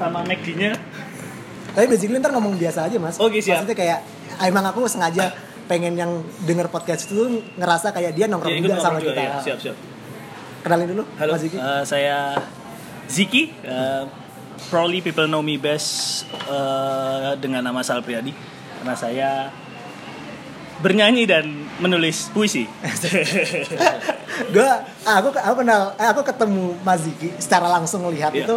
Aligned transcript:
sama 0.00 0.24
McD-nya. 0.24 0.72
Tapi 1.70 1.86
basically 1.86 2.16
ntar 2.16 2.32
ngomong 2.32 2.56
biasa 2.56 2.88
aja 2.88 2.96
mas. 2.96 3.16
Oke, 3.16 3.38
siap. 3.38 3.60
Maksudnya 3.60 3.76
kayak 3.76 3.98
emang 4.42 4.64
aku 4.64 4.88
sengaja 4.88 5.30
pengen 5.66 5.94
yang 5.94 6.10
denger 6.42 6.66
podcast 6.66 7.06
itu 7.06 7.28
ngerasa 7.54 7.92
kayak 7.92 8.12
dia 8.12 8.26
nongkrong 8.26 8.50
Ya, 8.50 8.64
juga 8.64 8.80
sama 8.80 8.98
kita. 8.98 9.14
ya. 9.14 9.38
Siap, 9.38 9.58
siap. 9.60 9.76
Kenalin 10.60 10.88
dulu, 10.90 11.04
Halo, 11.14 11.30
Mas 11.30 11.40
Ziki. 11.40 11.56
eh, 11.56 11.82
saya 11.84 12.16
Ziki. 13.06 13.42
Eh, 13.60 14.02
probably 14.66 15.00
people 15.00 15.24
know 15.24 15.40
me 15.40 15.56
best 15.56 16.24
eh, 16.26 17.30
dengan 17.36 17.62
nama 17.62 17.80
Sal 17.80 18.00
Priadi 18.00 18.34
karena 18.76 18.94
saya 18.94 19.30
bernyanyi 20.80 21.24
dan 21.24 21.44
menulis 21.78 22.28
puisi. 22.30 22.64
gue 24.54 24.68
aku 25.02 25.28
aku 25.30 25.54
kenal 25.56 25.92
aku 25.94 26.20
ketemu 26.24 26.72
Mas 26.80 27.04
Ziki 27.04 27.28
secara 27.36 27.68
langsung 27.68 28.04
lihat 28.08 28.32
Iya. 28.32 28.44
itu 28.44 28.56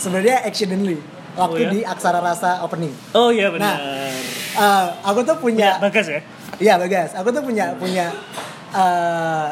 sebenarnya 0.00 0.42
accidentally 0.42 0.96
waktu 1.36 1.60
Oh, 1.60 1.66
ya? 1.68 1.70
di 1.70 1.80
Aksara 1.84 2.18
Rasa 2.18 2.64
opening. 2.64 2.90
oh 3.12 3.28
iya 3.30 3.52
benar. 3.52 3.76
Nah, 3.76 4.08
Eh, 4.50 4.86
aku 5.06 5.22
tuh 5.22 5.38
Punya 5.38 5.78
punya 5.78 5.84
bagas 5.84 6.06
ya? 6.10 6.20
Iya 6.58 6.74
bagas. 6.74 7.14
Aku 7.14 7.30
tuh 7.30 7.38
punya 7.40 7.70
punya 7.78 8.10
eh 8.74 9.48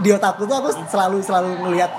di 0.00 0.10
otakku 0.10 0.46
tuh 0.46 0.54
aku 0.54 0.70
selalu 0.86 1.18
selalu 1.18 1.50
ngelihat 1.66 1.90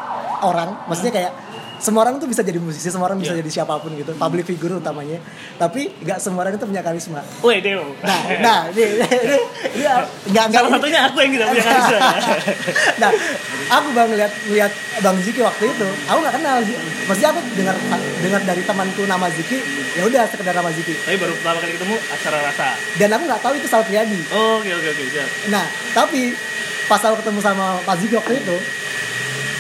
orang. 0.42 0.80
Maksudnya 0.88 1.12
kayak 1.12 1.32
semua 1.78 2.04
orang 2.04 2.18
tuh 2.18 2.26
bisa 2.26 2.42
jadi 2.42 2.58
musisi, 2.58 2.88
semua 2.88 3.08
orang 3.08 3.20
bisa 3.20 3.34
Iya. 3.34 3.44
jadi 3.44 3.50
siapa 3.62 3.76
pun 3.80 3.92
gitu. 3.94 4.12
Public 4.16 4.46
figure 4.46 4.78
utamanya. 4.78 5.20
Tapi 5.56 5.92
nggak 6.02 6.20
semua 6.20 6.44
orang 6.44 6.56
itu 6.56 6.66
punya 6.66 6.82
karisma. 6.82 7.22
Woi 7.40 7.60
Dewo. 7.60 7.96
Nah, 8.02 8.20
nah, 8.40 8.60
ini, 8.72 9.00
ini, 9.00 9.38
ini 9.74 9.84
nggak 10.32 10.46
nggak 10.50 10.62
Salah 10.62 10.72
satunya 10.76 11.00
aku 11.06 11.18
yang 11.22 11.32
tidak 11.36 11.48
punya 11.52 11.64
karisma. 11.64 12.00
nah, 13.02 13.12
aku 13.72 13.88
bang 13.92 14.10
lihat 14.16 14.34
lihat 14.50 14.72
bang 15.00 15.18
Ziki 15.22 15.42
waktu 15.42 15.64
itu, 15.68 15.88
aku 16.08 16.20
nggak 16.22 16.36
kenal. 16.36 16.56
Maksudnya 17.06 17.30
aku 17.32 17.42
dengar 17.54 17.76
dengar 18.20 18.42
dari 18.42 18.62
temanku 18.64 19.02
nama 19.06 19.28
Ziki, 19.30 19.58
ya 19.94 20.04
udah 20.06 20.24
sekedar 20.26 20.54
nama 20.54 20.70
Ziki. 20.72 20.94
Tapi 20.96 21.18
baru 21.18 21.34
pertama 21.38 21.58
kali 21.62 21.74
ketemu 21.74 21.96
acara 22.10 22.38
rasa. 22.42 22.68
Dan 22.96 23.10
aku 23.14 23.24
nggak 23.26 23.42
tahu 23.42 23.54
itu 23.56 23.68
Sal 23.68 23.84
Priadi. 23.86 24.20
Oh, 24.34 24.58
oke 24.58 24.70
oke 24.70 24.88
oke 24.90 25.04
siap. 25.12 25.30
Nah, 25.50 25.66
tapi 25.94 26.34
pas 26.86 27.02
aku 27.02 27.18
ketemu 27.18 27.40
sama 27.42 27.78
Pak 27.82 27.96
Ziki 27.98 28.14
waktu 28.14 28.38
itu, 28.38 28.56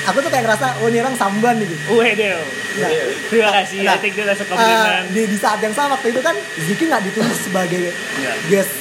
aku 0.05 0.17
tuh 0.19 0.29
kayak 0.29 0.43
ngerasa, 0.43 0.67
oh 0.79 0.87
ini 0.87 0.99
orang 0.99 1.15
samban 1.15 1.55
gitu. 1.57 1.75
Woi 1.91 2.13
Dewo. 2.13 2.41
Nah, 2.75 2.89
Terima 3.27 3.51
kasih. 3.53 3.79
nah, 3.81 3.93
I 3.93 3.99
think 3.99 4.13
that's 4.15 4.39
a 4.39 4.45
eh, 4.45 4.99
di, 5.09 5.21
di 5.25 5.37
saat 5.37 5.59
yang 5.59 5.71
sama 5.71 5.95
waktu 5.95 6.11
itu 6.11 6.19
kan 6.19 6.35
Ziki 6.57 6.85
nggak 6.85 7.03
ditulis 7.03 7.39
sebagai 7.39 7.89
Nggak. 7.89 8.35
guest 8.47 8.73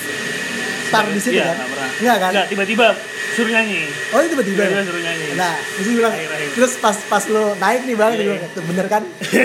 star 0.85 1.05
di 1.07 1.19
situ 1.19 1.35
Iya, 1.35 1.49
kan? 1.49 1.57
nggak 1.97 2.19
kan? 2.19 2.31
Nggak, 2.33 2.47
tiba-tiba 2.49 2.87
suruh 3.35 3.51
nyanyi. 3.51 3.83
Oh 4.13 4.19
itu 4.19 4.29
tiba-tiba. 4.31 4.63
Tiba-tiba 4.63 4.79
ya? 4.79 4.87
suruh 4.87 5.03
nyanyi. 5.03 5.27
Nah, 5.35 5.55
terus 5.59 5.85
dia 5.85 5.97
bilang, 5.97 6.15
Akhir-akhir. 6.15 6.51
terus 6.55 6.73
pas 6.79 6.97
pas 7.09 7.25
lo 7.27 7.45
naik 7.57 7.81
nih 7.83 7.97
bang, 7.97 8.13
Iya, 8.13 8.19
iya. 8.19 8.27
bilang, 8.31 8.53
"Tuh, 8.55 8.63
bener 8.63 8.87
kan? 8.87 9.03
Dia 9.03 9.43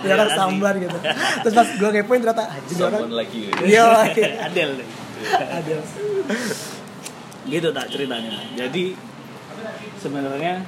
dia 0.00 0.12
orang 0.16 0.26
Iya, 0.26 0.36
sambar 0.36 0.74
gitu. 0.76 0.98
Terus 1.44 1.54
pas 1.54 1.68
gue 1.70 1.88
ngepoin 1.92 2.18
ternyata, 2.18 2.44
anjing 2.48 2.76
dia 2.76 2.86
orang. 2.88 3.00
Like 3.08 3.30
you. 3.30 3.46
Iya, 3.62 3.84
Adel. 4.42 4.70
deh. 4.74 4.88
ada. 5.26 5.76
gitu 7.46 7.70
tak 7.70 7.86
ceritanya 7.88 8.42
jadi 8.58 8.84
sebenarnya 9.96 10.66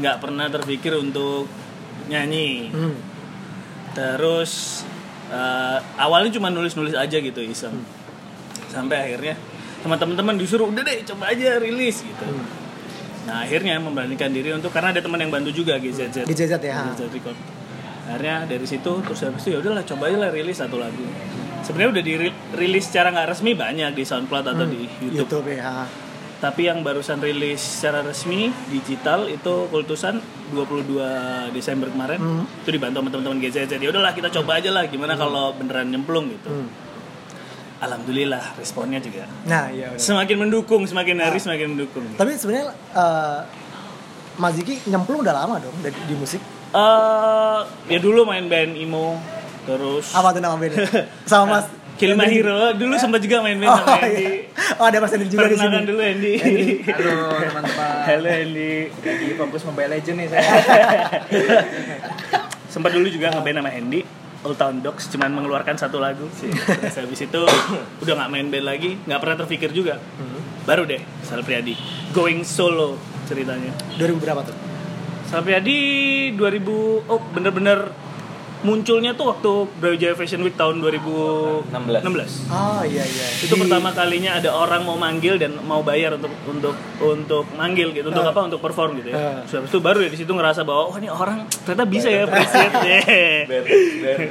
nggak 0.00 0.16
pernah 0.18 0.48
terpikir 0.48 0.96
untuk 0.96 1.46
nyanyi. 2.08 2.72
Hmm. 2.72 2.96
terus 3.90 4.82
eh, 5.34 5.78
awalnya 5.98 6.30
cuma 6.38 6.46
nulis 6.46 6.74
nulis 6.78 6.94
aja 6.94 7.18
gitu 7.18 7.42
iseng. 7.42 7.74
Sampai 8.70 9.10
akhirnya 9.10 9.34
sama 9.82 9.98
teman-teman 9.98 10.38
disuruh 10.38 10.70
udah 10.70 10.84
deh 10.86 11.02
coba 11.10 11.34
aja 11.34 11.58
rilis 11.58 12.06
gitu. 12.06 12.26
Nah 13.26 13.44
akhirnya 13.44 13.82
memberanikan 13.82 14.30
diri 14.30 14.54
untuk 14.54 14.70
karena 14.70 14.94
ada 14.94 15.02
teman 15.02 15.18
yang 15.18 15.32
bantu 15.34 15.50
juga 15.50 15.76
GZZ 15.76 16.22
GZZ 16.28 16.54
ya. 16.62 16.86
GZZ 16.94 17.10
Record. 17.10 17.38
Akhirnya 18.10 18.36
dari 18.46 18.66
situ 18.66 18.92
terus 19.02 19.20
habis 19.26 19.42
itu 19.42 19.54
ya 19.54 19.58
udahlah 19.58 19.84
coba 19.86 20.10
aja 20.10 20.18
lah 20.22 20.30
rilis 20.30 20.58
satu 20.58 20.78
lagu. 20.78 21.04
Sebenarnya 21.66 21.90
udah 21.98 22.04
dirilis 22.04 22.84
secara 22.88 23.12
nggak 23.12 23.28
resmi 23.36 23.52
banyak 23.54 23.90
di 23.92 24.02
SoundCloud 24.06 24.46
atau 24.54 24.64
di 24.66 24.86
YouTube. 25.02 25.28
YouTube 25.28 25.46
ya. 25.50 25.84
Tapi 26.40 26.64
yang 26.64 26.80
barusan 26.80 27.20
rilis 27.20 27.60
secara 27.60 28.00
resmi 28.00 28.48
digital 28.66 29.28
itu 29.28 29.68
Kultusan 29.68 30.18
22 30.50 30.96
Desember 31.50 31.86
kemarin 31.86 32.16
Hmm. 32.16 32.44
itu 32.58 32.70
dibantu 32.70 32.96
sama 32.98 33.08
teman-teman 33.10 33.38
GZZ 33.38 33.72
ya 33.74 33.88
udahlah 33.88 34.10
kita 34.10 34.32
coba 34.32 34.56
aja 34.56 34.70
lah 34.70 34.84
gimana 34.84 35.14
kalau 35.14 35.52
beneran 35.52 35.86
nyemplung 35.86 36.28
gitu 36.30 36.48
Hmm. 36.48 36.68
alhamdulillah 37.78 38.56
responnya 38.56 38.98
juga 38.98 39.24
Nah, 39.44 39.68
iya. 39.68 39.88
udah. 39.90 40.00
semakin 40.00 40.36
mendukung 40.38 40.82
semakin 40.82 41.16
hari 41.18 41.36
Ah. 41.36 41.42
semakin 41.42 41.66
mendukung 41.70 42.04
Tapi 42.14 42.30
sebenarnya 42.34 42.66
eh 42.90 43.40
Mas 44.36 44.56
Ziki 44.56 44.80
nyemplung 44.86 45.20
udah 45.20 45.34
lama 45.34 45.60
dong 45.60 45.76
di, 45.78 45.92
di 45.92 46.14
musik. 46.14 46.40
eh 46.70 47.60
ya 47.86 47.98
dulu 47.98 48.24
main 48.24 48.46
band 48.46 48.72
emo 48.74 49.20
terus 49.62 50.12
Apa 50.12 50.30
tuh 50.30 50.40
nama 50.40 50.54
bandnya? 50.54 50.86
Sama 51.28 51.44
Mas 51.52 51.66
Kill 52.00 52.16
My 52.16 52.24
Hero. 52.26 52.72
Dulu 52.72 52.96
sempat 52.96 53.20
juga 53.20 53.44
main 53.44 53.60
band 53.60 53.68
Oh, 53.68 53.76
sama 53.76 54.00
Andy. 54.00 54.24
iya. 54.24 54.32
oh 54.80 54.86
ada 54.88 54.98
Mas 54.98 55.12
Andi 55.12 55.28
juga 55.28 55.44
di 55.44 55.52
sini. 55.52 55.60
perkenalan 55.60 55.84
dulu 55.84 56.00
Andy. 56.00 56.32
Halo 56.88 57.14
teman-teman. 57.36 57.96
halo 58.08 58.28
Andy. 58.32 58.72
Lagi 58.88 59.26
fokus 59.36 59.62
Mobile 59.68 59.90
Legend 59.92 60.16
nih 60.16 60.28
saya. 60.32 60.48
sempat 62.72 62.90
dulu 62.90 63.04
juga 63.04 63.34
ngeband 63.34 63.60
sama 63.60 63.70
Andy 63.74 64.00
Old 64.40 64.56
Town 64.56 64.80
Dogs 64.80 65.12
cuman 65.12 65.28
mengeluarkan 65.28 65.76
satu 65.76 66.00
lagu. 66.00 66.24
Sih 66.32 66.48
terus 66.48 66.96
habis 66.96 67.20
itu 67.20 67.42
udah 68.00 68.14
nggak 68.16 68.30
main 68.32 68.48
band 68.48 68.64
lagi 68.64 68.96
nggak 69.04 69.20
pernah 69.20 69.36
terpikir 69.36 69.68
juga. 69.68 70.00
Baru 70.64 70.88
deh 70.88 71.04
Sal 71.20 71.44
Priadi 71.44 71.76
going 72.16 72.48
solo 72.48 72.96
ceritanya. 73.28 73.76
2000 74.00 74.16
berapa 74.16 74.40
tuh? 74.40 74.56
Sal 75.28 75.44
Priadi 75.44 75.76
2000 76.32 77.12
oh 77.12 77.20
bener-bener 77.36 77.92
munculnya 78.60 79.12
tuh 79.12 79.30
waktu 79.30 79.50
Brawijaya 79.74 80.12
Fashion 80.12 80.40
Week 80.40 80.52
tahun 80.52 80.78
2016 80.78 81.72
16. 81.72 82.50
Oh 82.50 82.82
iya 82.82 83.00
iya. 83.00 83.26
itu 83.38 83.48
Di- 83.48 83.56
pertama 83.58 83.88
kalinya 83.90 84.36
ada 84.36 84.52
orang 84.52 84.82
mau 84.82 84.94
manggil 84.94 85.34
dan 85.34 85.56
mau 85.60 85.80
bayar 85.80 86.14
untuk 86.14 86.28
untuk 86.44 86.74
untuk 86.98 87.44
manggil 87.52 87.88
gitu 87.90 88.06
untuk 88.06 88.20
Ah. 88.20 88.30
apa 88.30 88.40
untuk 88.44 88.58
perform 88.58 88.96
gitu 88.96 89.08
ya 89.08 89.16
Ah. 89.16 89.40
Terus 89.42 89.54
habis 89.58 89.70
itu 89.70 89.78
baru 89.78 89.98
ya 90.00 90.08
di 90.08 90.18
situ 90.18 90.28
ngerasa 90.30 90.60
bahwa 90.62 90.82
oh 90.86 90.96
ini 90.96 91.08
orang 91.08 91.44
ternyata 91.58 91.84
bisa 91.84 92.08
ya 92.08 92.22
appreciate 92.22 92.74
deh 92.84 93.02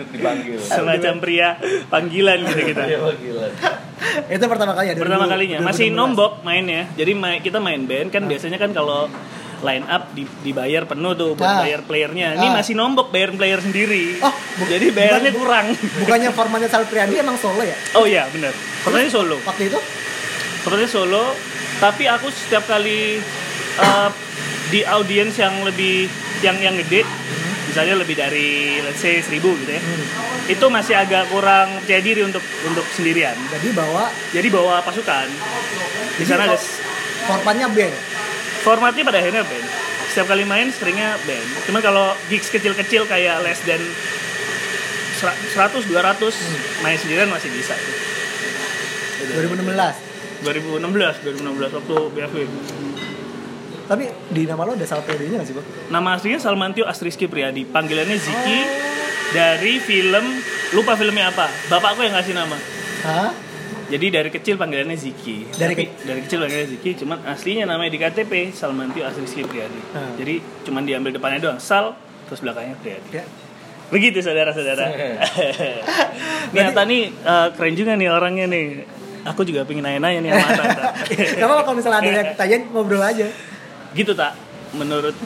dipanggil. 0.09 0.57
semacam 0.59 1.13
pria 1.18 1.50
panggilan 1.88 2.38
gitu 2.45 2.62
kita 2.68 2.84
Iya 2.85 3.00
gila. 3.12 3.47
itu 4.29 4.45
pertama 4.45 4.72
kali 4.73 4.88
ya. 4.88 4.94
2000 4.94 5.01
pertama 5.01 5.25
kalinya 5.28 5.57
masih 5.59 5.88
2016. 5.89 5.97
nombok 5.97 6.31
mainnya 6.41 6.88
jadi 6.94 7.12
kita 7.41 7.57
main 7.57 7.84
band 7.84 8.09
kan 8.09 8.23
biasanya 8.23 8.56
kan 8.56 8.72
kalau 8.72 9.09
line 9.59 9.83
up 9.83 10.11
di- 10.11 10.27
dibayar 10.41 10.83
penuh 10.83 11.13
tuh 11.13 11.33
buat 11.33 11.45
Ah. 11.45 11.61
bayar 11.61 11.81
playernya. 11.81 12.33
Ini 12.33 12.47
Ah. 12.47 12.55
masih 12.55 12.73
nombok 12.73 13.09
bayar 13.09 13.31
player 13.31 13.59
sendiri. 13.59 14.17
Oh, 14.19 14.31
bu- 14.31 14.65
jadi 14.65 14.89
bayarnya 14.89 15.29
bukan- 15.29 15.39
kurang. 15.41 15.67
Bukannya 15.99 16.29
formatnya 16.37 16.67
Sal 16.67 16.85
Priadi 16.85 17.15
emang 17.15 17.35
solo 17.35 17.61
ya? 17.61 17.75
oh 17.93 18.03
iya 18.03 18.23
benar 18.27 18.51
sebenarnya 18.81 19.09
solo. 19.09 19.37
Waktu 19.41 19.63
itu? 19.65 19.79
sepertinya 20.59 20.87
solo. 20.87 21.25
Tapi 21.79 22.03
aku 22.05 22.27
setiap 22.27 22.63
kali 22.65 23.15
uh, 23.77 24.09
di 24.67 24.83
audiens 24.83 25.31
yang 25.33 25.63
lebih 25.63 26.11
yang 26.39 26.55
yang 26.57 26.75
gede 26.77 27.07
misalnya 27.65 27.95
lebih 27.95 28.13
dari 28.13 28.49
let's 28.79 28.97
say 28.97 29.17
1000 29.17 29.39
gitu 29.55 29.69
ya 29.69 29.81
itu 30.47 30.65
masih 30.67 30.97
agak 30.97 31.29
kurang 31.29 31.77
percaya 31.77 32.01
diri 32.01 32.21
untuk 32.21 32.41
untuk 32.65 32.83
sendirian. 32.89 33.37
Jadi 33.47 33.71
bawa 33.71 34.07
jadi 34.29 34.47
bawa 34.47 34.81
pasukan. 34.81 35.29
Di 36.15 36.25
sana 36.25 36.43
ada 36.45 36.57
formatnya 37.23 37.69
band. 37.69 37.95
Formatnya 38.65 39.03
pada 39.05 39.17
akhirnya 39.21 39.43
band 39.45 39.67
setiap 40.09 40.27
kali 40.31 40.43
main 40.43 40.73
seringnya 40.73 41.15
band 41.23 41.47
cuman 41.69 41.81
kalau 41.83 42.05
gigs 42.27 42.49
kecil-kecil 42.49 43.05
kayak 43.05 43.41
less 43.45 43.61
than 43.63 43.79
100 45.19 45.91
200 45.91 46.79
main 46.79 46.95
sendirian 46.95 47.27
masih 47.27 47.51
bisa 47.51 47.75
tuh. 47.75 47.95
2016. 49.35 49.75
2016 50.47 51.43
2016 51.43 51.75
waktu 51.75 51.95
BFW 52.15 52.43
Tapi 53.89 54.05
di 54.31 54.47
nama 54.47 54.63
lo 54.63 54.77
ada 54.77 54.85
Sal 54.85 55.01
Priadinya 55.03 55.41
gak 55.41 55.47
sih, 55.49 55.55
Bang? 55.57 55.65
Nama 55.89 56.09
aslinya 56.15 56.39
Salmantio 56.39 56.85
Astriski 56.85 57.25
Priadi. 57.25 57.65
Panggilannya 57.65 58.21
Ziki 58.21 58.59
dari 59.33 59.81
film 59.81 60.39
lupa 60.77 60.94
filmnya 60.94 61.33
apa. 61.33 61.50
Bapakku 61.67 62.05
yang 62.05 62.13
ngasih 62.13 62.38
nama. 62.38 62.53
Hah? 63.01 63.33
Jadi 63.89 64.06
dari 64.07 64.30
kecil 64.30 64.56
panggilannya 64.56 64.94
Ziki. 64.94 65.50
Dari 65.50 65.74
Tapi 65.74 65.83
ke- 65.83 66.06
dari 66.06 66.19
kecil 66.21 66.38
panggilannya 66.39 66.69
Ziki, 66.71 66.91
cuman 66.95 67.18
aslinya 67.25 67.65
namanya 67.65 67.89
di 67.89 68.00
KTP 68.00 68.31
Salmantio 68.51 69.01
Astriski 69.01 69.41
Priadi. 69.44 69.81
Hmm. 69.89 70.13
Jadi 70.15 70.33
cuman 70.63 70.81
diambil 70.83 71.12
depannya 71.12 71.39
doang 71.39 71.59
Sal 71.59 71.97
terus 72.25 72.39
belakangnya 72.39 72.77
Priadi. 72.77 73.09
Ya. 73.12 73.25
Begitu 73.89 74.21
saudara-saudara. 74.21 74.86
Nyata 76.53 76.81
nih 76.83 77.01
eh, 77.09 77.47
keren 77.51 77.74
juga 77.74 77.94
nih 77.94 78.07
orangnya 78.07 78.45
nih. 78.47 78.65
Aku 79.25 79.44
juga 79.44 79.62
pengen 79.63 79.83
nanya-nanya 79.83 80.19
nih 80.21 80.31
sama. 80.31 80.63
Gak 81.36 81.44
apa-apa 81.44 81.63
kalau 81.63 81.75
misalnya 81.75 82.00
ada 82.00 82.09
yang 82.09 82.30
tanyain 82.39 82.63
ngobrol 82.68 83.01
aja. 83.01 83.27
gitu 83.89 84.13
tak 84.13 84.38
menurut 84.71 85.18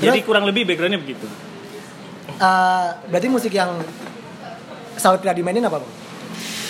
jadi 0.00 0.08
Terus- 0.14 0.24
kurang 0.24 0.48
lebih 0.48 0.64
backgroundnya 0.64 0.96
begitu 0.98 1.28
Eh, 2.32 2.88
berarti 3.06 3.28
musik 3.28 3.52
yang 3.52 3.76
Sal 4.96 5.20
Priadi 5.20 5.44
mainin 5.44 5.62
apa, 5.62 5.78
Bang? 5.78 5.92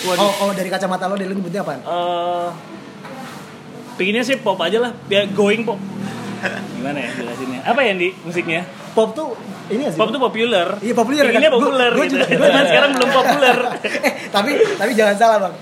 Waduh. 0.03 0.19
Oh, 0.21 0.33
oh, 0.41 0.51
dari 0.51 0.67
kacamata 0.67 1.05
lo, 1.05 1.15
dari 1.15 1.25
lo 1.25 1.35
nyebutnya 1.35 1.61
apaan? 1.61 1.79
eh 1.79 2.49
pinginnya 3.93 4.21
sih 4.21 4.35
pop 4.35 4.57
aja 4.57 4.77
lah 4.79 4.91
ya 5.05 5.29
going 5.29 5.61
pop 5.61 5.77
gimana 6.75 6.97
ya 6.99 7.09
jelasinnya 7.13 7.61
apa 7.61 7.79
ya 7.79 7.93
di 7.93 8.09
musiknya 8.19 8.65
pop 8.91 9.13
tuh 9.13 9.37
ini 9.69 9.85
sih? 9.85 9.95
pop 9.95 10.09
tuh 10.09 10.17
populer 10.19 10.65
Iya 10.81 10.93
populer 10.93 11.23
Inginnya 11.23 11.47
kan? 11.47 11.55
Populer 11.55 11.91
gua 11.91 12.03
gitu. 12.03 12.17
juga- 12.17 12.27
gua 12.27 12.47
juga. 12.49 12.65
sekarang 12.69 12.91
belum 12.91 13.09
populer 13.11 13.57
eh 14.07 14.13
tapi 14.27 14.51
tapi 14.75 14.91
jangan 14.93 15.15
salah 15.15 15.37
bang. 15.39 15.55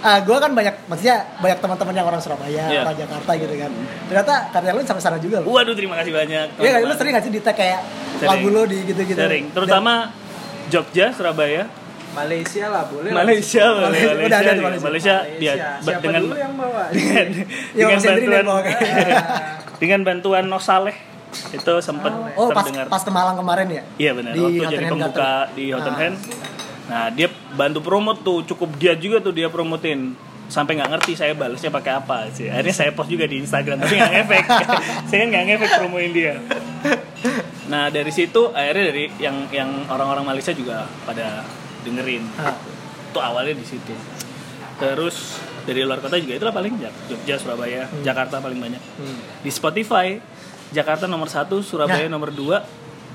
Ah, 0.00 0.20
gue 0.20 0.36
kan 0.36 0.52
banyak, 0.52 0.84
maksudnya 0.84 1.16
banyak 1.38 1.64
teman-teman 1.64 1.94
yang 1.94 2.04
orang 2.04 2.20
Surabaya, 2.20 2.68
Iya. 2.68 2.84
orang 2.84 2.92
Jakarta 2.94 3.30
gitu 3.34 3.56
kan. 3.56 3.72
Ternyata 4.04 4.34
karya 4.52 4.70
lu 4.70 4.84
sampai 4.84 5.00
sana 5.00 5.16
juga 5.16 5.40
loh. 5.40 5.48
waduh 5.50 5.72
terima 5.72 5.96
kasih 5.96 6.12
banyak 6.12 6.46
Iya 6.56 6.70
kan, 6.72 6.80
lu 6.82 6.92
sering 6.92 7.12
gak 7.12 7.24
sih 7.24 7.32
di 7.32 7.40
tag 7.40 7.56
kayak 7.56 7.80
Sering. 8.14 8.28
lagu 8.28 8.46
lu 8.46 8.62
di 8.64 8.84
gitu-gitu? 8.84 9.16
sering 9.16 9.48
terutama 9.50 10.12
Jogja 10.68 11.08
Surabaya 11.08 11.64
Malaysia 12.14 12.64
lah 12.66 12.82
boleh 12.86 13.10
lah. 13.10 13.16
Malaysia 13.20 13.64
boleh 13.66 13.82
Malaysia, 13.84 14.06
Malaysia 14.06 14.24
udah 14.24 14.38
ada. 14.38 14.52
Malaysia. 14.56 14.84
Malaysia 14.84 15.14
dia 15.36 15.52
Siapa 15.54 15.84
ba- 15.84 16.00
dengan 16.00 16.22
dulu 16.22 16.36
yang 16.36 16.54
bawa? 16.54 16.82
dengan, 16.94 17.26
Ya, 17.74 17.84
dengan 17.90 17.98
bantuan 18.00 18.32
yang 18.32 18.46
bawa 18.46 18.60
kayaknya. 18.62 19.18
dengan 19.76 20.00
bantuan 20.02 20.44
Nosaleh 20.46 20.96
itu 21.50 21.74
sempat 21.80 22.12
Oh 22.32 22.48
pas 22.48 22.62
terdengar 22.62 22.86
pas 22.86 23.02
ke 23.02 23.10
Malang 23.10 23.34
kemarin 23.34 23.66
ya? 23.68 23.82
iya 23.96 24.10
benar 24.12 24.32
Di 24.32 24.40
waktu 24.40 24.64
jadi 24.70 24.84
pembuka 24.86 25.30
di 25.52 25.64
Hot 25.68 25.82
and 25.82 25.90
Ah. 25.90 25.98
Hand 26.00 26.16
nah 26.84 27.04
dia 27.08 27.26
bantu 27.50 27.80
promote 27.80 28.20
tuh 28.20 28.44
cukup 28.44 28.76
dia 28.76 28.92
juga 28.94 29.18
tuh 29.18 29.32
dia 29.32 29.48
promotin 29.48 30.12
sampai 30.44 30.76
nggak 30.76 30.90
ngerti 30.90 31.16
saya 31.16 31.32
balasnya 31.32 31.72
pakai 31.72 31.96
apa 31.96 32.28
sih 32.28 32.46
akhirnya 32.46 32.76
saya 32.76 32.90
post 32.92 33.08
juga 33.08 33.24
di 33.24 33.40
Instagram 33.40 33.80
tapi 33.80 33.96
nggak 33.96 34.12
ngefek 34.14 34.44
saya 35.08 35.18
kan 35.18 35.28
nggak 35.30 35.44
ngefek 35.48 35.70
promoin 35.74 36.10
dia 36.10 36.36
nah 37.64 37.88
dari 37.88 38.12
situ 38.12 38.52
akhirnya 38.52 38.84
dari 38.86 39.08
yang 39.16 39.48
yang 39.48 39.88
orang-orang 39.88 40.22
Malaysia 40.26 40.52
juga 40.52 40.84
pada 41.02 41.40
dengerin 41.84 42.24
Ah. 42.36 42.56
itu 43.06 43.18
awalnya 43.18 43.54
di 43.54 43.62
situ 43.62 43.94
terus 44.74 45.38
dari 45.62 45.80
luar 45.80 46.00
kota 46.00 46.16
juga 46.16 46.34
itulah 46.34 46.52
paling 46.52 46.74
Jogja 47.06 47.36
Surabaya 47.36 47.86
Jakarta 48.00 48.40
paling 48.40 48.58
banyak 48.58 48.82
Hmm. 48.98 49.18
di 49.40 49.50
Spotify 49.50 50.18
Jakarta 50.70 51.06
nomor 51.06 51.28
satu 51.28 51.60
Surabaya 51.60 52.04
Nah. 52.04 52.12
nomor 52.12 52.30
dua 52.30 52.64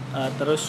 eh, 0.09 0.29
terus 0.35 0.63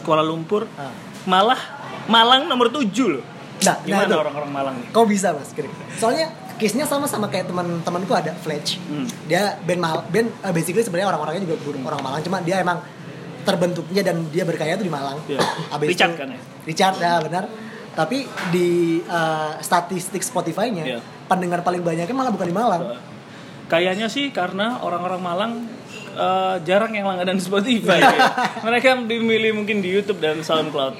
Kuala 0.00 0.22
Lumpur 0.22 0.64
Ah. 0.74 0.90
malah 1.22 1.60
Malang 2.06 2.48
nomor 2.48 2.72
tujuh 2.72 3.08
loh 3.12 3.24
Nah, 3.60 3.76
nah 3.76 3.84
gimana 3.84 4.08
itu. 4.08 4.16
orang-orang 4.18 4.50
Malang 4.50 4.74
nih 4.78 4.88
Kok 4.88 5.04
bisa 5.04 5.28
mas 5.30 5.52
Krik? 5.52 5.68
Soalnya 5.94 6.32
case-nya 6.56 6.82
sama 6.82 7.04
sama 7.04 7.28
kayak 7.28 7.44
teman-temanku 7.46 8.08
ada 8.10 8.32
Fletch. 8.34 8.80
Hmm. 8.82 9.04
Dia 9.26 9.56
band 9.58 9.80
Mal, 9.80 9.96
band 10.06 10.28
uh, 10.40 10.48
basically 10.50 10.80
sebenarnya 10.80 11.08
orang-orangnya 11.08 11.44
juga 11.44 11.56
bukan 11.58 11.80
orang 11.82 12.00
Malang, 12.00 12.20
cuma 12.20 12.40
dia 12.40 12.56
emang 12.56 12.80
terbentuknya 13.40 14.02
dan 14.02 14.28
dia 14.28 14.44
berkarya 14.44 14.76
tuh 14.76 14.84
di 14.84 14.92
Malang. 14.92 15.16
Iya. 15.24 15.40
Abis 15.70 15.86
Richard 15.88 16.12
itu- 16.12 16.20
kan 16.20 16.28
ya? 16.30 16.40
Richard 16.64 16.96
ya 16.98 17.20
benar. 17.20 17.44
Tapi 17.90 18.22
di 18.54 19.00
uh, 19.02 19.58
statistik 19.58 20.22
Spotify-nya 20.22 20.84
Iya. 20.86 21.00
pendengar 21.26 21.60
paling 21.60 21.82
banyaknya 21.82 22.14
malah 22.14 22.32
bukan 22.32 22.48
di 22.48 22.56
Malang. 22.56 22.82
kayaknya 23.70 24.10
sih 24.10 24.34
karena 24.34 24.82
orang-orang 24.82 25.22
Malang 25.22 25.52
eh, 26.10 26.56
jarang 26.66 26.90
yang 26.90 27.06
langganan 27.06 27.38
Spotify 27.38 28.02
ya. 28.02 28.26
mereka 28.66 28.98
dimilih 28.98 29.54
mungkin 29.54 29.78
di 29.78 29.94
YouTube 29.94 30.18
dan 30.18 30.42
SoundCloud 30.42 30.98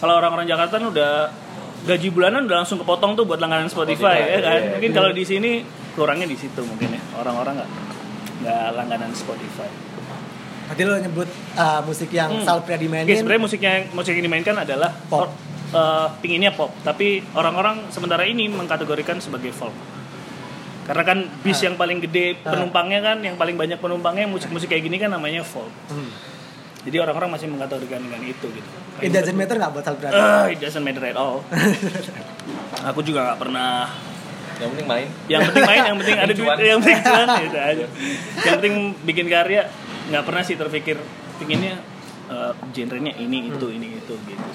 kalau 0.00 0.16
orang-orang 0.16 0.48
Jakarta 0.48 0.80
kan 0.80 0.88
udah 0.88 1.28
gaji 1.84 2.08
bulanan 2.08 2.48
udah 2.48 2.64
langsung 2.64 2.80
kepotong 2.80 3.20
tuh 3.20 3.28
buat 3.28 3.36
langganan 3.36 3.68
Spotify, 3.68 4.16
Spotify, 4.16 4.32
ya 4.32 4.40
kan 4.40 4.60
iya. 4.64 4.70
mungkin 4.80 4.90
kalau 4.96 5.10
di 5.12 5.24
sini 5.28 5.60
kurangnya 5.92 6.24
di 6.24 6.40
situ 6.40 6.60
mungkin 6.64 6.88
ya 6.88 7.02
orang-orang 7.20 7.60
nggak 7.60 7.70
nggak 8.48 8.64
langganan 8.80 9.12
Spotify 9.12 9.68
Tadi 10.70 10.82
lo 10.82 10.94
nyebut 10.96 11.26
uh, 11.54 11.82
musik 11.82 12.08
yang 12.10 12.30
Hmm. 12.30 12.46
Sal 12.46 12.62
Pria 12.62 12.74
Oke, 12.74 12.86
dimainin. 12.86 13.10
sebenarnya 13.12 13.42
musiknya 13.42 13.72
musik 13.90 14.14
yang 14.14 14.24
dimainkan 14.24 14.54
adalah 14.56 14.94
Pop. 15.04 15.26
or- 15.26 15.34
eh, 15.70 16.08
pinginnya 16.18 16.50
pop, 16.50 16.74
tapi 16.80 17.22
orang-orang 17.30 17.86
sementara 17.88 18.22
ini 18.22 18.46
mengkategorikan 18.46 19.18
sebagai 19.18 19.50
folk. 19.50 19.70
Karena 20.82 21.02
kan 21.04 21.18
bis 21.40 21.58
Ah. 21.58 21.64
yang 21.64 21.76
paling 21.76 21.98
gede 22.00 22.38
penumpangnya 22.40 22.98
kan, 23.00 23.18
yang 23.20 23.34
paling 23.34 23.54
banyak 23.54 23.78
penumpangnya 23.78 24.26
musik-musik 24.26 24.66
kayak 24.66 24.82
gini 24.82 24.96
kan 24.96 25.06
namanya 25.08 25.42
folk. 25.42 25.70
Hmm. 25.86 26.10
Jadi 26.80 26.96
orang-orang 26.96 27.30
masih 27.30 27.46
mengkategorikan 27.46 28.00
dengan 28.00 28.22
itu 28.24 28.46
gitu. 28.48 28.70
It 28.98 29.10
doesn't 29.10 29.32
matter 29.32 29.54
nggak 29.54 29.70
buat 29.70 29.84
Sal 29.84 29.94
Pria? 29.94 30.10
Ah, 30.10 30.46
it 30.46 30.58
doesn't 30.58 30.82
matter 30.82 31.02
at 31.04 31.14
all. 31.14 31.38
Aku 32.90 33.00
juga 33.00 33.22
nggak 33.24 33.38
pernah 33.38 33.90
Yang 34.56 34.68
penting 34.74 34.88
main. 34.88 35.08
yang 35.24 35.40
penting 35.42 35.64
main, 35.64 35.80
yang 35.84 35.96
penting 35.96 36.16
ada 36.26 36.32
duit, 36.32 36.56
yang 36.60 36.78
penting 36.82 37.00
cuan 37.00 37.28
gitu 37.40 37.58
aja. 37.58 37.86
Yang 38.40 38.54
penting 38.58 38.74
bikin 39.04 39.26
karya 39.26 39.62
nggak 40.10 40.22
pernah 40.26 40.42
sih 40.42 40.58
terpikir 40.58 40.98
pinginnya 41.38 41.78
eh, 42.28 42.52
genrenya 42.74 43.14
ini 43.16 43.48
itu 43.48 43.66
ini 43.70 43.96
itu 43.96 44.14
gitu. 44.26 44.48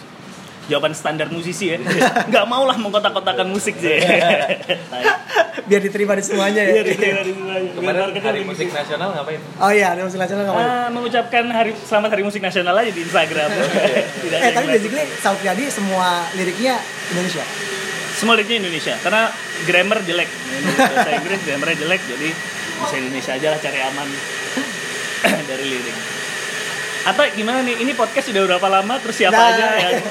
Jawaban 0.65 0.97
standar 0.97 1.29
musisi 1.29 1.69
ya, 1.69 1.77
nggak 2.33 2.45
mau 2.49 2.65
lah 2.65 2.73
mengkotak-kotakan 2.81 3.53
musik 3.53 3.77
sih. 3.77 4.01
Biar 5.69 5.81
diterima 5.81 6.17
di 6.17 6.25
semuanya 6.25 6.61
ya. 6.65 6.73
Iya, 6.73 6.83
diterima 6.89 7.21
di 7.21 7.33
semuanya. 7.37 7.69
Biar 7.69 8.09
Kemarin 8.09 8.25
hari 8.25 8.41
musik 8.41 8.67
nasional 8.73 9.13
ngapain? 9.13 9.41
Oh 9.61 9.69
iya, 9.69 9.93
ada 9.93 10.01
musik 10.09 10.17
nasional 10.17 10.41
mau? 10.49 10.57
Ah, 10.57 10.89
mengucapkan 10.89 11.45
hari 11.53 11.71
selamat 11.77 12.09
hari 12.17 12.23
musik 12.25 12.41
nasional 12.41 12.73
aja 12.81 12.89
di 12.89 13.01
Instagram. 13.01 13.49
Tidak 14.25 14.39
Eh 14.41 14.51
tapi 14.57 14.67
basically 14.73 15.05
Sal 15.21 15.37
Priadi 15.37 15.69
semua 15.69 16.25
liriknya 16.33 16.81
Indonesia. 17.13 17.45
semua 18.15 18.39
liriknya 18.39 18.63
Indonesia 18.63 18.95
karena 19.03 19.27
grammar 19.67 19.99
jelek 20.07 20.29
bahasa 20.79 21.19
Inggris 21.19 21.39
grammarnya 21.43 21.77
jelek 21.83 22.01
jadi 22.07 22.29
bisa 22.79 22.95
Indonesia 22.95 23.31
aja 23.35 23.47
lah 23.51 23.59
cari 23.59 23.79
aman 23.83 24.07
dari 25.49 25.65
lirik 25.67 25.97
atau 27.05 27.21
gimana 27.31 27.61
nih 27.61 27.77
ini 27.79 27.93
podcast 27.93 28.25
sudah 28.25 28.41
berapa 28.43 28.65
lama 28.65 28.97
terus 28.97 29.13
siapa 29.15 29.33
Nah. 29.33 29.49
aja 29.51 29.67
yang 29.79 29.93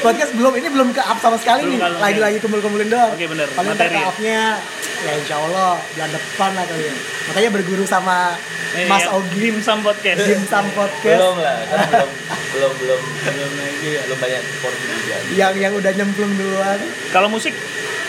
Podcast 0.00 0.32
belum 0.32 0.54
ini 0.54 0.68
belum 0.68 0.88
ke 0.90 1.02
up 1.02 1.18
sama 1.18 1.34
sekali 1.34 1.66
Belum 1.66 1.76
nih. 1.76 1.98
Lagi-lagi 1.98 2.38
kumpul-kumpulin 2.38 2.86
doang. 2.86 3.10
Oke, 3.10 3.26
bener. 3.26 3.50
Paling 3.50 3.74
Materi. 3.74 3.96
ke 3.96 4.06
upnya 4.06 4.56
ya 5.00 5.12
insya 5.14 5.36
Allah 5.36 5.76
bulan 5.82 6.10
depan 6.10 6.50
lah 6.52 6.64
kali 6.64 6.84
ya. 6.84 6.94
Makanya 7.26 7.50
berguru 7.50 7.84
sama 7.84 8.36
Eh, 8.70 8.86
Mas 8.86 9.02
yang 9.02 9.18
Ogi 9.18 9.34
Dim 9.42 9.58
Sam 9.58 9.82
podcast 9.82 10.22
Dim 10.22 10.42
Sam 10.46 10.62
Podcast 10.70 11.18
Belum 11.18 11.36
lah, 11.36 11.58
kan 11.66 11.78
belum 11.90 12.10
belum 12.54 12.72
belum 12.78 13.00
Belum 13.26 13.50
lagi 13.58 13.88
ya. 13.88 14.00
belum 14.06 14.18
banyak 14.20 14.42
porsi 14.62 14.84
juga. 14.86 15.16
yang 15.34 15.52
yang 15.58 15.72
udah 15.74 15.90
nyemplung 15.90 16.32
duluan. 16.32 16.78
kalau 17.10 17.26
musik 17.26 17.50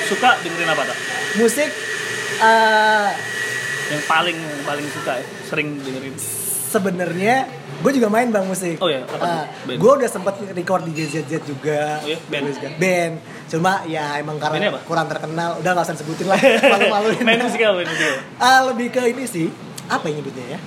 suka 0.06 0.38
dengerin 0.40 0.70
apa 0.70 0.86
tak 0.86 0.98
Musik 1.34 1.70
eh 2.38 3.08
yang 3.92 4.04
paling 4.08 4.38
paling 4.64 4.88
suka 4.90 5.20
ya 5.20 5.26
sering 5.46 5.68
dengerin 5.84 6.16
sebenarnya 6.72 7.36
gue 7.82 7.92
juga 7.98 8.08
main 8.08 8.30
bang 8.30 8.46
musik. 8.46 8.78
Oh 8.80 8.88
iya, 8.88 9.04
apa 9.04 9.16
tuh? 9.18 9.28
Band? 9.68 9.78
gue 9.82 9.92
udah 10.00 10.10
sempet 10.10 10.34
record 10.54 10.86
di 10.88 10.94
JZZ 10.96 11.32
juga. 11.44 12.00
Oh 12.00 12.08
iya, 12.08 12.18
band? 12.30 12.46
Band. 12.78 13.14
Cuma 13.52 13.84
ya 13.90 14.22
emang 14.22 14.38
karena 14.40 14.72
kurang 14.88 15.10
terkenal. 15.12 15.60
Udah 15.60 15.70
gak 15.76 15.86
usah 15.90 15.96
disebutin 15.98 16.30
lah. 16.30 16.40
Malu-maluin. 16.72 17.20
main 17.26 17.42
musik 17.42 17.60
apa 17.60 17.84
Ah, 18.40 18.70
lebih 18.72 18.94
ke 18.94 19.02
ini 19.12 19.26
sih. 19.28 19.50
Apa 19.92 20.08
yang 20.08 20.24
nyebutnya 20.24 20.56
ya? 20.56 20.60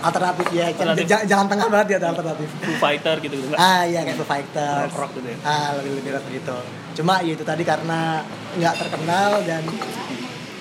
Alternatif 0.00 0.46
ya. 0.50 0.64
Alternatif. 0.72 1.04
Jalan 1.06 1.46
tengah 1.46 1.66
banget 1.68 1.86
ya 1.94 2.08
alternatif. 2.08 2.48
Foo 2.50 2.76
Fighter 2.80 3.16
gitu 3.20 3.34
gitu 3.36 3.46
Ah 3.54 3.84
iya 3.84 4.00
kayak 4.02 4.16
Foo 4.16 4.26
Fighters. 4.26 4.90
Rock-rock 4.90 5.12
gitu 5.20 5.28
ya? 5.28 5.38
Ah 5.44 5.76
lebih 5.76 6.00
lebih 6.00 6.10
rock 6.16 6.24
gitu. 6.32 6.58
Cuma 6.96 7.20
ya 7.20 7.32
itu 7.36 7.44
tadi 7.44 7.62
karena 7.62 8.24
nggak 8.56 8.74
terkenal 8.80 9.44
dan 9.44 9.62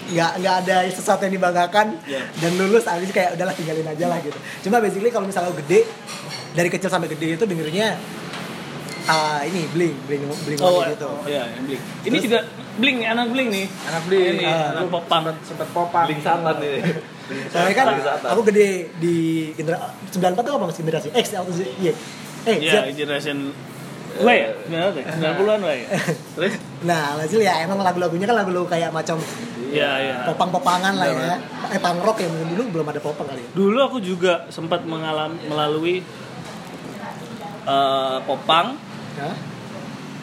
nggak 0.08 0.32
nggak 0.38 0.56
ada 0.62 0.76
sesuatu 0.88 1.22
yang 1.22 1.34
dibanggakan 1.34 1.98
Iya. 2.04 2.22
dan 2.36 2.52
lulus 2.56 2.86
abis 2.86 3.10
kayak 3.10 3.34
udahlah 3.34 3.52
tinggalin 3.52 3.86
aja 3.86 4.06
lah 4.06 4.20
gitu. 4.20 4.38
Cuma 4.62 4.78
basically 4.78 5.10
kalau 5.10 5.26
misalnya 5.26 5.50
lo 5.50 5.58
gede 5.58 5.82
dari 6.52 6.70
kecil 6.70 6.88
sampai 6.88 7.08
gede 7.08 7.36
itu 7.36 7.44
dengerinnya 7.44 7.98
ah 9.06 9.38
ini 9.40 9.70
bling 9.70 9.94
bling 10.04 10.22
bling 10.26 10.58
oh 10.60 10.82
gitu. 10.84 11.06
oh, 11.06 11.22
iya 11.26 11.46
bling 11.56 11.78
ini 11.78 12.10
Terus- 12.12 12.26
juga 12.26 12.40
bling 12.76 13.06
anak 13.06 13.30
bling 13.30 13.50
nih 13.50 13.66
Anak 13.86 14.02
beli 14.04 14.18
ini 14.34 14.46
Ah. 14.46 14.74
anak 14.74 14.90
popang 14.90 15.22
sempet 15.42 15.70
popang. 15.70 16.10
Link 16.10 16.20
santan 16.20 16.58
nih. 16.58 16.82
Soalnya 17.48 17.74
kan 17.74 17.86
aku 18.28 18.42
gede 18.50 18.90
di 18.96 19.16
generasi 19.54 19.86
94 20.12 20.42
tuh 20.42 20.54
apa 20.54 20.66
masih 20.66 20.82
generasi 20.82 21.10
X 21.12 21.26
atau 21.32 21.50
Z? 21.50 21.70
Iya. 21.78 21.94
Eh, 22.46 22.58
ya 22.62 22.82
Z. 22.86 22.94
generation 22.94 23.38
W 24.22 24.28
ya 24.32 24.50
90-an 24.70 25.60
W 25.66 25.70
ya 25.76 25.88
terus 26.40 26.54
Nah, 26.86 27.18
hasil 27.18 27.42
ya 27.42 27.66
emang 27.66 27.82
lagu-lagunya 27.82 28.30
kan 28.30 28.38
lagu-lagu 28.38 28.70
kayak 28.70 28.94
macam 28.94 29.18
ya 29.74 29.98
ya 30.00 30.16
popang-popangan 30.30 30.94
lah 30.96 31.08
ya. 31.10 31.36
Eh 31.74 31.80
punk 31.82 32.00
rock 32.06 32.22
ya 32.22 32.30
mungkin 32.30 32.54
dulu 32.54 32.62
belum 32.80 32.88
ada 32.94 33.02
popang 33.02 33.26
kali 33.28 33.42
ya. 33.42 33.50
dulu 33.58 33.78
aku 33.82 33.98
juga 34.00 34.46
sempat 34.54 34.86
mengalami 34.86 35.36
melalui 35.50 35.96
eh, 37.66 38.18
popang 38.24 38.78
Hah? 39.18 39.36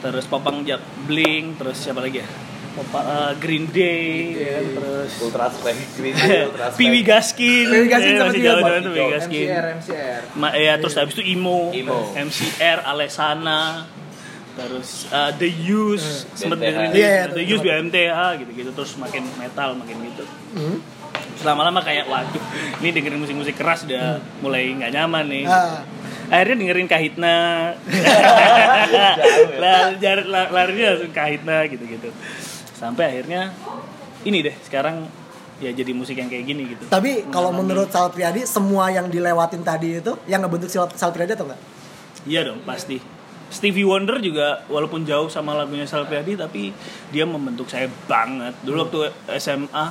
terus 0.02 0.24
popang 0.30 0.62
jak 0.62 0.80
bling 1.04 1.58
terus 1.58 1.82
siapa 1.82 1.98
lagi 2.00 2.22
ya 2.22 2.28
eh, 2.74 3.32
Green 3.36 3.66
Day 3.66 4.02
ya 4.34 4.50
kan, 4.54 4.64
terus 4.74 5.10
Ultra 5.20 5.46
Strength 5.48 5.90
Green 5.94 6.14
Day, 6.14 6.40
Ultra. 6.48 6.66
Piwi 6.72 7.00
Gaskin 7.02 7.66
Piwi 7.66 7.86
Gaskin 7.86 8.14
sama 8.16 8.32
juga, 8.32 8.44
jauh 8.50 8.62
Piwi 8.88 9.04
Gaskin 9.10 9.46
MCR 9.46 9.64
MCR. 9.76 10.20
Ma- 10.34 10.54
ya 10.54 10.74
terus 10.76 10.94
habis 10.94 11.14
itu 11.14 11.24
emo, 11.28 11.68
Emo. 11.70 12.12
MCR 12.12 12.78
Alesana 12.82 13.84
terus 14.52 15.08
uh, 15.08 15.32
The 15.32 15.48
Use 15.48 16.28
sempet 16.30 16.58
BMTH. 16.58 16.66
dengerin 16.66 16.90
Iya, 16.92 17.08
iya, 17.08 17.24
The 17.26 17.42
Use. 17.46 17.62
BMTH 17.62 18.18
gitu-gitu 18.38 18.70
terus 18.72 18.92
makin 18.96 19.24
metal 19.34 19.72
makin 19.74 19.96
gitu 20.06 20.24
Hmm. 20.52 20.76
Lama-lama 21.42 21.80
kayak 21.80 22.06
waduh 22.06 22.44
ini 22.78 22.88
dengerin 22.90 23.16
musik-musik 23.18 23.54
keras 23.54 23.82
udah 23.82 24.20
mulai 24.38 24.68
nggak 24.70 24.92
nyaman 24.92 25.24
nih 25.26 25.44
Ah, 25.44 25.80
akhirnya 26.28 26.56
dengerin 26.58 26.84
Kahitna 26.86 27.36
ya. 27.88 29.08
Lah, 29.56 29.96
jar- 29.96 30.24
la- 30.24 30.50
larinya 30.50 30.92
langsung 30.92 31.10
Kahitna 31.10 31.64
gitu-gitu 31.66 32.12
sampai 32.82 33.04
akhirnya 33.14 33.54
ini 34.26 34.42
deh 34.42 34.56
sekarang 34.66 35.06
ya 35.62 35.70
jadi 35.70 35.94
musik 35.94 36.18
yang 36.18 36.26
kayak 36.26 36.42
gini 36.42 36.74
gitu. 36.74 36.90
Tapi 36.90 37.30
kalau 37.30 37.54
menurut 37.54 37.86
Sal 37.94 38.10
Priadi 38.10 38.42
semua 38.42 38.90
yang 38.90 39.06
dilewatin 39.06 39.62
tadi 39.62 40.02
itu 40.02 40.18
yang 40.26 40.42
ngebentuk 40.42 40.66
Sal, 40.66 40.90
Sal 40.98 41.14
Priadi 41.14 41.38
atau 41.38 41.46
enggak? 41.46 41.62
iya 42.26 42.42
dong 42.42 42.58
pasti. 42.66 42.98
Stevie 43.52 43.84
Wonder 43.84 44.16
juga 44.18 44.64
walaupun 44.66 45.04
jauh 45.04 45.28
sama 45.30 45.54
lagunya 45.54 45.86
Sal 45.86 46.08
Priadi 46.10 46.34
tapi 46.34 46.74
dia 47.14 47.22
membentuk 47.22 47.70
saya 47.70 47.86
banget. 48.10 48.58
Dulu 48.66 48.90
waktu 48.90 48.98
SMA 49.38 49.86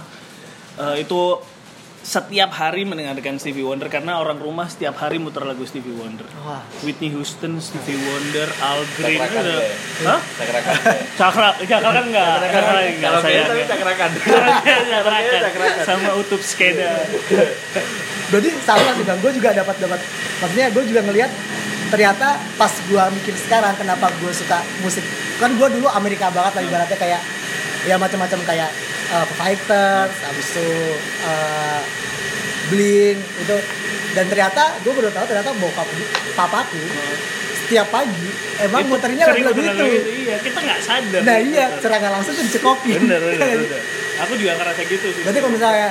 eh, 0.76 0.96
itu 1.08 1.40
setiap 2.02 2.50
hari 2.58 2.82
mendengarkan 2.82 3.38
Stevie 3.38 3.62
Wonder 3.62 3.86
karena 3.86 4.18
orang 4.18 4.42
rumah 4.42 4.66
setiap 4.66 4.98
hari 4.98 5.22
muter 5.22 5.46
lagu 5.46 5.62
Stevie 5.70 5.94
Wonder 5.94 6.26
Wah. 6.42 6.66
Whitney 6.82 7.14
Houston, 7.14 7.62
Stevie 7.62 8.02
Wonder, 8.02 8.50
Al 8.58 8.82
Green 8.98 9.22
itu 9.22 9.22
Cakrakan 9.22 9.44
udah, 9.46 9.58
deh. 9.62 9.74
hah? 10.10 10.20
Cakrakan. 10.42 10.76
Cakra, 11.22 11.50
cakra 11.62 11.90
kan 11.94 12.06
enggak, 12.10 12.34
cakra 12.42 12.80
enggak 12.90 13.02
Kalau 13.06 13.20
saya. 13.22 13.42
tapi 13.46 13.64
cakrakan. 13.70 14.10
Cakrakan. 14.92 15.42
Cakrakan. 15.46 15.84
sama 15.86 16.12
utup 16.18 16.42
skeda. 16.42 16.90
Berarti 18.34 18.50
sama 18.66 18.90
sih 18.98 19.04
bang, 19.06 19.20
gue 19.22 19.32
juga 19.38 19.50
dapat 19.54 19.76
dapat 19.78 20.00
maksudnya 20.42 20.68
gue 20.74 20.84
juga 20.90 21.02
ngelihat 21.06 21.32
ternyata 21.92 22.40
pas 22.56 22.72
gue 22.72 23.04
mikir 23.20 23.36
sekarang 23.36 23.76
kenapa 23.78 24.10
gue 24.24 24.32
suka 24.32 24.64
musik 24.82 25.04
kan 25.38 25.52
gue 25.54 25.68
dulu 25.78 25.86
Amerika 25.92 26.32
banget 26.32 26.56
lah 26.58 26.64
ibaratnya 26.64 26.98
kayak 26.98 27.22
ya 27.86 28.00
macam-macam 28.00 28.40
kayak 28.48 28.70
uh, 29.12 29.28
Fighters, 29.36 30.14
habis 30.24 30.48
itu 30.56 30.68
uh, 31.24 31.82
Blink 32.72 33.20
itu 33.20 33.58
dan 34.12 34.26
ternyata 34.28 34.76
gue 34.80 34.92
baru 34.92 35.08
tahu 35.12 35.26
ternyata 35.28 35.52
bokap 35.56 35.88
papaku 36.36 36.80
setiap 37.64 37.88
pagi 37.88 38.28
emang 38.60 38.84
Itu 38.84 38.92
muternya 38.92 39.24
lagu-lagu 39.32 39.60
itu. 39.64 39.86
Iya, 40.28 40.36
kita 40.44 40.60
nggak 40.60 40.80
sadar. 40.84 41.22
Nah 41.24 41.38
iya, 41.40 41.66
secara 41.80 41.96
nggak 42.04 42.14
langsung 42.20 42.34
tuh 42.36 42.44
dicekokin. 42.44 43.00
Bener, 43.08 43.20
bener, 43.24 43.40
bener. 43.64 43.82
Aku 44.28 44.34
juga 44.36 44.60
ngerasa 44.60 44.82
gitu 44.84 45.08
sih. 45.08 45.24
Berarti 45.24 45.40
kalau 45.40 45.54
misalnya 45.56 45.90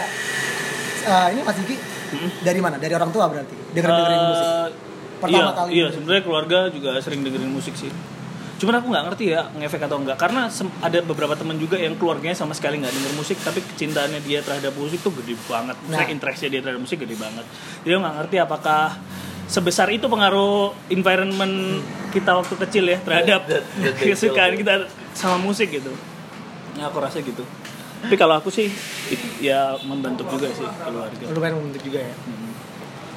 uh, 1.09 1.29
ini 1.33 1.41
Mas 1.41 1.59
Iki 1.61 1.77
Hmm? 2.11 2.27
dari 2.43 2.59
mana? 2.59 2.75
Dari 2.75 2.91
orang 2.91 3.15
tua 3.15 3.31
berarti 3.31 3.55
dengerin 3.71 3.95
dengerin 3.95 4.23
musik. 4.27 4.47
Eh, 4.50 4.69
Pertama 5.23 5.39
iya, 5.39 5.53
kali. 5.55 5.71
Iya, 5.71 5.87
sebenarnya 5.95 6.23
keluarga 6.27 6.59
juga 6.75 6.91
sering 6.99 7.21
dengerin 7.23 7.53
musik 7.55 7.75
sih. 7.79 7.91
Cuman 8.61 8.76
aku 8.76 8.93
nggak 8.93 9.05
ngerti 9.09 9.25
ya 9.33 9.49
ngefek 9.57 9.88
atau 9.88 9.97
enggak 9.97 10.21
karena 10.21 10.52
ada 10.85 10.99
beberapa 11.00 11.33
teman 11.33 11.57
juga 11.57 11.81
yang 11.81 11.97
keluarganya 11.97 12.37
sama 12.37 12.52
sekali 12.52 12.76
nggak 12.76 12.93
denger 12.93 13.12
musik 13.17 13.40
tapi 13.40 13.64
kecintaannya 13.64 14.21
dia 14.21 14.45
terhadap 14.45 14.76
musik 14.76 15.00
tuh 15.00 15.17
gede 15.17 15.33
banget. 15.49 15.81
Nah. 15.88 16.05
interestnya 16.05 16.52
dia 16.52 16.61
terhadap 16.61 16.85
musik 16.85 17.00
gede 17.00 17.17
banget. 17.17 17.49
Dia 17.88 17.97
nggak 17.97 18.14
ngerti 18.21 18.37
apakah 18.37 19.00
sebesar 19.49 19.88
itu 19.88 20.05
pengaruh 20.12 20.76
environment 20.93 21.81
kita 22.12 22.37
waktu 22.37 22.55
kecil 22.69 22.85
ya 22.85 23.00
terhadap 23.00 23.49
kesukaan 23.97 24.52
kita 24.61 24.93
sama 25.17 25.40
musik 25.40 25.73
gitu. 25.73 25.97
Ya 26.76 26.93
aku 26.93 27.00
rasa 27.00 27.25
gitu. 27.25 27.49
Tapi 28.05 28.17
kalau 28.21 28.45
aku 28.45 28.52
sih 28.52 28.69
ya 29.40 29.73
membentuk 29.88 30.29
juga 30.29 30.52
sih 30.52 30.69
keluarga. 30.69 31.25
Lumayan 31.33 31.57
membentuk 31.57 31.81
juga 31.88 32.05
ya. 32.05 32.14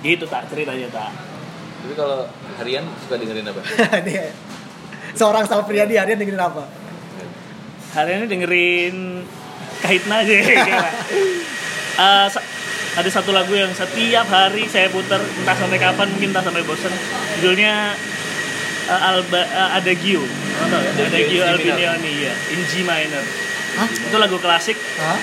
Gitu 0.07 0.23
tak 0.23 0.47
ceritanya 0.47 0.87
tak. 0.87 1.11
Tapi 1.83 1.93
kalau 1.99 2.31
harian 2.63 2.87
suka 3.03 3.19
dengerin 3.19 3.43
apa? 3.43 3.59
Seorang 5.13 5.45
Sal 5.45 5.63
Priadi 5.63 5.95
harian 5.95 6.17
dengerin 6.17 6.41
apa? 6.41 6.63
hari 7.93 8.17
ini 8.17 8.25
dengerin 8.25 8.95
kahitna 9.79 10.21
aja. 10.21 10.33
Eh, 11.93 12.25
sa- 12.25 12.41
ada 12.93 13.05
satu 13.05 13.29
lagu 13.29 13.53
yang 13.53 13.69
setiap 13.69 14.25
hari 14.25 14.65
saya 14.65 14.89
putar 14.89 15.21
entah 15.21 15.53
sampai 15.53 15.77
kapan 15.77 16.09
mungkin 16.09 16.33
entah 16.33 16.41
sampai 16.41 16.65
bosan 16.65 16.89
judulnya 17.37 17.93
eh, 18.89 19.09
Alba 19.13 19.37
eh, 19.37 19.77
Adagio 19.77 20.25
tahu 20.25 20.81
ya? 20.81 20.89
Adagio 21.05 21.41
Adagio 21.45 21.45
in 21.45 21.61
G 21.61 21.61
minor. 21.77 21.93
Albinioni 21.93 22.13
ya 22.17 22.33
in 22.49 22.61
G 22.65 22.73
minor 22.81 23.21
Hah? 23.77 23.89
itu 23.93 24.17
lagu 24.17 24.37
klasik 24.41 24.73
Hah? 24.97 25.19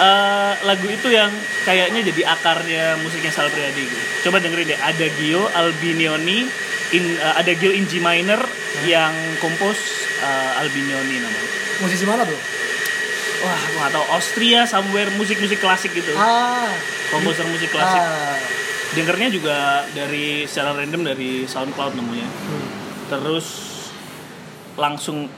Eh, 0.00 0.52
lagu 0.64 0.88
itu 0.88 1.08
yang 1.12 1.28
kayaknya 1.68 2.00
jadi 2.00 2.22
akarnya 2.32 2.84
musiknya 3.04 3.28
Sal 3.28 3.52
Priadi 3.52 3.84
gitu. 3.84 4.00
Coba 4.24 4.40
dengerin 4.40 4.72
deh 4.72 4.80
Adagio 4.80 5.52
Albinioni 5.52 6.48
in 6.94 7.04
eh, 7.16 7.40
Adagio 7.40 7.70
in 7.70 7.86
G 7.86 8.02
minor 8.02 8.40
yang 8.86 9.12
kompos 9.38 9.78
eh, 10.22 10.60
Albinioni 10.62 11.16
namanya. 11.22 11.50
Musisi 11.80 12.04
mana 12.06 12.22
bro? 12.26 12.38
Wah, 13.40 13.56
aku 13.56 13.76
nggak 13.80 13.92
tahu 13.96 14.06
Austria 14.12 14.60
somewhere 14.68 15.08
musik-musik 15.16 15.58
klasik 15.62 15.96
gitu. 15.96 16.12
Ah. 16.18 16.68
Komposer 17.08 17.48
musik 17.48 17.72
klasik. 17.72 18.02
Ah. 18.02 18.36
Dengernya 18.92 19.28
juga 19.32 19.86
dari 19.96 20.44
secara 20.44 20.76
random 20.76 21.14
dari 21.14 21.46
SoundCloud 21.48 21.94
nemunya. 21.96 22.28
Hmm. 22.28 22.68
Terus 23.08 23.46
langsung 24.76 25.30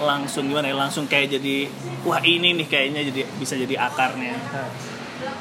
langsung 0.00 0.46
gimana 0.46 0.70
ya? 0.70 0.76
Langsung 0.76 1.10
kayak 1.10 1.40
jadi 1.40 1.66
wah 2.06 2.22
ini 2.22 2.54
nih 2.62 2.66
kayaknya 2.70 3.02
jadi 3.10 3.20
bisa 3.36 3.58
jadi 3.58 3.74
akarnya 3.74 4.36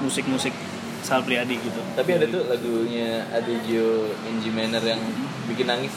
musik-musik 0.01 0.51
Sal 1.01 1.21
Priadi 1.21 1.55
gitu. 1.55 1.79
Tapi 1.93 2.09
ada 2.11 2.25
tuh 2.25 2.43
lagunya 2.45 3.23
Adagio 3.29 3.87
in 4.23 4.35
G 4.37 4.49
minor 4.49 4.81
yang 4.81 4.99
bikin 5.45 5.65
nangis. 5.65 5.93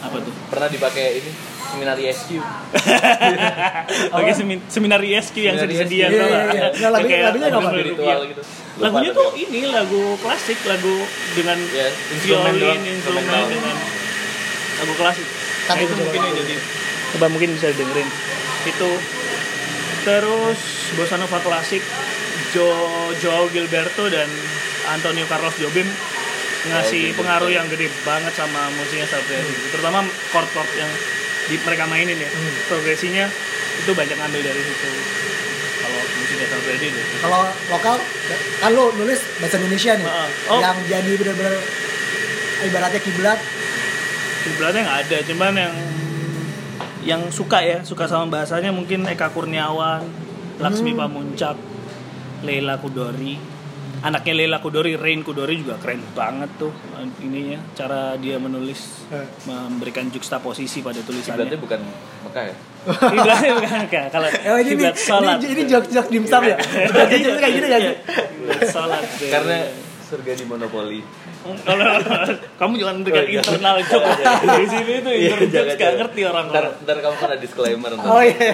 apa 0.00 0.20
tuh? 0.20 0.32
Pernah 0.46 0.68
dipakai 0.68 1.16
ini 1.16 1.30
Seminari 1.64 2.04
SQ. 2.06 2.36
Oke 4.12 4.30
semin 4.38 4.60
seminar 4.68 5.00
ISQ 5.00 5.36
yang 5.38 5.56
Seminar 5.56 5.64
sedih-sedihan 5.64 6.08
Iya, 6.08 6.20
nggak? 6.20 6.28
iya, 6.30 6.42
iya. 6.46 6.64
Nah, 6.76 6.90
lagunya- 6.92 7.24
lagunya 7.24 7.48
apa? 7.48 7.70
Spiritual 7.72 8.20
gitu. 8.28 8.42
Lagunya 8.76 9.10
tuh 9.10 9.28
ini 9.34 9.58
lagu 9.66 10.02
klasik, 10.18 10.58
lagu 10.64 10.94
dengan 11.32 11.58
Ya, 11.72 11.88
instrumen 12.12 12.52
violin, 12.52 12.80
instrumen 12.84 13.22
dengan 13.24 13.74
lagu 14.76 14.94
klasik. 14.94 15.26
Tapi 15.64 15.78
Nah, 15.78 15.88
itu 15.88 15.94
mungkin 15.96 16.20
yang 16.20 16.34
jadi 16.36 16.54
coba 17.10 17.26
mungkin 17.26 17.48
bisa 17.54 17.66
dengerin. 17.70 18.08
Itu 18.66 18.90
terus 20.04 20.60
bossa 20.92 21.16
nova 21.16 21.38
klasik 21.40 21.80
Jo 22.54 22.66
Joao 23.18 23.50
Gilberto 23.50 24.06
dan 24.06 24.30
Antonio 24.88 25.26
Carlos 25.26 25.58
Jobim 25.58 25.84
ngasih 26.64 27.10
Gilberto. 27.10 27.18
pengaruh 27.20 27.50
yang 27.50 27.66
gede 27.68 27.90
banget 28.06 28.32
sama 28.32 28.70
musiknya 28.72 29.04
Sal 29.04 29.20
Priadi. 29.26 29.74
Terutama 29.74 30.00
chord-chord 30.30 30.70
yang 30.78 30.90
di 31.44 31.58
mereka 31.60 31.84
mainin 31.84 32.16
ya. 32.16 32.30
Hmm. 32.30 32.54
Progresinya 32.70 33.26
itu 33.74 33.90
banyak 33.90 34.16
ngambil 34.16 34.40
dari 34.40 34.62
situ. 34.62 34.90
Kalau 35.82 36.00
musiknya 36.22 36.46
Sal 36.48 36.60
Priadi 36.62 36.86
itu. 36.88 37.02
Kalau 37.20 37.42
lokal 37.68 37.96
kan 38.62 38.70
lo 38.72 38.94
nulis 38.94 39.20
bahasa 39.42 39.56
Indonesia 39.58 39.92
nih. 39.98 40.08
Ah, 40.08 40.28
oh. 40.54 40.60
Yang 40.62 40.76
jadi 40.88 41.12
benar-benar 41.20 41.54
ibaratnya 42.64 43.00
kiblat. 43.02 43.38
Sebenarnya 44.44 44.80
nggak 44.84 45.00
ada, 45.08 45.18
cuman 45.24 45.52
yang 45.56 45.74
yang 47.04 47.22
suka 47.28 47.60
ya, 47.60 47.78
suka 47.84 48.08
sama 48.08 48.28
bahasanya 48.28 48.72
mungkin 48.72 49.04
Eka 49.04 49.28
Kurniawan, 49.32 50.04
Laksmi 50.60 50.92
Hmm. 50.92 51.00
Pamuncak, 51.04 51.56
Leila 52.44 52.76
Kudori. 52.76 53.34
Anaknya 54.00 54.34
Leila 54.36 54.58
Kudori, 54.58 54.94
Rain 54.94 55.24
Kudori 55.24 55.56
juga 55.56 55.80
keren 55.80 56.04
banget 56.12 56.50
tuh 56.56 56.68
eh, 56.94 57.08
ininya, 57.20 57.56
cara 57.72 58.12
dia 58.16 58.36
menulis, 58.36 59.00
Eh. 59.08 59.24
memberikan 59.44 60.04
juxtaposisi 60.06 60.80
pada 60.80 61.00
Kiblatnya 61.00 61.32
tulisannya. 61.48 61.56
bukan 61.56 61.80
Mekah 62.22 62.44
ya? 62.44 62.54
Kiblatnya 63.12 63.50
bukan 63.54 63.82
Kak. 63.88 64.06
kalau 64.10 64.28
Oh 64.50 64.58
ini 64.58 64.70
kiblat 64.70 64.92
ini, 64.92 65.00
sholat. 65.00 65.36
ini, 65.38 65.48
ini 65.50 65.62
jok-jok 65.66 66.06
dimsum 66.06 66.42
ya. 66.42 66.56
Jok-jok 66.86 67.34
kayak 67.38 67.52
gini 67.54 67.66
ya. 67.66 67.78
Iya, 67.78 67.92
Kiblat 68.36 68.60
sholat. 68.68 69.02
deh. 69.16 69.30
Karena 69.30 69.56
surga 70.04 70.32
di 70.34 70.44
monopoli. 70.44 71.00
kalau 71.44 71.84
kamu 72.56 72.72
jangan 72.78 72.96
berikan 73.00 73.20
Oh, 73.20 73.26
iya. 73.26 73.36
internal 73.38 73.76
joke 73.80 74.08
di 74.54 74.66
sini 74.66 74.94
tuh 74.98 75.12
Iya, 75.12 75.32
internal 75.34 75.64
gak 75.64 75.76
jangan. 75.76 75.94
ngerti 75.98 76.20
orang 76.24 76.46
Ntar, 76.48 76.64
ntar 76.78 76.96
kamu 77.00 77.14
ada 77.22 77.36
disclaimer 77.36 77.90
ntar. 77.94 78.04
Oh 78.06 78.20
iya. 78.20 78.52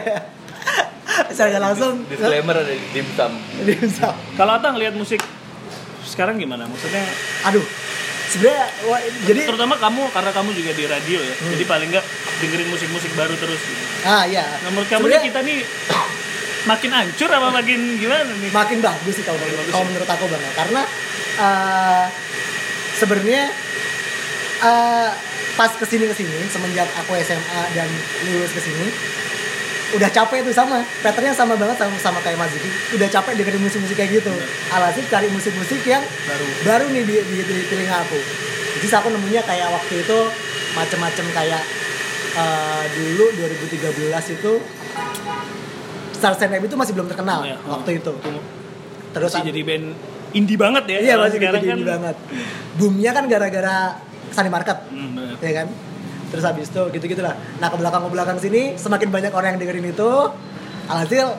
Secara 1.34 1.48
nggak 1.50 1.64
langsung 1.64 1.94
Disclaimer 2.06 2.54
ada 2.56 2.68
di 2.68 2.80
dimsum. 2.90 3.32
dimsum. 3.68 4.14
Kalau 4.34 4.52
Ata 4.54 4.72
ngelihat 4.72 4.94
musik 4.94 5.20
sekarang 6.02 6.36
gimana? 6.36 6.64
Maksudnya 6.64 7.04
Aduh. 7.46 7.64
Sebenarnya 8.30 8.62
jadi 9.26 9.40
terutama 9.42 9.74
kamu 9.74 10.06
karena 10.14 10.30
kamu 10.30 10.50
juga 10.54 10.70
di 10.70 10.84
radio 10.86 11.18
ya. 11.18 11.34
Jadi 11.50 11.64
paling 11.66 11.88
nggak 11.90 12.04
dengerin 12.38 12.68
musik-musik 12.70 13.10
baru 13.14 13.34
terus. 13.34 13.58
Gitu. 13.58 13.82
ah 14.06 14.22
iya. 14.22 14.46
Nah, 14.62 14.70
menurut 14.70 14.86
kamu 14.86 15.02
nih 15.02 15.18
Sebenarnya 15.18 15.22
kita 15.26 15.40
nih 15.42 15.58
makin 16.70 16.90
hancur 16.92 17.26
apa 17.26 17.48
makin 17.50 17.80
gimana 17.98 18.22
nih? 18.30 18.50
makin 18.52 18.78
bagus 18.78 19.14
sih 19.16 19.24
kalau 19.24 19.40
Makin 19.40 19.54
bagus 19.58 19.72
kalau 19.72 19.82
ya? 19.82 19.88
menurut 19.90 20.10
aku 20.12 20.24
bang 20.28 20.42
ya. 20.44 20.52
karena 20.54 20.82
eh, 21.40 22.04
sebenarnya 22.94 23.42
eh, 24.60 25.08
pas 25.56 25.72
ke 25.72 25.84
sini 25.84 26.04
ke 26.06 26.14
sini 26.14 26.38
semenjak 26.46 26.86
aku 27.00 27.16
SMA 27.18 27.62
dan 27.74 27.88
lulus 28.28 28.52
ke 28.52 28.60
sini 28.60 28.86
udah 29.90 30.08
capek 30.08 30.42
tuh 30.42 30.52
sama 30.52 30.78
patternnya 31.00 31.32
sama 31.32 31.54
banget 31.54 31.74
sama 31.74 31.96
sama 31.98 32.18
kayak 32.20 32.36
Mas 32.36 32.50
Ziki. 32.50 32.70
Udah 32.94 33.08
capek 33.08 33.32
dengerin 33.34 33.58
musik-musik 33.60 33.96
kayak 33.96 34.22
gitu. 34.22 34.32
Alhasil 34.70 35.02
cari 35.06 35.28
musik-musik 35.28 35.80
yang 35.82 36.02
Baru. 36.24 36.46
baru 36.62 36.84
nih 36.88 37.02
di, 37.02 37.14
di, 37.20 37.36
di 37.42 37.56
telinga 37.66 37.96
aku. 38.00 38.18
Jadi 38.78 38.86
aku 38.88 39.08
nemunya 39.10 39.42
kayak 39.42 39.68
waktu 39.68 39.94
itu 40.00 40.18
macem-macem 40.72 41.26
kayak 41.30 41.62
eh, 42.32 42.84
dulu 42.92 43.24
2013 43.34 44.36
itu 44.36 44.52
Star 46.14 46.36
Stand 46.36 46.60
itu 46.60 46.76
masih 46.76 46.92
belum 46.92 47.08
terkenal 47.08 47.42
Iya, 47.42 47.56
waktu 47.64 47.90
itu. 47.98 48.12
Terus 49.10 49.30
Masih 49.32 49.46
jadi 49.50 49.60
band 49.66 49.86
indie 50.30 50.54
banget 50.54 50.84
ya. 50.86 50.98
iya 51.02 51.14
masih 51.18 51.42
sekarang 51.42 51.62
gede 51.66 51.82
banget. 51.82 52.16
Boomnya 52.78 53.10
kan 53.10 53.24
gara-gara 53.26 53.98
Sunny 54.30 54.46
Market 54.46 54.78
Hmm, 54.86 55.18
bener. 55.18 55.34
ya 55.42 55.52
kan 55.58 55.66
terus 56.30 56.44
habis 56.46 56.70
itu 56.70 56.82
gitu 56.94 57.04
gitulah 57.10 57.34
nah 57.58 57.68
ke 57.68 57.76
belakang 57.76 58.06
ke 58.06 58.10
belakang 58.10 58.38
sini 58.38 58.74
semakin 58.74 59.08
banyak 59.10 59.32
orang 59.34 59.54
yang 59.54 59.60
dengerin 59.60 59.90
itu 59.90 60.10
alhasil 60.86 61.34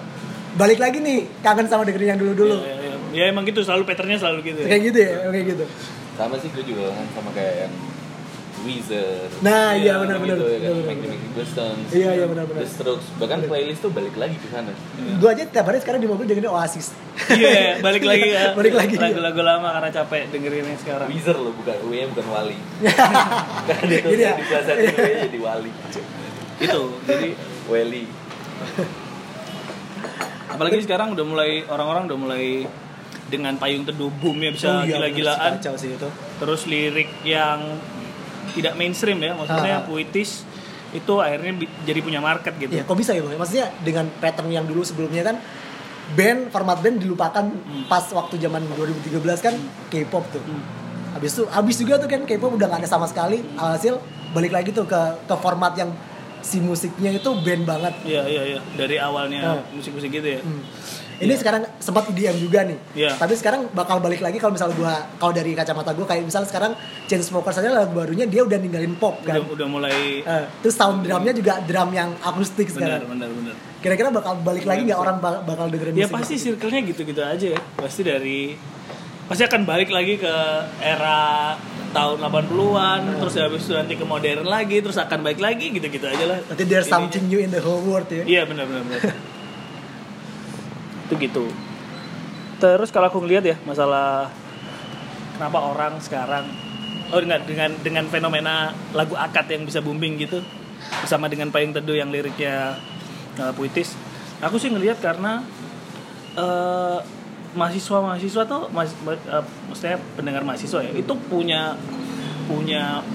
balik 0.56 0.80
lagi 0.80 1.00
nih 1.00 1.28
kangen 1.40 1.68
sama 1.68 1.84
dengerin 1.84 2.16
yang 2.16 2.20
dulu 2.20 2.34
dulu 2.36 2.56
Ya, 2.60 2.76
ya, 2.76 2.76
ya. 2.78 2.90
Ya, 3.12 3.24
emang 3.28 3.44
gitu 3.44 3.60
selalu 3.60 3.84
patternnya 3.84 4.16
selalu 4.16 4.40
gitu. 4.52 4.60
ya. 4.64 4.68
kayak 4.72 4.82
gitu 4.88 5.00
ya 5.04 5.12
kayak 5.32 5.46
gitu 5.56 5.66
sama 6.16 6.36
sih 6.40 6.48
gue 6.52 6.64
juga 6.64 6.92
kan 6.92 7.06
sama 7.12 7.30
kayak 7.32 7.68
yang 7.68 7.74
Weezer 8.62 9.28
Nah, 9.42 9.74
iya, 9.74 9.96
Ya, 9.98 10.02
benar, 10.02 10.18
gitu 10.20 10.38
benar, 10.38 10.48
ya 10.48 10.60
kan 10.60 10.72
benar, 10.72 10.86
Make 10.88 11.02
benar. 11.02 11.46
Stones 11.48 11.88
Iya, 11.92 12.10
iya, 12.14 12.26
benar, 12.26 12.46
benar. 12.46 12.62
The 12.62 12.70
Strokes 12.70 13.08
bahkan 13.18 13.40
playlist 13.46 13.82
tuh 13.82 13.92
balik 13.92 14.16
lagi 14.16 14.36
ke 14.38 14.48
sana 14.48 14.72
gue 14.98 15.30
aja 15.30 15.44
tiap 15.46 15.66
hari 15.68 15.78
sekarang 15.82 16.00
di 16.00 16.10
mobil 16.10 16.26
dengerin 16.26 16.52
Oasis 16.52 16.94
Iya, 17.32 17.80
balik 17.80 18.04
lagi 18.08 18.28
ya. 18.34 18.56
Balik 18.56 18.74
lagi. 18.74 18.96
Lagu-lagu 18.98 19.42
lama 19.44 19.68
karena 19.78 19.90
capek 19.94 20.32
dengerinnya 20.32 20.76
sekarang. 20.80 21.08
Weezer 21.12 21.38
loh 21.38 21.54
bukan 21.54 21.78
W 21.86 21.94
bukan 22.12 22.26
Wali 22.28 22.58
karena 23.68 23.84
dia 23.88 24.00
tuh 24.02 24.10
Jadi 24.16 24.24
di 24.32 24.46
bahasa 24.48 24.72
W 24.74 24.86
jadi 25.28 25.40
Wali 25.40 25.72
Itu. 26.62 26.82
Jadi 27.06 27.30
Weli 27.68 28.04
apalagi 30.52 30.84
sekarang 30.84 31.16
udah 31.16 31.26
mulai 31.26 31.64
orang-orang 31.66 32.12
udah 32.12 32.20
mulai 32.20 32.46
dengan 33.32 33.56
payung 33.56 33.88
teduh 33.88 34.12
boomnya 34.12 34.52
bisa 34.52 34.68
Oh 34.68 34.84
iya, 34.84 35.00
gila-gilaan. 35.00 35.64
Terus 36.38 36.62
lirik 36.68 37.08
yang 37.24 37.80
tidak 38.52 38.74
mainstream 38.76 39.18
ya, 39.18 39.32
maksudnya 39.34 39.80
Ah. 39.80 39.86
puitis 39.86 40.44
itu 40.92 41.14
akhirnya 41.18 41.56
jadi 41.82 42.00
punya 42.00 42.20
market 42.20 42.52
gitu. 42.58 42.72
Iya, 42.72 42.84
kok 42.84 42.96
bisa 42.96 43.16
ya 43.16 43.24
bang? 43.24 43.40
Maksudnya 43.40 43.72
dengan 43.80 44.12
pattern 44.14 44.52
yang 44.52 44.68
dulu 44.68 44.84
sebelumnya 44.84 45.24
kan 45.24 45.40
band 46.12 46.52
format 46.52 46.84
band 46.84 47.00
dilupakan 47.00 47.46
pas 47.88 48.04
waktu 48.12 48.36
zaman 48.36 48.68
2013 48.76 49.40
kan 49.40 49.56
K-pop 49.88 50.28
tuh. 50.30 50.44
Habis 51.12 51.32
itu 51.34 51.44
habis 51.48 51.76
juga 51.80 51.96
tuh 51.96 52.08
kan 52.08 52.24
K-pop 52.24 52.52
udah 52.52 52.68
gak 52.68 52.84
ada 52.84 52.90
sama 52.90 53.08
sekali. 53.08 53.40
Alhasil 53.56 53.96
balik 54.32 54.52
lagi 54.52 54.72
tuh 54.72 54.84
ke 54.84 55.00
ke 55.24 55.36
format 55.38 55.72
yang 55.76 55.96
si 56.42 56.60
musiknya 56.60 57.14
itu 57.14 57.30
band 57.38 57.64
banget. 57.64 57.94
Iya, 58.04 58.24
iya, 58.26 58.42
iya. 58.48 58.60
Dari 58.76 58.98
awalnya 58.98 59.40
Ah. 59.46 59.64
musik-musik 59.72 60.10
gitu 60.10 60.28
ya. 60.28 60.42
Hmm. 60.42 60.60
Ini 61.22 61.34
sekarang 61.36 61.62
sempat 61.78 62.04
IDM 62.08 62.36
juga 62.36 62.60
nih. 62.64 62.78
Iya. 62.94 63.12
Tapi 63.14 63.34
sekarang 63.34 63.70
bakal 63.70 63.98
balik 63.98 64.20
lagi 64.20 64.36
kalau 64.36 64.52
misalnya 64.52 64.74
gua 64.74 64.94
kalau 65.16 65.30
dari 65.32 65.54
kacamata 65.54 65.92
gua 65.92 66.06
kayak 66.06 66.24
misalnya 66.24 66.48
sekarang 66.48 66.72
Chainsmokers 67.06 67.56
saja 67.56 67.70
lagu 67.70 67.92
barunya 67.92 68.26
dia 68.26 68.42
udah 68.42 68.58
ninggalin 68.58 68.94
pop 68.96 69.22
kan. 69.22 69.38
Udah, 69.38 69.54
udah 69.54 69.68
mulai 69.68 70.22
Eh, 70.22 70.44
terus 70.60 70.74
sound 70.74 71.02
drumnya 71.02 71.32
juga 71.32 71.62
drum 71.62 71.90
yang 71.92 72.10
akustik 72.20 72.68
benar, 72.70 72.98
sekarang. 72.98 73.10
benar, 73.10 73.30
benar. 73.30 73.56
Kira-kira 73.80 74.10
bakal 74.10 74.34
balik 74.40 74.66
lagi 74.66 74.82
nggak 74.84 75.00
orang 75.00 75.18
bak- 75.18 75.42
bakal 75.44 75.66
dengerin 75.68 75.94
Ya 75.96 76.06
pasti 76.08 76.36
musik? 76.36 76.46
circle-nya 76.54 76.82
gitu-gitu 76.84 77.22
aja 77.22 77.48
ya. 77.48 77.60
Pasti 77.76 78.02
dari 78.02 78.40
pasti 79.24 79.44
akan 79.44 79.62
balik 79.64 79.88
lagi 79.88 80.18
ke 80.18 80.34
era 80.78 81.56
tahun 81.92 82.20
80-an, 82.20 83.00
terus 83.18 83.34
habis 83.38 83.64
itu 83.64 83.74
nanti 83.74 83.96
ke 83.96 84.04
modern 84.04 84.44
lagi, 84.44 84.80
terus 84.80 84.96
akan 84.96 85.22
balik 85.22 85.40
lagi 85.40 85.72
gitu-gitu 85.72 86.04
aja 86.04 86.26
lah. 86.26 86.40
Nanti 86.46 86.64
there's 86.64 86.88
something 86.88 87.26
new 87.26 87.38
in 87.38 87.48
the 87.48 87.60
whole 87.60 87.80
world 87.82 88.08
ya. 88.08 88.24
Iya 88.24 88.42
benar 88.44 88.64
benar 88.66 88.84
benar. 88.84 89.02
itu 91.12 91.28
gitu. 91.28 91.46
Terus 92.64 92.88
kalau 92.88 93.12
aku 93.12 93.20
ngeliat 93.20 93.44
ya 93.44 93.60
masalah 93.68 94.32
kenapa 95.36 95.60
orang 95.60 96.00
sekarang 96.00 96.48
oh 97.12 97.20
dengan 97.20 97.44
dengan 97.44 97.72
dengan 97.84 98.06
fenomena 98.08 98.72
lagu 98.96 99.20
akad 99.20 99.52
yang 99.52 99.68
bisa 99.68 99.84
booming 99.84 100.16
gitu 100.16 100.40
bersama 101.04 101.28
dengan 101.28 101.52
payung 101.52 101.76
teduh 101.76 102.00
yang 102.00 102.08
liriknya 102.08 102.80
uh, 103.36 103.52
puitis. 103.52 103.92
Aku 104.40 104.56
sih 104.56 104.72
ngelihat 104.74 104.98
karena 105.04 105.46
eh, 106.34 107.00
mahasiswa-mahasiswa 107.54 108.44
tuh 108.50 108.74
mas, 108.74 108.90
eh, 109.06 109.46
maksudnya 109.70 110.02
pendengar 110.18 110.42
mahasiswa 110.42 110.82
ya 110.82 110.92
itu 110.98 111.14
punya 111.30 111.78
punya 112.50 113.06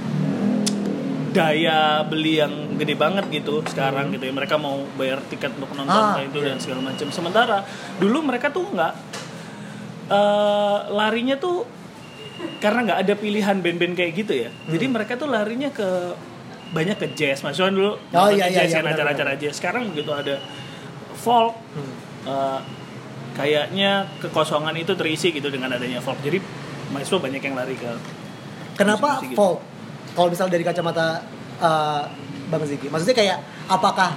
daya 1.37 1.79
beli 2.09 2.41
yang 2.41 2.53
gede 2.81 2.97
banget 2.97 3.25
gitu 3.29 3.61
sekarang 3.69 4.09
gitu 4.11 4.25
ya. 4.25 4.33
Mereka 4.33 4.57
mau 4.57 4.81
bayar 4.97 5.21
tiket 5.29 5.53
untuk 5.61 5.71
nonton 5.77 5.93
Ah, 5.93 6.17
kayak 6.17 6.33
itu 6.33 6.39
dan 6.41 6.57
segala 6.57 6.81
macam 6.89 7.09
sementara 7.13 7.59
dulu 8.01 8.25
mereka 8.25 8.49
tuh 8.49 8.65
nggak 8.73 8.93
eh, 10.11 10.79
larinya 10.91 11.37
tuh 11.37 11.69
karena 12.61 12.81
nggak 12.93 12.99
ada 13.05 13.15
pilihan 13.17 13.57
band-band 13.61 13.95
kayak 13.97 14.13
gitu 14.17 14.33
ya. 14.33 14.51
Jadi 14.69 14.87
mereka 14.89 15.17
tuh 15.17 15.29
larinya 15.29 15.69
ke 15.73 16.17
banyak 16.73 16.97
ke 16.99 17.07
jazz. 17.17 17.45
Maksudnya 17.45 17.73
dulu 17.73 17.93
Oh, 18.13 18.29
iya, 18.33 18.49
iya, 18.49 18.65
jazz 18.65 18.77
iya, 18.77 18.85
acara-acara 18.85 19.33
jazz. 19.39 19.57
Sekarang 19.61 19.89
begitu 19.93 20.13
ada 20.13 20.41
folk 21.17 21.57
eh, 22.27 22.61
kayaknya 23.37 24.09
kekosongan 24.21 24.73
itu 24.77 24.93
terisi 24.97 25.29
gitu 25.33 25.53
dengan 25.53 25.77
adanya 25.77 26.01
folk. 26.01 26.17
Jadi 26.25 26.41
mahasiswa 26.93 27.19
banyak 27.21 27.43
yang 27.43 27.55
lari 27.57 27.77
ke 27.77 27.91
Kenapa 28.77 29.21
musik-musik 29.21 29.31
gitu. 29.33 29.76
Kalau 30.17 30.33
misalnya 30.33 30.57
dari 30.57 30.65
kacamata 30.65 31.21
uh, 31.61 32.03
Bang 32.49 32.65
Ziki, 32.65 32.89
maksudnya 32.89 33.13
kayak 33.13 33.39
apakah 33.69 34.17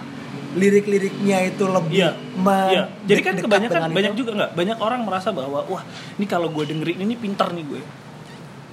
lirik-liriknya 0.58 1.46
itu 1.46 1.64
lebih 1.70 1.94
Iya, 1.94 2.12
iya. 2.74 2.84
Jadi 3.06 3.22
kan 3.22 3.36
kebanyakan 3.38 3.94
banyak 3.94 4.14
itu? 4.16 4.20
juga 4.26 4.32
nggak 4.40 4.52
banyak 4.58 4.78
orang 4.82 5.02
merasa 5.06 5.30
bahwa 5.30 5.62
wah 5.70 5.84
ini 6.18 6.26
kalau 6.26 6.50
gue 6.50 6.66
dengerin 6.66 7.06
ini 7.06 7.14
pintar 7.20 7.54
nih 7.54 7.66
gue. 7.68 7.82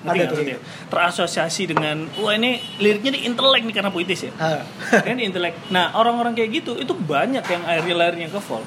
Ngerti 0.07 0.21
Ada 0.23 0.25
tuh, 0.31 0.37
maksudnya? 0.39 0.59
Terasosiasi 0.89 1.63
dengan 1.69 1.97
wah 2.23 2.33
ini 2.33 2.63
liriknya 2.81 3.13
di 3.19 3.21
intelek 3.29 3.67
nih 3.67 3.75
karena 3.75 3.91
puitis 3.93 4.21
ya. 4.25 4.33
Kan 5.05 5.19
di 5.21 5.27
intelek. 5.29 5.69
Nah 5.69 5.93
orang-orang 5.99 6.33
kayak 6.33 6.65
gitu 6.65 6.79
itu 6.81 6.95
banyak 6.97 7.45
yang 7.45 7.63
akhirnya 7.67 7.95
larinya 7.99 8.29
ke 8.33 8.41
folk. 8.41 8.65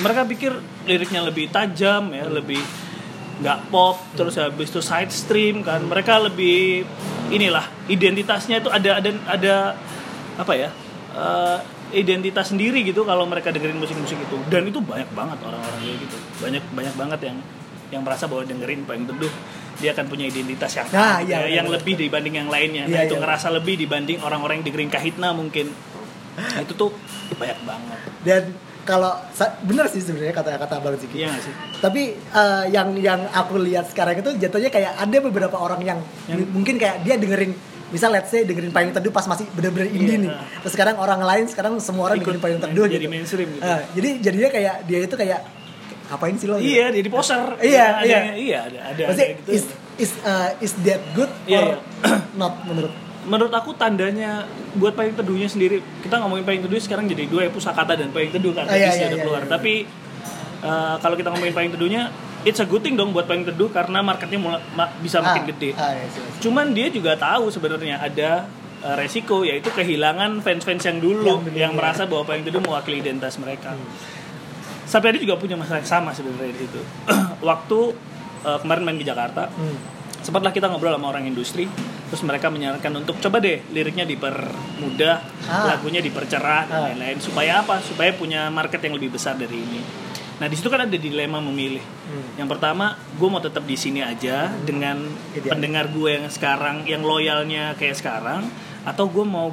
Mereka 0.00 0.20
pikir 0.30 0.52
liriknya 0.86 1.26
lebih 1.26 1.50
tajam 1.50 2.14
ya, 2.14 2.24
lebih 2.30 2.62
nggak 3.40 3.72
pop, 3.72 3.96
terus 4.14 4.36
habis 4.36 4.68
itu 4.68 4.80
side 4.84 5.12
stream 5.12 5.64
kan. 5.64 5.80
Mereka 5.84 6.20
lebih 6.28 6.84
inilah 7.32 7.64
identitasnya 7.88 8.60
itu 8.60 8.68
ada 8.68 9.00
ada 9.00 9.10
ada 9.26 9.54
apa 10.36 10.52
ya? 10.56 10.70
eh, 11.16 11.58
identitas 11.90 12.54
sendiri 12.54 12.86
gitu 12.86 13.02
kalau 13.02 13.26
mereka 13.26 13.50
dengerin 13.50 13.78
musik-musik 13.78 14.18
itu. 14.18 14.38
Dan 14.46 14.70
itu 14.70 14.78
banyak 14.78 15.10
banget 15.10 15.38
orang-orang 15.42 15.80
kayak 15.82 15.98
gitu. 16.06 16.16
Banyak 16.38 16.64
banyak 16.70 16.94
banget 16.94 17.20
yang 17.26 17.38
yang 17.90 18.02
merasa 18.06 18.30
bahwa 18.30 18.46
dengerin 18.46 18.86
paling 18.86 19.04
teduh 19.10 19.32
dia 19.82 19.90
akan 19.96 20.06
punya 20.06 20.30
identitas 20.30 20.70
yang 20.76 20.86
Nah, 20.92 21.18
iya, 21.24 21.42
ya, 21.48 21.58
yang 21.58 21.66
benar, 21.66 21.82
lebih 21.82 21.94
dibanding 21.98 22.34
yang 22.38 22.48
lainnya. 22.52 22.84
Iya, 22.86 22.94
nah, 22.94 23.02
itu 23.08 23.16
iya. 23.16 23.22
ngerasa 23.26 23.46
lebih 23.50 23.74
dibanding 23.80 24.18
orang-orang 24.22 24.62
yang 24.62 24.66
dengerin 24.70 24.90
Kahitna 24.92 25.34
mungkin. 25.34 25.66
Nah, 26.38 26.62
itu 26.62 26.72
tuh 26.78 26.94
banyak 27.34 27.58
banget. 27.66 27.98
Dan 28.22 28.42
kalau 28.82 29.12
bener 29.62 29.86
sih 29.86 30.00
sebenarnya 30.00 30.32
kata-kata 30.32 30.78
Bang 30.78 30.96
Ziki. 30.96 31.20
Iya 31.20 31.32
sih? 31.36 31.52
Tapi 31.78 32.02
eh, 32.14 32.64
yang 32.68 32.96
yang 32.96 33.20
aku 33.28 33.58
lihat 33.58 33.86
sekarang 33.86 34.16
itu 34.16 34.30
jatuhnya 34.36 34.68
kayak 34.68 34.96
ada 34.96 35.18
beberapa 35.20 35.56
orang 35.56 35.80
yang, 35.80 35.98
Yang- 36.26 36.48
mungkin 36.50 36.74
kayak 36.76 37.02
dia 37.02 37.14
dengerin 37.14 37.52
misal 37.90 38.08
let's 38.08 38.28
say 38.28 38.42
dengerin 38.42 38.70
payung 38.70 38.90
teduh 38.90 39.10
pas 39.10 39.24
masih 39.24 39.50
bener-bener 39.50 39.88
indie 39.88 40.14
Iya. 40.14 40.22
nih. 40.22 40.30
Terus 40.62 40.72
sekarang 40.72 40.96
orang 40.96 41.20
lain 41.20 41.44
sekarang 41.46 41.74
semua 41.78 42.06
orang 42.06 42.18
Ikut 42.18 42.26
dengerin 42.30 42.40
payung 42.40 42.60
teduh 42.60 42.86
jadi 42.86 42.98
gitu. 43.00 43.10
mainstream 43.10 43.48
gitu. 43.50 43.62
Eh, 43.62 43.80
jadi 43.94 44.08
jadinya 44.20 44.48
kayak 44.48 44.74
dia 44.84 44.98
itu 45.02 45.14
kayak 45.14 45.40
ngapain 46.10 46.34
sih 46.34 46.46
lo? 46.46 46.56
gitu? 46.58 46.70
Iya, 46.70 46.86
jadi 46.90 47.08
poser. 47.08 47.42
Iya, 47.58 47.84
ada, 47.92 48.06
iya. 48.06 48.18
Iya, 48.32 48.58
ada 48.64 48.78
ada, 48.90 49.02
Maksudnya 49.06 49.28
ada 49.28 49.38
gitu. 49.38 49.50
is 49.52 49.64
is 49.98 50.10
uh, 50.22 50.50
is 50.58 50.72
that 50.82 51.02
good 51.12 51.30
Iya, 51.44 51.60
or 51.60 51.66
not 52.34 52.54
menurut? 52.64 52.90
Menurut 53.22 53.50
aku 53.50 53.72
tandanya 53.72 54.44
buat 54.72 54.92
payung 54.92 55.12
teduhnya 55.12 55.44
sendiri. 55.44 55.78
Kita 56.00 56.16
ngomongin 56.18 56.42
payung 56.42 56.62
teduh 56.62 56.78
sekarang 56.78 57.04
jadi 57.04 57.24
dua 57.24 57.44
ya 57.44 57.50
pusakata 57.50 57.92
dan 57.92 58.08
payung 58.08 58.30
teduh 58.30 58.50
kan 58.50 58.64
Ah, 58.64 58.72
iya, 58.72 58.88
iya, 58.90 59.06
udah 59.06 59.10
iya, 59.10 59.18
keluar. 59.20 59.42
iya. 59.42 59.50
Tapi 59.50 59.72
eh, 60.60 60.94
kalau 60.96 61.14
kita 61.14 61.28
ngomongin 61.28 61.52
payung 61.52 61.72
teduhnya 61.72 62.02
it's 62.40 62.56
a 62.56 62.64
good 62.64 62.80
thing 62.80 62.94
dong 62.94 63.10
buat 63.10 63.24
payung 63.24 63.44
teduh 63.44 63.68
karena 63.68 64.00
marketnya 64.00 64.38
mulai, 64.38 64.60
ma- 64.72 64.88
bisa 64.98 65.20
makin 65.20 65.42
Ah, 65.42 65.46
gede. 65.46 65.70
ah, 65.74 65.92
iya, 65.92 66.04
iya. 66.06 66.30
Cuman 66.38 66.72
dia 66.72 66.88
juga 66.88 67.12
tahu 67.14 67.48
sebenarnya 67.48 67.96
ada 67.98 68.48
uh, 68.80 68.94
resiko 68.94 69.42
yaitu 69.42 69.68
kehilangan 69.68 70.40
fans-fans 70.40 70.80
yang 70.82 70.98
dulu 70.98 71.20
Yang 71.22 71.40
yang 71.54 71.72
ya. 71.72 71.76
merasa 71.76 72.04
bahwa 72.04 72.24
Payung 72.24 72.42
Teduh 72.42 72.62
mewakili 72.62 72.98
identitas 72.98 73.36
mereka. 73.36 73.76
Sampai 74.84 75.12
dia 75.12 75.22
juga 75.22 75.36
punya 75.36 75.54
masalah 75.54 75.78
yang 75.78 75.90
sama 75.92 76.10
sebenarnya 76.10 76.50
di 76.50 76.60
situ. 76.60 76.80
Waktu 77.42 77.78
uh, 78.42 78.58
kemarin 78.58 78.82
main 78.82 78.96
di 78.96 79.04
Jakarta, 79.04 79.46
Hmm. 79.46 79.76
sempatlah 80.18 80.50
kita 80.50 80.66
ngobrol 80.66 80.90
sama 80.90 81.08
orang 81.08 81.24
industri, 81.24 81.68
terus 82.10 82.20
mereka 82.20 82.50
menyarankan 82.50 82.90
untuk 82.96 83.16
coba 83.16 83.38
deh 83.38 83.62
liriknya 83.70 84.02
dipermudah, 84.02 85.16
Ah. 85.46 85.70
lagunya 85.70 86.02
dipercerah 86.02 86.66
dan 86.66 86.76
Ah. 86.76 86.84
lain-lain 86.90 87.22
supaya 87.22 87.62
apa? 87.62 87.78
Supaya 87.78 88.10
punya 88.12 88.50
market 88.50 88.82
yang 88.82 88.98
lebih 88.98 89.14
besar 89.14 89.38
dari 89.38 89.54
ini. 89.56 89.80
Nah 90.36 90.48
di 90.48 90.56
situ 90.56 90.66
kan 90.66 90.82
ada 90.82 90.96
dilema 90.96 91.38
memilih. 91.38 91.84
Hmm. 91.84 92.34
Yang 92.34 92.48
pertama, 92.50 92.96
gue 92.96 93.28
mau 93.28 93.38
tetap 93.38 93.62
di 93.62 93.76
sini 93.76 94.00
aja 94.00 94.50
dengan 94.58 95.06
Ideal. 95.30 95.52
pendengar 95.52 95.86
gue 95.88 96.10
yang 96.16 96.26
sekarang, 96.26 96.82
yang 96.84 97.00
loyalnya 97.00 97.76
kayak 97.76 97.94
sekarang, 97.94 98.48
atau 98.82 99.04
gue 99.06 99.22
mau 99.22 99.52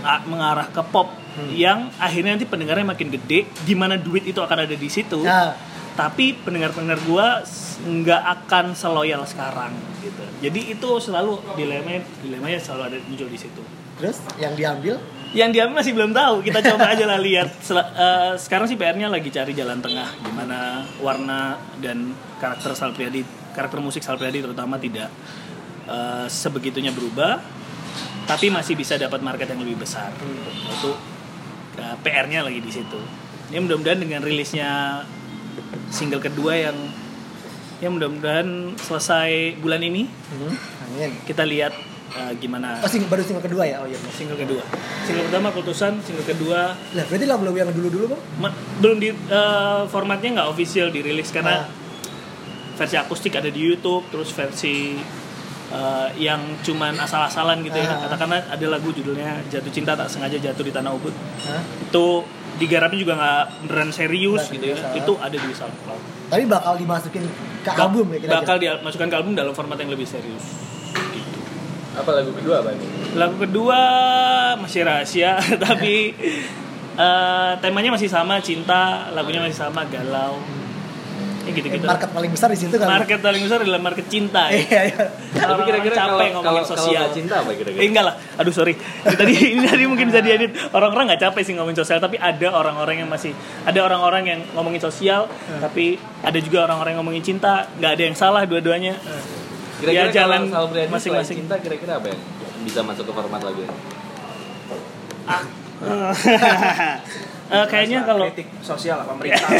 a- 0.00 0.24
mengarah 0.24 0.70
ke 0.70 0.82
pop 0.86 1.10
Hmm. 1.34 1.50
yang 1.50 1.90
akhirnya 1.98 2.38
nanti 2.38 2.46
pendengarnya 2.46 2.86
makin 2.86 3.10
gede, 3.10 3.50
gimana 3.62 3.98
duit 3.98 4.22
itu 4.22 4.38
akan 4.38 4.64
ada 4.64 4.72
di 4.72 4.86
situ. 4.86 5.18
Nah, 5.20 5.50
Tapi 5.94 6.34
pendengar-pendengar 6.36 6.98
gue 7.00 7.26
s- 7.42 7.78
nggak 7.80 8.22
akan 8.42 8.74
seloyal 8.74 9.22
sekarang 9.22 9.70
gitu. 10.00 10.22
Jadi 10.42 10.74
itu 10.74 10.88
selalu 10.98 11.38
dilema, 11.54 11.96
dilemanya 12.18 12.58
selalu 12.58 12.82
ada 12.90 12.96
muncul 13.04 13.28
di 13.28 13.38
situ. 13.38 13.62
terus 13.94 14.18
yang 14.36 14.58
diambil 14.58 14.98
Yang 15.30 15.50
diambil 15.54 15.74
masih 15.78 15.92
belum 15.94 16.10
tahu. 16.10 16.42
Kita 16.42 16.58
coba 16.64 16.90
aja 16.90 17.06
lah 17.06 17.18
lihat. 17.18 17.46
Sel- 17.58 17.78
eh, 17.78 18.34
sekarang 18.34 18.66
sih 18.66 18.74
PR-nya 18.74 19.06
lagi 19.06 19.30
cari 19.30 19.50
jalan 19.50 19.78
tengah, 19.78 20.06
gimana 20.20 20.82
warna 20.98 21.54
dan 21.78 22.10
karakter 22.36 22.74
Sal 22.74 22.90
Priadi, 22.90 23.22
karakter 23.50 23.78
musik 23.78 24.02
Sal 24.02 24.14
Priadi 24.14 24.42
terutama 24.42 24.78
tidak 24.78 25.10
eh, 25.86 26.26
sebegitunya 26.26 26.90
berubah, 26.90 27.38
tapi 28.26 28.46
masih 28.48 28.74
bisa 28.74 28.94
dapat 28.94 29.20
market 29.20 29.46
yang 29.46 29.58
lebih 29.58 29.78
besar. 29.78 30.10
Itu 30.70 30.90
uh, 31.76 31.96
PR-nya 32.00 32.40
lagi 32.40 32.58
di 32.58 32.70
situ. 32.70 32.98
Ya 33.50 33.58
mudah-mudahan 33.58 34.00
dengan 34.00 34.22
rilisnya 34.22 35.02
single 35.88 36.18
kedua 36.18 36.52
yang 36.54 36.76
ya 37.76 37.88
mudah-mudahan 37.88 38.48
selesai 38.78 39.58
bulan 39.58 39.80
ini 39.80 40.06
Amin. 40.84 41.10
kita 41.22 41.42
lihat 41.42 41.74
uh, 42.12 42.32
gimana 42.34 42.78
Oh, 42.78 42.86
sing- 42.86 43.04
baru 43.04 43.20
single 43.20 43.42
kedua 43.42 43.62
ya? 43.62 43.78
Oh 43.78 43.86
iya. 43.86 43.98
single 44.10 44.36
kedua. 44.36 44.62
Single 45.02 45.26
pertama 45.26 45.50
Kultusan, 45.50 45.98
single 46.00 46.24
kedua 46.24 46.72
Lah, 46.94 47.04
berarti 47.04 47.26
lagu-lagu 47.26 47.56
yang 47.56 47.70
dulu-dulu, 47.70 48.04
Bang? 48.08 48.22
ma- 48.40 48.56
belum 48.78 48.96
di 48.98 49.10
uh, 49.10 49.84
formatnya 49.86 50.40
nggak 50.40 50.48
official 50.48 50.88
dirilis 50.88 51.28
karena 51.28 51.62
Ah. 51.62 51.66
versi 52.74 52.96
akustik 52.96 53.34
ada 53.34 53.46
di 53.46 53.60
YouTube, 53.60 54.02
terus 54.08 54.30
versi 54.30 54.98
uh, 55.70 56.08
yang 56.16 56.40
cuman 56.60 56.94
asal-asalan 56.96 57.62
gitu 57.62 57.76
ya. 57.76 57.86
Ah. 57.88 57.98
Katakanlah 58.06 58.40
ada 58.48 58.66
lagu 58.66 58.90
judulnya 58.90 59.42
Jatuh 59.46 59.70
Cinta 59.70 59.92
Tak 59.92 60.06
Sengaja 60.06 60.38
Jatuh 60.40 60.62
di 60.62 60.72
Tanah 60.72 60.90
Ubud. 60.90 61.12
Hah? 61.42 61.62
Itu 61.80 62.22
digarapnya 62.54 62.98
juga 62.98 63.14
nggak 63.14 63.42
beneran 63.64 63.90
serius 63.90 64.46
gitu 64.48 64.64
ya. 64.64 64.76
Itu 64.92 65.18
ada 65.18 65.34
di 65.34 65.50
SoundCloud. 65.50 66.02
Tapi 66.30 66.42
bakal 66.46 66.74
dimasukin 66.78 67.24
ke 67.60 67.70
Ba- 67.70 67.84
album 67.84 68.06
ya 68.10 68.18
kira-kira? 68.18 68.40
Bakal 68.40 68.56
dimasukkan 68.58 69.08
ke 69.08 69.16
album 69.16 69.32
dalam 69.34 69.52
format 69.52 69.76
yang 69.76 69.90
lebih 69.90 70.06
serius. 70.06 70.44
Gitu. 71.10 71.38
Apa 71.94 72.10
lagu 72.10 72.30
kedua 72.32 72.62
apa 72.62 72.74
nih? 72.74 72.88
Lagu 73.14 73.36
kedua 73.38 73.80
masih 74.56 74.82
rahasia, 74.82 75.38
tapi 75.64 76.14
eh, 76.94 77.52
temanya 77.58 77.90
masih 77.92 78.10
sama, 78.10 78.38
cinta, 78.38 79.10
lagunya 79.10 79.42
masih 79.42 79.58
sama, 79.58 79.86
galau. 79.86 80.38
Ya 81.44 81.52
gitu-gitu. 81.52 81.84
Market 81.84 82.08
paling 82.08 82.30
besar 82.32 82.48
di 82.48 82.56
situ 82.56 82.72
kan? 82.74 82.88
Market 82.88 83.20
paling 83.20 83.42
besar 83.44 83.58
adalah 83.60 83.76
market 83.78 84.06
cinta. 84.08 84.48
ya. 84.48 84.56
Iya, 84.56 84.80
iya. 84.88 85.04
Tapi 85.36 85.60
kira-kira 85.62 85.94
capek 85.94 86.08
kalau 86.08 86.18
ngomongin 86.32 86.40
kalau 86.40 86.62
kalau 86.64 86.72
sosial. 86.72 87.00
nggak 87.04 87.12
cinta 87.12 87.34
apa 87.38 87.50
kira-kira? 87.52 87.80
Eh, 87.80 87.88
enggak 87.88 88.04
lah. 88.04 88.14
Aduh 88.34 88.50
sorry. 88.50 88.74
Ini 88.74 89.14
tadi 89.14 89.34
ini 89.52 89.64
tadi 89.64 89.84
mungkin 89.84 90.06
bisa 90.08 90.20
diedit. 90.20 90.50
Orang-orang 90.70 91.04
nggak 91.12 91.20
capek 91.20 91.42
sih 91.42 91.52
ngomongin 91.52 91.76
sosial, 91.76 91.98
tapi 91.98 92.16
ada 92.16 92.48
orang-orang 92.50 93.04
yang 93.04 93.08
masih 93.08 93.36
ada 93.62 93.76
orang-orang 93.78 94.22
yang 94.24 94.40
ngomongin 94.52 94.80
sosial, 94.80 95.28
tapi 95.60 95.96
ada 96.22 96.38
juga 96.40 96.64
orang-orang 96.64 96.96
yang 96.96 97.00
ngomongin 97.04 97.22
cinta. 97.22 97.68
Nggak 97.76 97.92
ada 97.92 98.02
yang 98.02 98.16
salah 98.16 98.42
dua-duanya. 98.44 98.96
Kira-kira 99.74 100.06
Ya, 100.06 100.16
jalan 100.16 100.48
kalau 100.48 100.64
Sal 100.64 100.66
Priadi 100.70 100.88
selain 100.88 100.90
masing-masing. 100.94 101.36
cinta 101.44 101.54
kira-kira 101.60 101.92
apa 101.98 102.06
yang 102.08 102.20
bisa 102.62 102.80
masuk 102.80 103.04
ke 103.04 103.12
format 103.12 103.40
lagu 103.42 103.60
ini? 103.60 103.76
Eh, 107.44 107.66
kayaknya 107.68 108.08
kalau 108.08 108.24
kritik 108.32 108.48
sosial 108.64 109.04
lah 109.04 109.06
pemerintah 109.06 109.36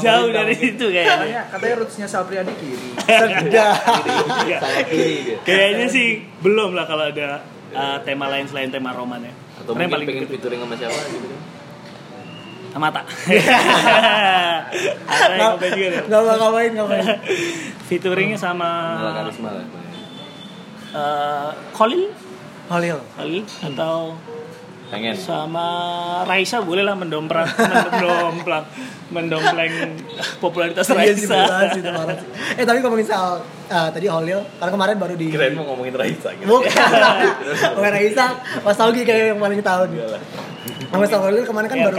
jauh 0.00 0.32
pemerintah 0.32 0.32
dari 0.32 0.54
itu 0.56 0.86
kayaknya. 0.88 1.12
katanya 1.12 1.40
katanya 1.52 1.74
rootsnya 1.76 2.06
Sal 2.08 2.24
Priadi 2.24 2.54
kiri. 2.64 2.88
Iya. 3.52 3.68
Salah 4.56 4.84
kiri 4.88 5.14
gitu. 5.28 5.40
Kayaknya 5.44 5.86
sih 5.92 6.24
belum 6.40 6.72
lah 6.72 6.88
kalau 6.88 7.12
ada 7.12 7.44
uh, 7.76 8.00
tema 8.00 8.32
lain 8.32 8.48
selain 8.48 8.72
tema 8.72 8.96
roman 8.96 9.20
ya. 9.20 9.32
Atau 9.60 9.76
Karena 9.76 9.92
yang 9.92 10.00
mungkin 10.00 10.08
pengen 10.08 10.28
featuring 10.32 10.60
sama 10.64 10.74
siapa 10.80 11.00
gitu 11.12 11.26
kan? 11.28 11.40
sama 12.68 12.88
tak. 12.92 13.04
Nggak 16.08 16.20
mau 16.20 16.36
ngapain, 16.36 16.70
ngapain. 16.76 17.04
Featuringnya 17.88 18.38
sama 18.40 18.68
karisma 19.16 19.50
lah. 19.52 19.66
uh, 20.92 21.50
Khalil, 21.76 22.12
Holil. 22.68 22.98
Khalil 23.16 23.44
atau 23.72 24.16
Pengen. 24.88 25.12
sama 25.12 25.66
Raisa 26.24 26.60
boleh 26.60 26.80
lah 26.80 26.92
mendomprak, 26.92 27.44
mendomplak, 27.92 28.64
mendompleng 29.08 30.00
popularitas 30.38 30.88
Iya 30.88 31.12
sih, 31.12 31.28
Raisa. 31.28 31.36
beneran 31.36 31.66
sih. 31.70 31.82
Eh 32.56 32.64
tapi 32.64 32.80
ngomongin 32.80 33.04
soal 33.04 33.40
uh, 33.68 33.88
tadi 33.88 34.08
Holil, 34.08 34.40
karena 34.56 34.72
kemarin 34.72 34.96
baru 34.96 35.14
di 35.14 35.28
Kirain 35.28 35.52
mau 35.52 35.68
ngomongin 35.68 35.92
Raisa 35.92 36.32
gitu. 36.32 36.48
Bukan. 36.48 36.72
Bukan 37.76 37.90
Raisa, 37.92 38.26
Mas 38.60 38.80
Augi 38.80 39.04
kayak 39.04 39.32
yang 39.32 39.38
paling 39.38 39.60
tahu 39.60 39.82
nih. 39.86 39.96
Enggak 39.98 40.08
lah. 40.10 40.22
Sama 40.88 40.98
Mas 40.98 41.12
Holil 41.12 41.44
kemarin 41.44 41.68
kan 41.68 41.78
RK. 41.78 41.84
baru 41.84 41.98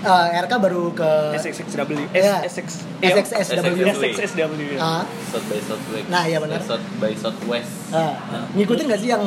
uh, 0.00 0.26
RK 0.38 0.52
baru 0.58 0.84
ke 0.96 1.10
SXXW, 1.36 1.90
Iya. 2.10 2.34
SX, 2.46 2.68
SXSW. 2.98 3.84
SXSW. 3.84 4.62
Ah, 4.76 5.04
South 5.28 5.44
by 5.44 5.60
Southwest. 5.60 6.06
Nah, 6.08 6.22
iya 6.24 6.40
benar. 6.40 6.56
Eh, 6.56 6.64
South 6.64 6.86
by 6.96 7.12
Southwest. 7.12 7.92
ah. 7.92 8.16
ngikutin 8.52 8.84
gak 8.86 8.96
sih 8.98 9.12
yang 9.12 9.24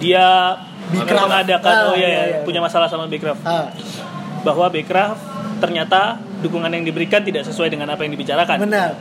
Dia 0.00 0.56
Bcraft. 0.92 1.24
mengadakan, 1.24 1.72
Ah, 1.72 1.88
oh 1.88 1.94
iya, 1.94 2.02
iya, 2.02 2.08
iya, 2.08 2.24
iya. 2.26 2.38
punya 2.42 2.58
masalah 2.58 2.86
sama 2.86 3.06
Bcraft. 3.06 3.42
ah, 3.42 3.70
bahwa 4.40 4.66
Backcraft 4.66 5.20
ternyata 5.58 6.16
dukungan 6.40 6.68
yang 6.68 6.82
diberikan 6.82 7.20
tidak 7.20 7.44
sesuai 7.44 7.68
dengan 7.68 7.88
apa 7.88 8.00
yang 8.02 8.12
dibicarakan. 8.12 8.56
benar. 8.60 8.96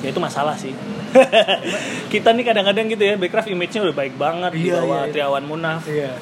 Ya 0.00 0.08
itu 0.08 0.18
masalah 0.18 0.56
sih. 0.56 0.72
kita 2.12 2.32
nih 2.32 2.42
kadang-kadang 2.42 2.88
gitu 2.88 3.02
ya, 3.04 3.14
Backcraft 3.14 3.48
image-nya 3.48 3.80
udah 3.84 3.94
baik 3.94 4.14
banget 4.16 4.50
di 4.52 4.66
Iya, 4.66 4.80
bawah 4.80 4.96
iya, 4.96 5.04
iya. 5.04 5.12
Triawan 5.12 5.44
Munaf. 5.44 5.82
Iya. 5.84 6.12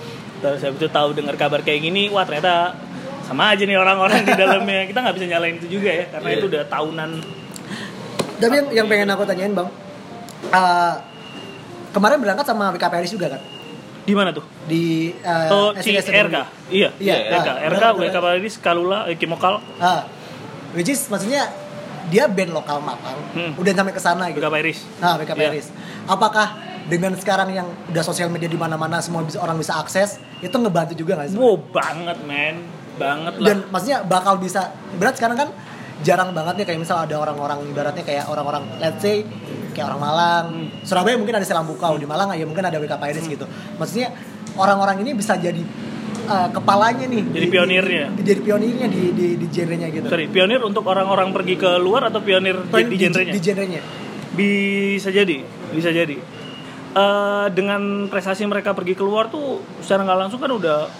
Terus 0.41 0.61
habis 0.61 0.79
itu 0.79 0.89
tahu 0.89 1.09
dengar 1.13 1.37
kabar 1.37 1.61
kayak 1.61 1.81
gini, 1.81 2.09
wah 2.09 2.25
ternyata 2.25 2.75
sama 3.23 3.55
aja 3.55 3.63
nih 3.63 3.77
orang-orang 3.77 4.21
di 4.23 4.35
dalamnya. 4.35 4.85
Kita 4.91 4.99
nggak 5.01 5.15
bisa 5.15 5.27
nyalain 5.29 5.57
itu 5.57 5.69
juga 5.71 5.91
ya, 5.91 6.05
karena 6.11 6.29
Iya. 6.29 6.37
itu 6.37 6.47
udah 6.49 6.63
tahunan. 6.67 7.11
Tapi 8.37 8.55
yang, 8.57 8.69
yang 8.75 8.87
pengen 8.89 9.09
aku 9.09 9.23
tanyain 9.23 9.53
bang, 9.53 9.69
uh, 10.51 10.95
kemarin 11.93 12.19
berangkat 12.19 12.45
sama 12.45 12.73
WK 12.73 12.85
Paris 12.85 13.11
juga 13.11 13.29
kan 13.31 13.43
Di 14.01 14.13
mana 14.13 14.31
tuh? 14.31 14.43
di 14.65 15.11
uh, 15.21 15.49
Oh, 15.51 15.71
si 15.77 15.93
SXSW. 15.93 16.27
RK. 16.27 16.37
Iya, 16.69 16.89
Iya, 16.97 17.15
RK. 17.33 17.49
RK, 17.71 17.85
WK. 17.97 18.17
Paradis, 18.17 18.55
Kalula, 18.57 19.07
eh, 19.07 19.15
Kimokal, 19.15 19.59
Ah, 19.77 20.07
which 20.73 20.89
is 20.89 21.05
maksudnya 21.07 21.51
dia 22.07 22.27
band 22.27 22.51
lokal 22.51 22.79
Malang, 22.79 23.19
Hmm. 23.33 23.53
udah 23.55 23.73
sampai 23.73 23.93
ke 23.93 23.99
sana 23.99 24.27
gitu. 24.29 24.39
WK 24.39 24.49
Paris. 24.49 24.79
Nah, 24.99 25.15
WK 25.15 25.31
Iya. 25.31 25.41
Paris. 25.45 25.67
Apakah 26.05 26.47
dengan 26.87 27.15
sekarang 27.15 27.51
yang 27.51 27.69
udah 27.87 28.03
sosial 28.03 28.27
media 28.27 28.47
di 28.47 28.57
mana-mana 28.57 28.99
semua 28.99 29.23
bisa 29.23 29.39
orang 29.39 29.55
bisa 29.55 29.77
akses, 29.77 30.19
itu 30.39 30.51
ngebantu 30.53 30.95
juga 30.95 31.15
nggak 31.15 31.29
sih? 31.31 31.39
Wow, 31.39 31.61
banget 31.71 32.19
men. 32.25 32.57
Banget 32.97 33.33
lah. 33.37 33.47
Dan 33.47 33.57
maksudnya 33.69 33.99
bakal 34.03 34.37
bisa 34.37 34.71
berat 34.95 35.15
sekarang 35.15 35.37
kan 35.37 35.49
jarang 36.01 36.33
banget 36.33 36.57
nih 36.57 36.67
kayak 36.67 36.81
misal 36.81 36.97
ada 36.99 37.13
orang-orang 37.15 37.61
ibaratnya 37.67 38.01
kayak 38.01 38.25
orang-orang 38.25 38.65
let's 38.79 38.99
say 38.99 39.21
kayak 39.71 39.87
orang 39.89 40.01
Malang, 40.01 40.45
Hmm. 40.51 40.67
Surabaya 40.83 41.15
mungkin 41.15 41.35
ada 41.35 41.45
Selam 41.45 41.65
Bukau, 41.65 41.95
di 41.95 42.05
Malang 42.05 42.31
ya 42.33 42.43
mungkin 42.43 42.63
ada 42.63 42.77
WK 42.77 42.95
Paris 42.95 43.23
gitu. 43.23 43.47
Maksudnya 43.77 44.13
orang-orang 44.55 45.01
ini 45.01 45.11
bisa 45.13 45.35
jadi 45.35 45.63
uh, 46.27 46.49
kepalanya 46.51 47.07
nih. 47.07 47.23
Jadi 47.29 47.47
di- 47.47 47.53
pionirnya. 47.53 48.05
di- 48.13 48.25
jadi 48.25 48.41
pionirnya 48.41 48.87
di 48.87 49.03
di, 49.11 49.27
di 49.37 49.47
genrenya 49.49 49.89
gitu. 49.89 50.07
Sorry, 50.07 50.27
pionir 50.27 50.61
untuk 50.61 50.83
orang-orang 50.85 51.31
pergi 51.31 51.55
ke 51.55 51.71
luar 51.77 52.07
atau 52.07 52.19
pionir 52.19 52.59
di, 52.61 52.83
di 52.85 52.97
genrenya? 52.97 53.33
Di 53.33 53.41
genrenya. 53.41 53.83
Bisa 54.31 55.11
jadi, 55.11 55.43
bisa 55.71 55.91
jadi. 55.91 56.17
Eh, 56.91 57.47
dengan 57.51 58.07
prestasi 58.07 58.43
mereka 58.45 58.75
pergi 58.75 58.95
keluar 58.95 59.27
tuh 59.27 59.63
secara 59.79 60.03
nggak 60.03 60.19
langsung 60.19 60.39
kan 60.39 60.51
udah 60.51 60.91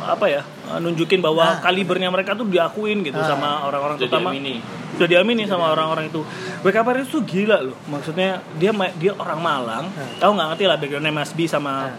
apa 0.00 0.26
ya 0.26 0.42
nunjukin 0.72 1.20
bahwa 1.20 1.44
Nah. 1.44 1.60
kalibernya 1.60 2.08
mereka 2.08 2.32
tuh 2.32 2.48
diakuin 2.48 3.04
gitu 3.04 3.14
Nah. 3.14 3.28
sama 3.28 3.48
orang-orang 3.62 4.00
terutama 4.00 4.32
amini. 4.32 4.64
Sudah 5.00 5.16
diamini 5.16 5.48
sama 5.48 5.72
orang-orang 5.72 6.12
itu. 6.12 6.20
WK 6.60 6.76
Paris 6.84 7.08
tuh 7.08 7.24
gila 7.24 7.64
loh. 7.64 7.76
Maksudnya 7.88 8.44
dia 8.60 8.68
dia 9.00 9.16
orang 9.16 9.40
Malang. 9.40 9.84
Nah. 9.88 10.20
Tahu 10.20 10.30
nggak 10.36 10.48
ngerti 10.52 10.64
lah 10.68 10.76
backgroundnya 10.76 11.14
Mas 11.16 11.32
B 11.32 11.48
sama 11.48 11.88
Nah. 11.88 11.96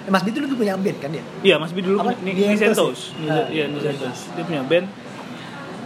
Eh, 0.00 0.10
Mas 0.10 0.26
Bi 0.26 0.34
dulu 0.34 0.58
punya 0.58 0.74
band 0.74 0.98
kan 0.98 1.14
dia? 1.14 1.22
Iya, 1.46 1.60
Mas 1.62 1.70
B 1.70 1.84
dulu 1.84 2.02
Apa? 2.02 2.16
ni, 2.26 2.34
Di 2.34 2.42
ni 2.42 2.56
Entos 2.58 2.74
Sentos. 2.74 3.00
ya? 3.22 3.46
Iya, 3.52 3.64
Ni 3.70 3.78
Sentos. 3.78 4.18
Dia 4.34 4.42
punya 4.42 4.66
band. 4.66 4.86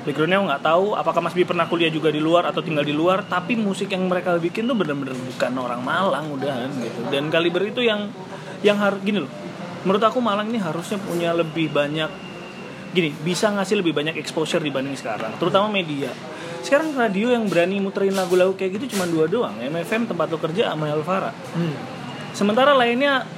Backgroundnya 0.09 0.39
nggak 0.41 0.63
tahu 0.65 0.97
apakah 0.97 1.21
Mas 1.21 1.37
B 1.37 1.45
pernah 1.45 1.69
kuliah 1.69 1.93
juga 1.93 2.09
di 2.09 2.23
luar 2.23 2.49
atau 2.49 2.65
tinggal 2.65 2.87
di 2.87 2.97
luar, 2.97 3.29
tapi 3.29 3.61
musik 3.61 3.93
yang 3.93 4.09
mereka 4.09 4.33
bikin 4.41 4.65
tuh 4.65 4.77
bener-bener 4.79 5.13
bukan 5.13 5.53
orang 5.61 5.85
Malang 5.85 6.33
udahan 6.33 6.73
gitu. 6.81 7.01
Dan 7.13 7.29
kaliber 7.29 7.69
itu 7.69 7.85
yang 7.85 8.09
yang 8.65 8.81
harus 8.81 9.05
gini 9.05 9.21
loh. 9.21 9.33
Menurut 9.85 10.01
aku 10.01 10.17
Malang 10.23 10.49
ini 10.49 10.57
harusnya 10.63 10.97
punya 10.97 11.37
lebih 11.37 11.69
banyak 11.69 12.09
gini, 12.95 13.11
bisa 13.21 13.51
ngasih 13.51 13.83
lebih 13.83 13.93
banyak 13.93 14.15
exposure 14.17 14.63
dibanding 14.63 14.95
sekarang, 14.95 15.35
terutama 15.37 15.67
media. 15.69 16.15
Sekarang 16.65 16.97
radio 16.97 17.29
yang 17.29 17.45
berani 17.45 17.77
muterin 17.77 18.17
lagu-lagu 18.17 18.57
kayak 18.57 18.81
gitu 18.81 18.97
cuma 18.97 19.05
dua 19.05 19.29
doang, 19.29 19.53
MFM 19.61 20.09
tempat 20.09 20.33
lo 20.33 20.41
kerja 20.41 20.73
sama 20.73 20.89
Elvara. 20.89 21.29
Hmm. 21.53 21.77
Sementara 22.33 22.73
lainnya 22.73 23.29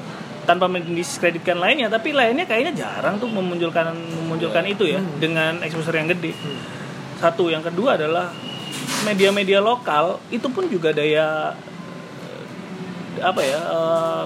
tanpa 0.46 0.70
mendiskreditkan 0.70 1.58
lainnya, 1.58 1.90
tapi 1.90 2.14
lainnya 2.14 2.46
kayaknya 2.46 2.86
jarang 2.86 3.18
tuh 3.18 3.26
memunculkan 3.26 3.90
memunculkan 3.92 4.62
itu 4.70 4.86
ya 4.86 5.02
dengan 5.18 5.58
exposure 5.66 5.98
yang 5.98 6.06
gede. 6.06 6.38
Satu, 7.18 7.50
yang 7.50 7.66
kedua 7.66 7.98
adalah 7.98 8.30
media-media 9.02 9.58
lokal 9.58 10.22
itu 10.30 10.46
pun 10.46 10.70
juga 10.70 10.94
daya 10.94 11.58
apa 13.18 13.40
ya 13.42 13.58
eh, 13.58 14.24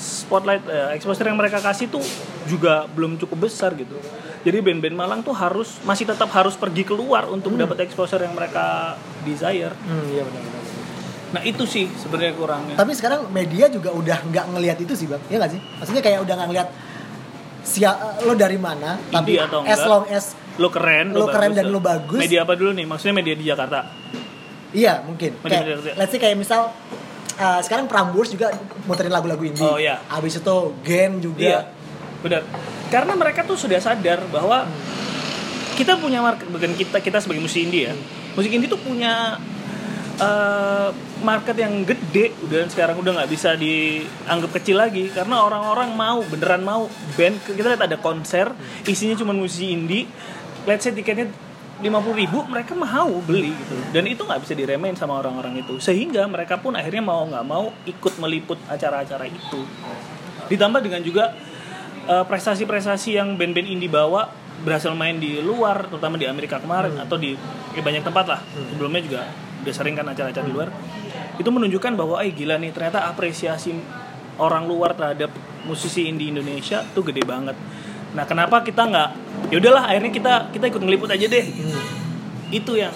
spotlight 0.00 0.64
eh, 0.64 0.96
exposure 0.96 1.28
yang 1.28 1.36
mereka 1.36 1.60
kasih 1.60 1.92
tuh 1.92 2.02
juga 2.48 2.88
belum 2.96 3.20
cukup 3.20 3.52
besar 3.52 3.76
gitu. 3.76 4.00
Jadi 4.48 4.64
band-band 4.64 4.96
Malang 4.96 5.20
tuh 5.20 5.36
harus 5.36 5.76
masih 5.84 6.08
tetap 6.08 6.32
harus 6.32 6.56
pergi 6.56 6.80
keluar 6.82 7.28
untuk 7.28 7.52
dapat 7.52 7.84
exposure 7.84 8.16
yang 8.18 8.32
mereka 8.32 8.96
desire. 9.20 9.76
Hmm, 9.78 10.08
iya 10.08 10.24
benar-benar. 10.24 10.62
Nah 11.28 11.42
itu 11.44 11.68
sih 11.68 11.84
sebenarnya 11.92 12.32
kurangnya. 12.32 12.72
Tapi 12.72 12.96
sekarang 12.96 13.28
media 13.28 13.68
juga 13.68 13.92
udah 13.92 14.24
nggak 14.24 14.44
ngelihat 14.48 14.78
itu 14.80 14.96
sih 14.96 15.04
bang, 15.04 15.20
ya 15.28 15.36
nggak 15.36 15.52
sih? 15.52 15.60
Maksudnya 15.60 16.00
kayak 16.00 16.24
udah 16.24 16.34
nggak 16.34 16.48
ngelihat 16.48 16.68
sia 17.60 17.92
lo 18.24 18.32
dari 18.32 18.56
mana, 18.56 18.96
tapi 19.12 19.36
atau 19.36 19.60
as 19.60 19.76
enggak. 19.76 19.84
long 19.84 20.04
as 20.08 20.24
lo 20.56 20.68
keren, 20.72 21.12
Lo 21.12 21.28
keren 21.28 21.52
dan 21.52 21.68
lo 21.68 21.84
bagus. 21.84 22.16
Media 22.16 22.48
apa 22.48 22.56
dulu 22.56 22.72
nih? 22.72 22.88
Maksudnya 22.88 23.14
media 23.14 23.34
di 23.36 23.44
Jakarta. 23.44 23.84
iya 24.72 25.04
mungkin. 25.04 25.36
Media- 25.38 25.60
Kayak, 25.60 25.76
media- 25.76 25.96
let's 25.96 26.08
say 26.08 26.16
kayak 26.18 26.36
misal 26.36 26.72
uh, 27.36 27.60
sekarang 27.60 27.84
Prambors 27.84 28.32
juga 28.32 28.48
muterin 28.84 29.12
lagu-lagu 29.12 29.40
indie. 29.40 29.60
Oh, 29.60 29.76
iya. 29.76 30.00
Abis 30.08 30.40
itu 30.40 30.56
Gen 30.80 31.20
juga. 31.20 31.40
Iya, 31.44 31.58
benar. 32.24 32.42
karena 32.88 33.12
mereka 33.14 33.44
tuh 33.44 33.54
sudah 33.54 33.78
sadar 33.78 34.24
bahwa 34.32 34.64
kita 35.78 35.94
punya 35.94 36.18
market 36.18 36.50
bukan 36.50 36.74
kita 36.74 36.98
kita 36.98 37.22
sebagai 37.22 37.38
musik 37.38 37.62
indie 37.62 37.86
ya. 37.86 37.94
Musik 38.34 38.50
indie 38.50 38.66
tuh 38.66 38.82
punya 38.82 39.38
eh, 40.18 40.90
market 41.22 41.54
yang 41.54 41.86
gede 41.86 42.34
udah 42.42 42.66
sekarang 42.66 42.98
udah 42.98 43.22
nggak 43.22 43.30
bisa 43.30 43.54
dianggap 43.54 44.50
kecil 44.58 44.82
lagi. 44.82 45.06
Karena 45.14 45.46
orang-orang 45.46 45.94
mau 45.94 46.18
beneran 46.26 46.66
mau 46.66 46.90
band 47.14 47.38
kita 47.46 47.78
lihat 47.78 47.86
ada 47.86 47.94
konser 48.02 48.50
isinya 48.90 49.14
cuma 49.14 49.30
musisi 49.30 49.70
indie 49.70 50.10
let's 50.66 50.82
say 50.82 50.90
tiketnya 50.90 51.30
50.000 51.78 51.94
ribu 52.18 52.42
mereka 52.50 52.74
mau 52.74 53.22
beli 53.22 53.54
gitu. 53.54 53.78
Dan 53.94 54.10
itu 54.10 54.26
nggak 54.26 54.42
bisa 54.42 54.58
diremehin 54.58 54.98
sama 54.98 55.22
orang-orang 55.22 55.62
itu. 55.62 55.78
Sehingga 55.78 56.26
mereka 56.26 56.58
pun 56.58 56.74
akhirnya 56.74 57.06
mau 57.06 57.22
nggak 57.22 57.46
mau 57.46 57.70
ikut 57.86 58.18
meliput 58.18 58.58
acara-acara 58.66 59.30
itu. 59.30 59.62
Ditambah 60.50 60.82
dengan 60.82 61.06
juga 61.06 61.38
eh, 62.08 62.24
prestasi-prestasi 62.24 63.20
yang 63.20 63.36
band-band 63.36 63.68
indie 63.68 63.92
bawa 63.92 64.32
berhasil 64.58 64.90
main 64.90 65.22
di 65.22 65.38
luar 65.38 65.86
terutama 65.86 66.18
di 66.18 66.26
Amerika 66.26 66.58
kemarin 66.58 66.98
atau 66.98 67.14
di 67.14 67.38
ya 67.76 67.82
banyak 67.84 68.02
tempat 68.02 68.26
lah. 68.26 68.40
Sebelumnya 68.74 69.02
juga 69.04 69.20
udah 69.62 69.74
sering 69.74 69.94
kan 69.94 70.06
acara-acara 70.08 70.44
di 70.44 70.52
luar. 70.54 70.68
Itu 71.38 71.54
menunjukkan 71.54 71.94
bahwa 71.94 72.18
eh 72.26 72.34
gila 72.34 72.58
nih 72.58 72.74
ternyata 72.74 73.06
apresiasi 73.06 73.70
orang 74.38 74.66
luar 74.66 74.98
terhadap 74.98 75.30
musisi 75.62 76.10
indie 76.10 76.34
Indonesia 76.34 76.82
tuh 76.90 77.06
gede 77.06 77.22
banget. 77.22 77.54
Nah 78.18 78.24
kenapa 78.26 78.64
kita 78.66 78.82
nggak 78.88 79.08
ya 79.54 79.56
udahlah 79.62 79.86
akhirnya 79.86 80.10
kita 80.10 80.32
kita 80.50 80.64
ikut 80.74 80.82
ngeliput 80.82 81.10
aja 81.14 81.26
deh. 81.30 81.46
Itu 82.50 82.74
yang 82.74 82.94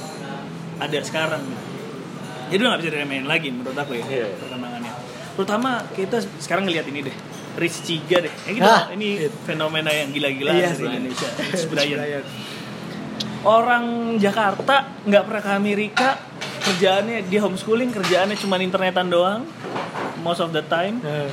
ada 0.82 0.98
sekarang. 1.04 1.46
Jadi 2.50 2.58
udah 2.58 2.70
nggak 2.74 2.82
bisa 2.82 2.90
diremehin 2.90 3.26
lagi 3.30 3.48
menurut 3.54 3.78
aku 3.78 3.94
ya 3.96 4.02
Iya. 4.02 4.26
perkembangannya. 4.34 4.92
Terutama 5.38 5.70
kita 5.94 6.18
sekarang 6.42 6.66
ngelihat 6.66 6.90
ini 6.90 7.06
deh 7.06 7.16
Rich 7.52 7.84
Ciga 7.84 8.18
deh 8.20 8.32
gitu 8.46 8.62
Ah, 8.62 8.88
ini 8.90 9.28
fenomena 9.42 9.88
yang 9.88 10.08
gila-gila 10.08 10.52
Iya 10.52 10.72
di. 10.72 10.84
Indonesia. 10.84 11.28
Rich 11.52 11.66
Brian. 11.68 12.00
Orang 13.42 13.84
Jakarta 14.16 15.02
nggak 15.02 15.22
pernah 15.22 15.42
ke 15.42 15.52
Amerika 15.52 16.08
kerjaannya 16.62 17.26
dia 17.26 17.42
homeschooling 17.42 17.90
kerjaannya 17.90 18.38
cuma 18.38 18.54
internetan 18.56 19.10
doang 19.10 19.42
most 20.22 20.38
of 20.38 20.50
the 20.50 20.62
time. 20.62 21.02
Nah, 21.02 21.26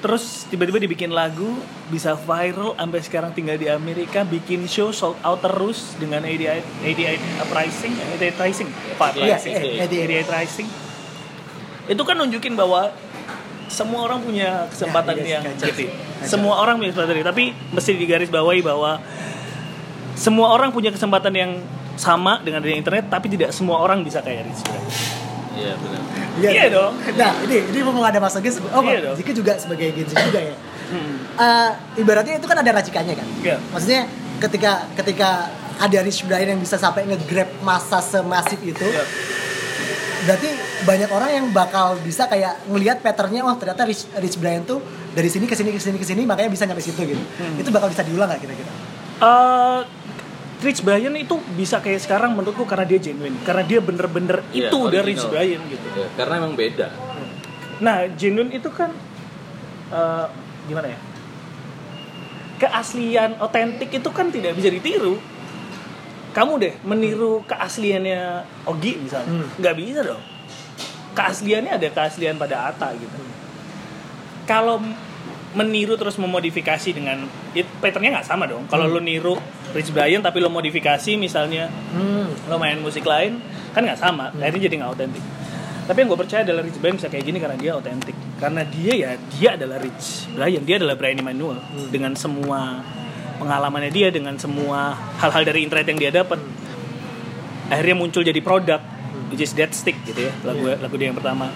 terus 0.00 0.46
tiba-tiba 0.46 0.78
dibikin 0.78 1.10
lagu 1.10 1.58
bisa 1.90 2.16
viral 2.16 2.72
sampai 2.72 3.00
sekarang 3.02 3.30
tinggal 3.34 3.54
di 3.54 3.66
Amerika 3.66 4.22
bikin 4.22 4.64
show 4.64 4.88
sold 4.90 5.18
out 5.20 5.42
terus 5.42 5.98
dengan 5.98 6.22
88 6.22 6.88
88 6.88 7.52
pricing 7.52 7.92
88 8.16 8.38
pricing 8.38 8.68
Pak 8.96 9.10
Iya, 9.12 9.36
pricing 9.36 9.52
eh, 9.52 9.84
88 9.84 10.24
pricing 10.24 10.68
itu 11.90 12.02
kan 12.02 12.16
nunjukin 12.16 12.54
bahwa 12.54 12.94
semua 13.70 14.02
orang 14.02 14.18
punya 14.20 14.66
kesempatan 14.66 15.14
Ya, 15.14 15.22
iya, 15.22 15.30
yang 15.38 15.42
kacau 15.46 15.66
gitu. 15.70 15.82
Kacau. 15.86 16.26
semua 16.26 16.54
orang 16.58 16.74
punya 16.76 16.90
kesempatan 16.90 17.22
tapi 17.24 17.44
mesti 17.70 17.90
digarisbawahi 17.94 18.60
bahwa 18.60 18.98
semua 20.14 20.50
orang 20.50 20.68
punya 20.68 20.90
kesempatan 20.90 21.32
yang 21.32 21.52
sama 21.94 22.40
dengan 22.40 22.60
di 22.60 22.74
internet 22.74 23.06
tapi 23.06 23.28
tidak 23.28 23.50
semua 23.50 23.78
orang 23.78 24.02
bisa 24.02 24.20
kayak 24.20 24.44
Rich 24.44 24.62
Brian. 24.62 24.84
Iya 25.52 25.72
benar. 25.76 26.00
Iya 26.40 26.64
dong. 26.68 26.92
Nah, 27.14 27.32
ini 27.42 27.56
ini 27.68 27.78
mau 27.82 28.00
ada 28.00 28.16
Mas 28.16 28.32
Ogi. 28.32 28.48
sebe- 28.48 28.70
Oh, 28.70 28.80
Iya 28.80 29.00
dong. 29.02 29.14
Ziki 29.14 29.32
juga 29.32 29.52
sebagai 29.54 29.92
Gen 29.92 30.04
Z 30.04 30.16
juga 30.16 30.40
ya. 30.42 30.54
Hmm. 30.88 31.14
Eh, 31.36 31.70
ibaratnya 31.96 32.34
itu 32.36 32.46
kan 32.46 32.56
ada 32.56 32.70
racikannya 32.72 33.14
kan. 33.14 33.28
Iya. 33.38 33.56
Maksudnya 33.70 34.02
ketika 34.40 34.72
ketika 34.94 35.28
ada 35.76 35.98
Rich 36.00 36.24
Brian 36.24 36.48
yang 36.50 36.60
bisa 36.60 36.74
sampai 36.74 37.04
nge-grab 37.04 37.48
masa 37.60 38.00
semasif 38.00 38.56
itu, 38.58 38.82
Iya. 38.82 39.04
Berarti 40.26 40.48
banyak 40.84 41.10
orang 41.10 41.30
yang 41.32 41.46
bakal 41.50 41.96
bisa 42.04 42.28
kayak 42.28 42.60
ngelihat 42.68 43.00
patternnya, 43.00 43.40
oh 43.44 43.56
ternyata 43.56 43.88
Rich, 43.88 44.12
Rich 44.20 44.36
Brian 44.36 44.64
tuh 44.68 44.84
dari 45.16 45.32
sini 45.32 45.48
ke 45.48 45.56
sini 45.56 45.72
ke 45.72 45.80
sini 45.80 45.96
ke 45.96 46.06
sini 46.06 46.22
makanya 46.28 46.52
bisa 46.52 46.68
nyampe 46.68 46.84
situ 46.84 47.00
gitu. 47.02 47.22
Hmm. 47.40 47.56
Itu 47.56 47.72
bakal 47.72 47.88
bisa 47.88 48.04
diulang 48.04 48.28
nggak 48.28 48.40
kira-kira? 48.44 48.70
Eh, 49.20 49.80
Rich 50.60 50.84
Brian 50.84 51.16
itu 51.16 51.40
bisa 51.56 51.80
kayak 51.80 52.04
sekarang 52.04 52.36
menurutku 52.36 52.68
karena 52.68 52.84
dia 52.84 53.00
genuine, 53.00 53.36
karena 53.48 53.64
dia 53.64 53.80
bener-bener 53.80 54.44
Iya, 54.52 54.68
itu 54.68 54.76
original. 54.76 55.08
Rich 55.08 55.24
Brian 55.32 55.60
gitu. 55.72 55.86
Ya, 55.96 56.08
karena 56.20 56.34
emang 56.36 56.52
beda. 56.52 56.86
Nah, 57.80 57.96
genuine 58.12 58.52
itu 58.52 58.68
kan 58.68 58.92
eh, 59.88 60.26
gimana 60.68 60.92
ya? 60.92 60.98
Keaslian, 62.60 63.40
otentik 63.40 63.88
itu 63.88 64.10
kan 64.12 64.28
tidak 64.28 64.52
bisa 64.52 64.68
ditiru. 64.68 65.16
Kamu 66.30 66.52
deh 66.56 66.74
meniru 66.82 67.42
keasliannya 67.44 68.20
Ogi 68.64 68.96
misalnya, 68.96 69.30
Hmm. 69.30 69.48
nggak 69.58 69.74
bisa 69.74 70.00
dong. 70.02 70.22
Keasliannya 71.10 71.72
ada 71.74 71.88
keaslian 71.90 72.38
pada 72.38 72.70
Ata 72.70 72.94
gitu. 72.94 73.18
Kalau 74.46 74.78
meniru 75.50 75.98
terus 75.98 76.14
memodifikasi 76.14 76.94
dengan 76.94 77.26
it, 77.50 77.66
patternnya 77.82 78.18
nggak 78.18 78.28
sama 78.28 78.46
dong. 78.46 78.66
Kalau 78.66 78.86
lo 78.86 79.02
niru 79.02 79.34
Rich 79.70 79.90
Brian 79.90 80.18
tapi 80.18 80.38
lo 80.38 80.46
modifikasi 80.46 81.14
misalnya 81.14 81.70
Hmm. 81.90 82.30
lo 82.46 82.58
main 82.58 82.78
musik 82.78 83.02
lain 83.02 83.38
kan 83.70 83.82
nggak 83.82 83.98
sama 83.98 84.34
akhirnya 84.34 84.66
jadi 84.66 84.82
nggak 84.82 84.92
otentik 84.94 85.22
tapi 85.86 86.02
yang 86.02 86.08
gue 86.10 86.18
percaya 86.18 86.42
adalah 86.42 86.62
Rich 86.62 86.78
Brian 86.78 86.98
bisa 86.98 87.06
kayak 87.06 87.22
gini 87.22 87.38
karena 87.38 87.54
dia 87.54 87.72
otentik 87.74 88.14
karena 88.38 88.62
dia 88.62 88.92
ya 88.94 89.10
dia 89.30 89.50
adalah 89.54 89.78
Rich 89.78 90.34
Brian 90.34 90.62
dia 90.62 90.76
adalah 90.78 90.94
Brian 90.98 91.18
Emmanuel 91.18 91.62
dengan 91.86 92.14
semua 92.14 92.82
pengalamannya 93.40 93.88
dia 93.88 94.12
dengan 94.12 94.36
semua 94.36 94.92
hal-hal 95.16 95.42
dari 95.48 95.64
internet 95.64 95.86
yang 95.88 95.98
dia 95.98 96.12
dapat 96.12 96.38
akhirnya 97.72 97.96
muncul 97.96 98.20
jadi 98.20 98.38
produk 98.44 98.80
which 99.32 99.40
is 99.40 99.56
Dead 99.56 99.72
Stick 99.72 99.96
gitu 100.04 100.28
ya 100.28 100.32
lagu 100.44 100.68
lagu 100.68 100.94
dia 101.00 101.08
yang 101.08 101.16
pertama. 101.16 101.48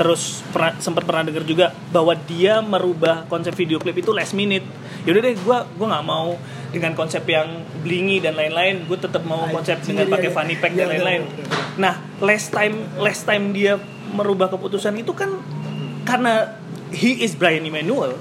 Terus 0.00 0.40
pernah, 0.48 0.80
sempat 0.80 1.04
pernah 1.04 1.28
dengar 1.28 1.44
juga 1.44 1.76
bahwa 1.92 2.16
dia 2.16 2.64
merubah 2.64 3.28
konsep 3.28 3.52
video 3.52 3.76
klip 3.76 4.00
itu 4.00 4.16
last 4.16 4.32
minute. 4.32 4.64
Yaudah 5.04 5.20
deh 5.28 5.36
gue 5.36 5.58
gua 5.76 5.86
nggak 5.92 6.06
mau 6.08 6.40
dengan 6.72 6.96
konsep 6.96 7.20
yang 7.28 7.68
blingy 7.84 8.24
dan 8.24 8.32
lain-lain. 8.32 8.88
Gue 8.88 8.96
tetap 8.96 9.28
mau 9.28 9.44
konsep 9.52 9.76
Anjir, 9.76 9.92
dengan 9.92 10.06
iya, 10.08 10.14
pakai 10.16 10.30
iya. 10.32 10.36
funny 10.36 10.54
pack 10.56 10.72
Iya, 10.72 10.78
dan 10.80 10.88
lain-lain. 10.96 11.22
nah 11.76 11.94
last 12.18 12.48
time 12.50 12.76
last 12.98 13.28
time 13.28 13.52
dia 13.52 13.78
merubah 14.10 14.50
keputusan 14.50 14.96
itu 14.98 15.12
kan 15.12 15.36
karena 16.02 16.58
he 16.90 17.20
is 17.22 17.38
Brian 17.38 17.62
Emmanuel 17.62 18.18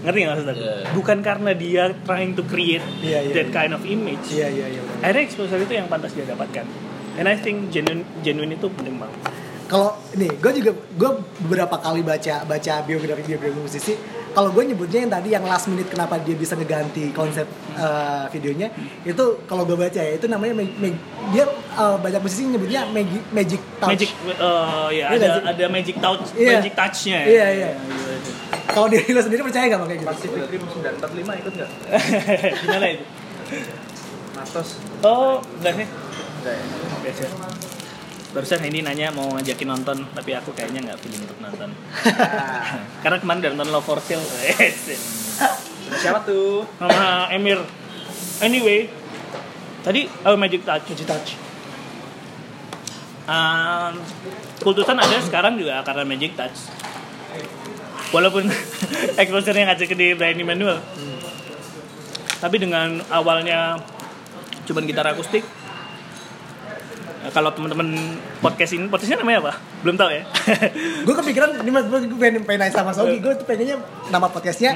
ngerti 0.00 0.18
nggak 0.18 0.32
maksud 0.32 0.48
aku? 0.48 0.60
Iya. 0.60 0.74
bukan 0.90 1.18
karena 1.20 1.50
dia 1.52 1.84
trying 2.02 2.32
to 2.32 2.42
create 2.42 2.84
Iya, 2.98 3.18
iya, 3.22 3.32
that 3.32 3.46
iya. 3.46 3.54
kind 3.54 3.72
of 3.72 3.82
image 3.82 4.26
Iya 4.28 4.48
iya 4.48 4.66
iya. 4.70 4.82
akhirnya 4.98 5.22
exposure 5.22 5.58
itu 5.58 5.72
yang 5.72 5.86
pantas 5.86 6.12
dia 6.12 6.24
dapatkan 6.24 6.64
and 7.14 7.26
I 7.26 7.34
think 7.34 7.68
genuine 7.68 8.02
genuine 8.20 8.52
itu 8.52 8.66
penting 8.70 8.96
banget 8.96 9.20
Kalau 9.66 9.94
ini, 10.12 10.26
gue 10.26 10.52
juga 10.56 10.72
gue 10.74 11.10
beberapa 11.40 11.78
kali 11.78 12.02
baca 12.02 12.42
baca 12.42 12.82
biografi 12.82 13.22
biografi 13.22 13.54
musisi. 13.56 13.94
Kalau 14.28 14.50
gue 14.50 14.62
nyebutnya 14.64 14.98
yang 15.00 15.12
tadi 15.12 15.30
yang 15.30 15.46
last 15.46 15.66
minute 15.66 15.86
kenapa 15.86 16.18
dia 16.18 16.34
bisa 16.34 16.54
ngeganti 16.54 17.14
konsep 17.14 17.46
eh, 17.72 18.24
videonya 18.30 18.66
itu 19.04 19.24
kalau 19.44 19.62
gue 19.62 19.74
baca 19.76 19.94
ya 19.96 20.10
itu 20.12 20.26
namanya 20.26 20.54
mag- 20.56 20.74
mag- 20.76 20.98
dia 21.30 21.46
eh, 21.72 21.96
banyak 21.96 22.18
musisi 22.18 22.46
nyebutnya 22.46 22.82
magic 22.88 23.22
magic 23.30 23.60
touch. 23.78 23.90
magic 23.94 24.10
uh, 24.36 24.90
ya 24.90 25.06
Iya 25.08 25.18
ada 25.22 25.54
ada 25.54 25.64
magic 25.68 25.96
touch 25.96 26.24
Iya. 26.32 26.50
magic 26.52 26.72
touchnya 26.74 27.16
ya. 27.16 27.26
Iya, 27.30 27.46
iya. 27.52 27.70
Kalau 28.70 28.86
diri 28.86 29.10
lo 29.10 29.20
sendiri 29.20 29.40
percaya 29.42 29.66
gak 29.66 29.80
kayak 29.82 29.98
gitu? 30.00 30.10
Pacific 30.10 30.42
Rim 30.46 30.62
945 30.62 31.40
ikut 31.42 31.52
nggak? 31.58 31.70
gimana 32.64 32.86
itu 32.90 33.04
Matos. 34.36 34.68
oh 35.04 35.42
enggak 35.60 35.72
sih 35.76 35.86
Enggak 36.40 36.54
ya? 36.54 36.64
biasa 37.02 37.22
barusan 38.30 38.62
ini 38.62 38.78
nanya 38.86 39.10
mau 39.10 39.26
ngajakin 39.34 39.68
nonton 39.68 40.06
tapi 40.14 40.30
aku 40.38 40.54
kayaknya 40.54 40.86
nggak 40.86 40.98
feeling 41.02 41.26
untuk 41.26 41.38
nonton 41.42 41.74
karena 43.02 43.16
kemarin 43.18 43.38
udah 43.42 43.50
nonton 43.58 43.68
Love 43.74 43.84
for 43.84 43.98
Sale 43.98 44.22
Siapa 45.90 46.22
tuh? 46.22 46.62
sama 46.78 47.26
Emir 47.34 47.58
anyway 48.38 48.86
tadi 49.82 50.06
oh, 50.22 50.38
magic 50.38 50.62
touch 50.62 50.86
Magic 50.86 51.08
touch. 51.10 51.30
Um, 53.30 53.94
kultusan 54.58 54.98
ada 54.98 55.22
sekarang 55.22 55.54
juga 55.54 55.86
karena 55.86 56.02
Magic 56.02 56.34
Touch. 56.34 56.66
Walaupun 58.10 58.50
exposure-nya 59.20 59.70
ngajak 59.70 59.86
ke 59.86 59.96
di 59.96 60.06
Brian 60.14 60.34
Emmanuel. 60.36 60.78
Tapi 62.40 62.56
dengan 62.56 62.98
awalnya 63.08 63.78
cuman 64.64 64.82
gitar 64.84 65.06
akustik. 65.06 65.44
eh, 67.20 67.30
Kalau 67.30 67.52
teman-teman 67.52 67.92
podcast 68.40 68.72
ini, 68.72 68.88
podcastnya 68.88 69.20
namanya 69.20 69.38
apa? 69.46 69.52
Belum 69.84 69.94
tahu 69.94 70.10
ya. 70.10 70.22
Gue 71.06 71.14
kepikiran 71.14 71.60
ini 71.60 71.70
mas 71.70 71.84
gue 71.86 72.00
pengen 72.16 72.42
pengen 72.42 72.60
nanya 72.66 72.74
sama 72.74 72.90
Sogi. 72.90 73.20
Gue 73.20 73.36
tuh 73.36 73.44
pengennya 73.44 73.76
nama 74.08 74.26
podcastnya 74.26 74.72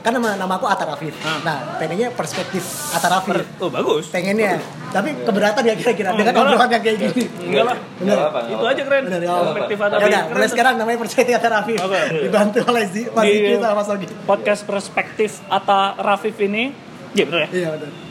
kan 0.00 0.10
nama 0.10 0.32
nama 0.34 0.52
aku 0.52 0.64
Atta 0.64 0.84
Rafif. 0.84 1.12
Hmm. 1.16 1.40
Nah 1.42 1.76
pengennya 1.76 2.08
perspektif 2.10 2.64
Atta 2.90 3.08
Rafif. 3.08 3.44
oh 3.58 3.68
bagus. 3.68 4.08
pengennya 4.08 4.56
tapi 4.90 5.14
keberatan 5.14 5.62
ya 5.62 5.74
kira-kira 5.74 6.10
dengan 6.10 6.32
enggak 6.32 6.42
lah. 6.42 6.50
obrolan 6.50 6.68
yang 6.68 6.82
kayak 6.82 6.96
gini 6.98 7.22
Enggak 7.46 7.64
lah. 7.64 7.76
Nggak 7.96 8.18
Itu 8.48 8.64
aja 8.66 8.82
keren. 8.82 9.02
Bener, 9.06 9.20
ya. 9.20 9.30
Perspektif 9.30 9.76
Nggak 9.76 9.88
atau 9.92 10.08
ya 10.08 10.20
mulai 10.26 10.48
sekarang 10.48 10.74
namanya 10.76 10.98
perspektif 10.98 11.32
Atta 11.32 11.48
Rafif 11.50 11.78
Oke. 11.78 12.00
dibantu 12.20 12.58
oleh 12.66 12.84
Zi, 12.84 13.02
Mas 13.08 13.22
Di- 13.22 13.32
Ziki 13.36 13.52
sama 13.56 13.74
Mas 13.74 13.86
Sogi 13.86 14.06
podcast 14.24 14.62
perspektif 14.64 15.30
Atta 15.46 15.80
Rafif 15.96 16.36
ini, 16.38 16.72
ya 17.12 17.24
bener 17.24 17.40
ya. 17.40 17.48
iya 17.54 17.68
benar 17.72 18.09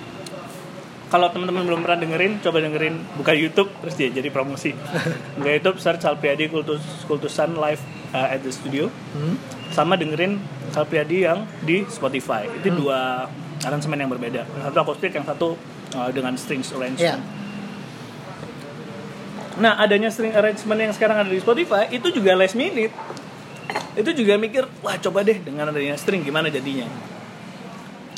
kalau 1.09 1.33
teman-teman 1.33 1.65
belum 1.65 1.81
pernah 1.81 1.97
dengerin, 2.05 2.37
coba 2.37 2.61
dengerin 2.61 3.01
buka 3.17 3.33
YouTube 3.33 3.73
terus 3.81 3.97
dia 3.97 4.13
jadi 4.13 4.29
promosi. 4.29 4.77
Buka 5.41 5.49
YouTube 5.57 5.77
search 5.81 6.05
Salpriadi 6.05 6.45
Kultus 6.53 6.85
Kultusan 7.09 7.57
live 7.57 7.81
uh, 8.13 8.29
at 8.29 8.45
the 8.45 8.53
studio. 8.53 8.93
Hmm. 9.17 9.35
Sama 9.73 9.97
dengerin 9.97 10.37
Salpriadi 10.69 11.25
yang 11.25 11.49
di 11.65 11.81
Spotify. 11.89 12.45
Itu 12.45 12.69
dua 12.77 13.25
aransemen 13.65 13.97
yang 13.97 14.13
berbeda. 14.13 14.45
Yang 14.45 14.63
satu 14.69 14.77
akustik, 14.85 15.11
yang 15.17 15.25
satu 15.25 15.57
uh, 15.97 16.09
dengan 16.13 16.37
strings 16.37 16.69
arrangement. 16.77 17.01
Iya. 17.01 17.17
Nah, 19.59 19.81
adanya 19.81 20.13
string 20.13 20.31
arrangement 20.31 20.79
yang 20.79 20.93
sekarang 20.93 21.25
ada 21.25 21.29
di 21.33 21.41
Spotify 21.41 21.89
itu 21.89 22.13
juga 22.13 22.37
last 22.37 22.53
minute. 22.53 22.93
Itu 23.97 24.13
juga 24.13 24.37
mikir, 24.37 24.69
wah 24.85 24.95
coba 25.01 25.25
deh 25.25 25.41
dengan 25.41 25.73
adanya 25.73 25.97
string 25.97 26.21
gimana 26.21 26.53
jadinya. 26.53 26.85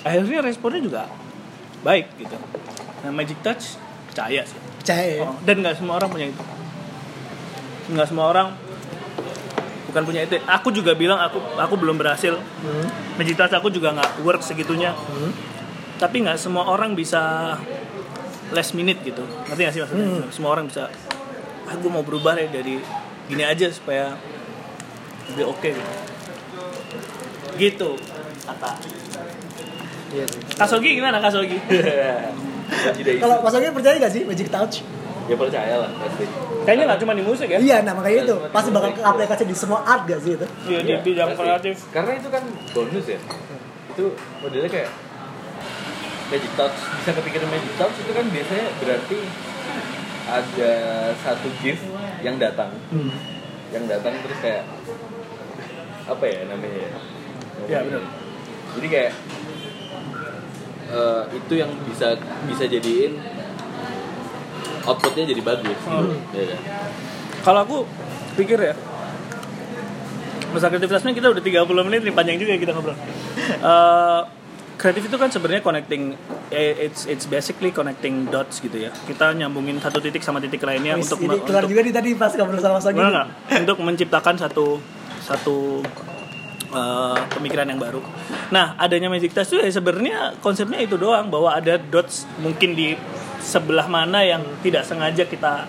Akhirnya 0.03 0.43
responnya 0.43 0.83
juga 0.83 1.01
baik 1.81 2.05
gitu. 2.21 2.37
Nah, 3.01 3.11
Magic 3.13 3.39
Touch 3.41 3.77
percaya 4.11 4.41
sih. 4.45 4.59
Percaya 4.81 5.05
ya. 5.17 5.25
Oh, 5.25 5.35
dan 5.41 5.63
nggak 5.63 5.75
semua 5.77 5.97
orang 5.97 6.09
punya 6.11 6.27
itu. 6.29 6.43
Nggak 7.91 8.07
semua 8.11 8.25
orang 8.29 8.47
bukan 9.89 10.03
punya 10.05 10.21
itu. 10.27 10.37
Aku 10.45 10.69
juga 10.69 10.93
bilang 10.93 11.17
aku 11.17 11.41
aku 11.57 11.75
belum 11.79 11.97
berhasil. 11.97 12.37
Hmm. 12.37 12.87
Magic 13.17 13.39
Touch 13.39 13.53
aku 13.55 13.73
juga 13.73 13.95
nggak 13.95 14.21
work 14.21 14.43
segitunya. 14.45 14.93
Hmm. 14.93 15.33
Tapi 15.97 16.27
nggak 16.27 16.37
semua 16.37 16.67
orang 16.69 16.93
bisa 16.93 17.55
last 18.53 18.75
minute 18.77 19.01
gitu. 19.01 19.23
Ngerti 19.49 19.61
nggak 19.63 19.73
sih 19.73 19.81
maksudnya? 19.81 20.07
Hmm. 20.07 20.23
Semua 20.29 20.49
orang 20.53 20.67
bisa. 20.69 20.91
Ah, 21.65 21.75
gue 21.79 21.91
mau 21.91 22.03
berubah 22.03 22.35
ya 22.35 22.51
dari 22.51 22.83
gini 23.31 23.43
aja 23.47 23.71
supaya 23.71 24.13
lebih 25.31 25.45
oke 25.47 25.69
gitu. 25.71 25.93
Gitu. 27.55 27.89
Kata. 28.43 28.71
Iya. 30.11 30.25
Kasogi 30.59 30.99
gimana 30.99 31.23
Kasogi? 31.23 31.55
Kalau 33.19 33.35
Mas 33.41 33.53
Ogi 33.53 33.69
percaya 33.69 33.95
gak 33.99 34.13
sih 34.13 34.23
Magic 34.23 34.47
Touch? 34.47 34.75
Ya 35.29 35.35
percaya 35.37 35.75
lah 35.77 35.91
pasti. 35.95 36.25
Kayaknya 36.61 36.83
nggak 36.87 36.99
cuma 37.01 37.13
di 37.17 37.23
musik 37.23 37.47
ya? 37.49 37.57
Iya, 37.57 37.77
nah 37.81 37.93
makanya 37.93 38.17
itu 38.21 38.35
pasti 38.49 38.69
bakal 38.69 38.93
aplikasi 38.93 39.43
di 39.45 39.55
semua 39.55 39.81
art 39.81 40.05
gak 40.05 40.21
sih 40.21 40.33
itu? 40.35 40.47
Iya 40.67 40.79
di 40.81 40.93
bidang 41.03 41.33
kreatif. 41.33 41.75
Karena 41.89 42.11
itu 42.17 42.27
kan 42.29 42.43
bonus 42.73 43.05
ya. 43.05 43.19
Itu 43.91 44.03
modelnya 44.39 44.69
kayak 44.69 44.89
magic 46.29 46.51
touch. 46.55 46.77
Bisa 47.01 47.11
kepikiran 47.11 47.47
magic 47.49 47.73
touch 47.75 47.95
itu 47.97 48.11
kan 48.11 48.25
biasanya 48.27 48.67
berarti 48.79 49.17
ada 50.21 50.71
satu 51.17 51.47
gift 51.59 51.83
yang 52.21 52.37
datang, 52.37 52.71
Hmm. 52.93 53.11
yang 53.73 53.83
datang 53.89 54.15
terus 54.21 54.39
kayak 54.39 54.63
apa 56.05 56.23
ya 56.23 56.39
namanya 56.47 56.77
ya? 56.77 56.91
Iya, 57.67 57.79
benar. 57.83 58.03
Jadi 58.77 58.87
kayak 58.87 59.11
eh, 60.91 61.23
itu 61.33 61.53
yang 61.55 61.71
bisa 61.87 62.19
bisa 62.45 62.63
jadiin 62.67 63.15
outputnya 64.85 65.23
jadi 65.31 65.41
bagus. 65.41 65.79
Hmm. 65.87 66.19
Ya 66.35 66.43
kan? 66.51 66.59
Kalau 67.41 67.59
aku 67.65 67.77
pikir 68.37 68.59
ya 68.59 68.75
Masa 70.51 70.67
kreativitasnya 70.67 71.15
kita 71.15 71.31
udah 71.31 71.39
30 71.39 71.87
menit 71.87 72.01
nih 72.03 72.11
panjang 72.11 72.35
juga 72.35 72.51
ya 72.51 72.59
kita 72.59 72.71
ngobrol. 72.75 72.95
Eh, 73.39 74.21
kreatif 74.75 75.07
itu 75.07 75.15
kan 75.15 75.29
sebenarnya 75.31 75.63
connecting 75.63 76.17
eh, 76.51 76.75
it's 76.91 77.07
it's 77.07 77.23
basically 77.23 77.71
connecting 77.71 78.27
dots 78.27 78.59
gitu 78.59 78.75
ya. 78.75 78.91
Kita 78.91 79.31
nyambungin 79.31 79.79
satu 79.79 80.03
titik 80.03 80.19
sama 80.19 80.43
titik 80.43 80.59
lainnya 80.67 80.99
Wis, 80.99 81.07
untuk 81.07 81.23
ini 81.23 81.39
keluar 81.47 81.63
untuk, 81.63 81.71
juga 81.71 81.81
nih 81.87 81.93
tadi 81.95 82.09
pas 82.19 82.35
ngobrol 82.35 82.59
sama 82.59 82.83
nggak? 82.83 83.27
untuk 83.63 83.77
menciptakan 83.79 84.35
satu 84.35 84.83
satu 85.23 85.79
eh, 86.71 87.19
pemikiran 87.35 87.67
yang 87.67 87.79
baru. 87.79 88.01
Nah, 88.49 88.75
adanya 88.79 89.11
Magic 89.11 89.35
Touch 89.35 89.51
itu 89.51 89.59
ya 89.59 89.71
sebenarnya 89.71 90.39
konsepnya 90.39 90.79
itu 90.81 90.95
doang 90.95 91.27
bahwa 91.27 91.53
ada 91.55 91.77
dots 91.77 92.25
mungkin 92.39 92.73
di 92.73 92.95
sebelah 93.41 93.89
mana 93.89 94.21
yang 94.21 94.41
tidak 94.61 94.85
sengaja 94.85 95.25
kita 95.25 95.65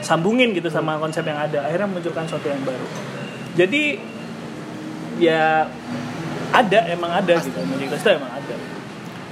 sambungin 0.00 0.56
gitu 0.56 0.72
sama 0.72 0.96
konsep 0.96 1.22
yang 1.26 1.36
ada. 1.36 1.68
Akhirnya 1.68 1.88
munculkan 1.88 2.24
sesuatu 2.24 2.48
yang 2.48 2.62
baru. 2.64 2.86
Jadi 3.56 3.82
ya 5.20 5.68
ada 6.50 6.78
emang 6.90 7.12
ada 7.12 7.34
gitu 7.38 7.58
Magic 7.68 7.88
Touch 7.92 8.02
itu 8.02 8.10
emang 8.16 8.32
ada. 8.32 8.54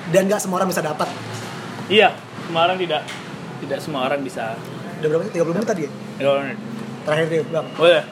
Dan 0.08 0.24
gak 0.24 0.40
semua 0.40 0.64
orang 0.64 0.70
bisa 0.72 0.80
dapat. 0.80 1.08
Iya, 1.88 2.16
semua 2.48 2.64
orang 2.68 2.76
tidak 2.80 3.02
tidak 3.64 3.78
semua 3.82 4.00
orang 4.08 4.20
bisa. 4.24 4.56
Udah 4.98 5.08
berapa 5.08 5.22
sih? 5.28 5.32
30 5.36 5.54
menit 5.54 5.68
tadi 5.68 5.82
ya? 5.86 5.90
Terakhir 7.06 7.26
deh, 7.30 7.40
Bang. 7.48 7.66
Boleh. 7.76 8.04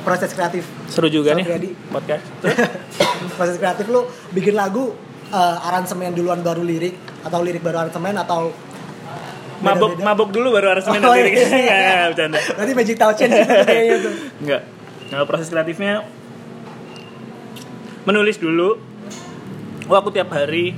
Proses 0.00 0.30
kreatif. 0.32 0.64
Seru 0.88 1.06
juga 1.06 1.36
nih 1.36 1.44
Satriadi. 1.44 1.68
podcast. 1.88 2.24
Proses 3.38 3.56
kreatif 3.56 3.86
lu 3.86 4.04
bikin 4.32 4.56
lagu 4.56 4.96
eh, 5.28 5.66
aransemen 5.68 6.12
duluan 6.12 6.40
baru 6.40 6.64
lirik 6.64 6.96
atau 7.20 7.40
lirik 7.40 7.60
baru 7.60 7.84
aransemen 7.84 8.16
atau 8.16 8.50
mabok 9.60 9.92
beda-beda? 9.92 10.04
mabok 10.08 10.28
dulu 10.32 10.48
baru 10.56 10.66
aransemen 10.72 11.04
Oh, 11.04 11.12
nanti 11.12 11.36
iya. 11.36 11.44
Nggak, 11.44 11.78
nggak, 11.84 12.06
bercanda 12.08 12.38
Berarti 12.40 12.72
Magic 12.72 12.96
kayaknya 12.96 13.96
tuh. 14.00 14.12
enggak 14.40 14.62
nah, 15.12 15.24
proses 15.28 15.48
kreatifnya 15.52 15.94
menulis 18.08 18.40
dulu 18.40 18.80
oh 19.84 19.96
aku 20.00 20.08
tiap 20.08 20.32
hari 20.32 20.72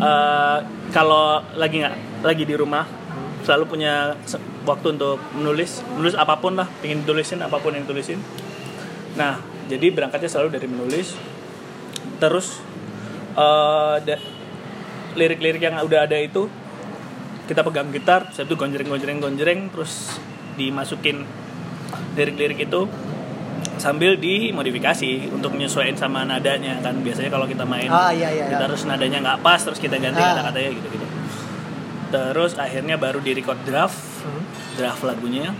eh, 0.00 0.58
kalau 0.96 1.44
lagi 1.60 1.84
nggak 1.84 1.96
lagi 2.24 2.42
di 2.48 2.54
rumah 2.56 2.88
selalu 3.48 3.64
punya 3.66 4.12
waktu 4.62 4.86
untuk 4.92 5.16
menulis 5.32 5.80
menulis 5.90 6.12
apa 6.12 6.36
pun 6.36 6.52
lah 6.52 6.68
pengen 6.84 7.00
tulisin 7.02 7.40
apa 7.40 7.56
pun 7.56 7.72
yang 7.72 7.88
tulisin 7.88 8.20
nah 9.16 9.40
jadi 9.66 9.88
berangkatnya 9.88 10.28
selalu 10.28 10.48
dari 10.52 10.68
menulis 10.68 11.16
terus 12.20 12.60
da- 14.04 14.20
lirik-lirik 15.16 15.58
yang 15.58 15.80
udah 15.80 16.04
ada 16.04 16.14
itu 16.14 16.46
kita 17.48 17.64
pegang 17.64 17.88
gitar, 17.88 18.28
saya 18.28 18.44
itu 18.44 18.54
gonjreng 18.54 18.84
gonjreng 18.86 19.18
gonjreng 19.18 19.72
terus 19.72 20.20
dimasukin 20.54 21.24
lirik-lirik 22.12 22.60
itu 22.60 22.84
sambil 23.80 24.20
dimodifikasi 24.20 25.32
untuk 25.32 25.56
menyesuaikan 25.56 25.96
sama 25.96 26.28
nadanya 26.28 26.76
kan 26.78 27.00
biasanya 27.00 27.32
kalau 27.32 27.48
kita 27.48 27.64
main 27.64 27.88
Ah, 27.88 28.12
iya, 28.12 28.28
iya, 28.28 28.52
kita 28.52 28.58
iya. 28.58 28.68
harus 28.68 28.84
nadanya 28.84 29.18
nggak 29.24 29.38
pas 29.40 29.56
terus 29.56 29.80
kita 29.80 29.96
ganti 29.96 30.18
Ah. 30.18 30.36
kata-katanya 30.36 30.70
gitu 30.76 30.88
gitu 30.92 31.06
terus 32.08 32.56
akhirnya 32.56 32.96
baru 32.96 33.20
di 33.20 33.36
record 33.36 33.60
draft 33.64 33.98
Hmm. 34.18 34.42
draft 34.74 35.02
lagunya. 35.06 35.54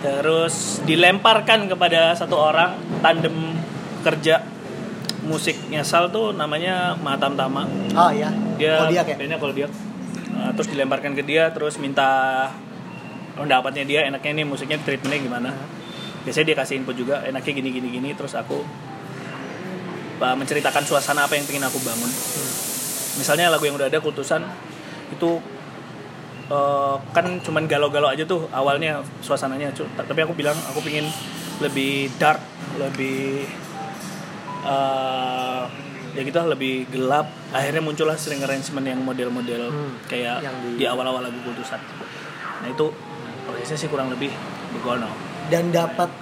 Terus 0.00 0.80
dilemparkan 0.88 1.68
kepada 1.68 2.16
satu 2.16 2.32
orang 2.40 2.72
tandem 3.04 3.52
kerja 4.00 4.40
musik 5.20 5.68
nyesal 5.68 6.08
tuh 6.08 6.32
namanya 6.32 6.96
Matam 6.96 7.36
Tama. 7.36 7.68
Oh 7.92 8.08
iya. 8.08 8.32
dia 8.56 8.80
Kodiak 8.80 9.06
ya? 9.06 9.16
bandnya 9.20 9.36
kalau 9.36 9.52
dia 9.52 9.68
Nah, 10.30 10.56
terus 10.56 10.72
dilemparkan 10.72 11.12
ke 11.12 11.20
dia 11.20 11.52
terus 11.52 11.76
minta 11.76 12.48
pendapatnya 13.36 13.84
dia 13.84 14.00
enaknya 14.08 14.40
nih 14.40 14.46
musiknya 14.48 14.80
treatmentnya 14.80 15.20
gimana? 15.20 15.50
Biasanya 16.24 16.46
dia 16.48 16.56
kasih 16.56 16.80
input 16.80 16.96
juga 16.96 17.20
enaknya 17.28 17.52
gini 17.60 17.68
gini 17.68 17.88
gini. 17.92 18.10
Terus 18.16 18.32
aku 18.32 18.56
uh, 20.16 20.36
menceritakan 20.40 20.80
suasana 20.88 21.28
apa 21.28 21.36
yang 21.36 21.44
pengen 21.44 21.68
aku 21.68 21.76
bangun. 21.84 22.08
Misalnya 23.20 23.52
lagu 23.52 23.68
yang 23.68 23.76
udah 23.76 23.92
ada 23.92 24.00
kultusan 24.00 24.48
itu 25.10 25.42
uh, 26.48 26.96
kan 27.10 27.26
cuman 27.42 27.66
galau-galau 27.66 28.10
aja 28.10 28.22
tuh 28.24 28.46
awalnya 28.50 29.02
suasananya 29.20 29.74
tapi 29.94 30.20
aku 30.22 30.34
bilang 30.34 30.56
aku 30.70 30.82
pengen 30.82 31.06
lebih 31.60 32.08
dark 32.16 32.40
lebih 32.78 33.44
uh, 34.64 35.68
ya 36.10 36.20
gitu 36.26 36.38
lebih 36.42 36.90
gelap. 36.90 37.30
Akhirnya 37.54 37.82
muncullah 37.82 38.18
string 38.18 38.42
arrangement 38.42 38.82
yang 38.82 39.00
model-model 39.02 39.70
Hmm, 39.70 39.92
kayak 40.10 40.42
yang 40.42 40.56
di, 40.74 40.82
di- 40.82 40.88
awal-awal 40.90 41.22
lagu 41.22 41.38
kultusan 41.42 41.78
nah 42.60 42.68
itu 42.68 42.92
prosesnya 43.48 43.78
sih 43.80 43.88
kurang 43.88 44.12
lebih 44.12 44.28
begono 44.76 45.08
Dan 45.48 45.72
dapat 45.72 46.12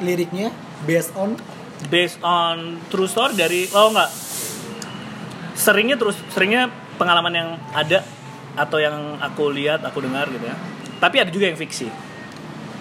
liriknya 0.00 0.48
based 0.88 1.12
on? 1.14 1.36
Based 1.92 2.16
on 2.24 2.80
true 2.88 3.04
story 3.06 3.36
dari 3.36 3.68
oh 3.70 3.92
enggak. 3.92 4.10
Seringnya 5.52 6.00
terus 6.00 6.16
seringnya 6.32 6.72
pengalaman 6.96 7.34
yang 7.34 7.48
ada 7.76 8.02
atau 8.52 8.76
yang 8.76 9.16
aku 9.16 9.48
lihat 9.48 9.80
aku 9.80 10.04
dengar 10.04 10.28
gitu 10.28 10.44
ya. 10.44 10.56
Tapi 10.98 11.16
ada 11.18 11.30
juga 11.30 11.48
yang 11.48 11.56
fiksi. 11.56 11.88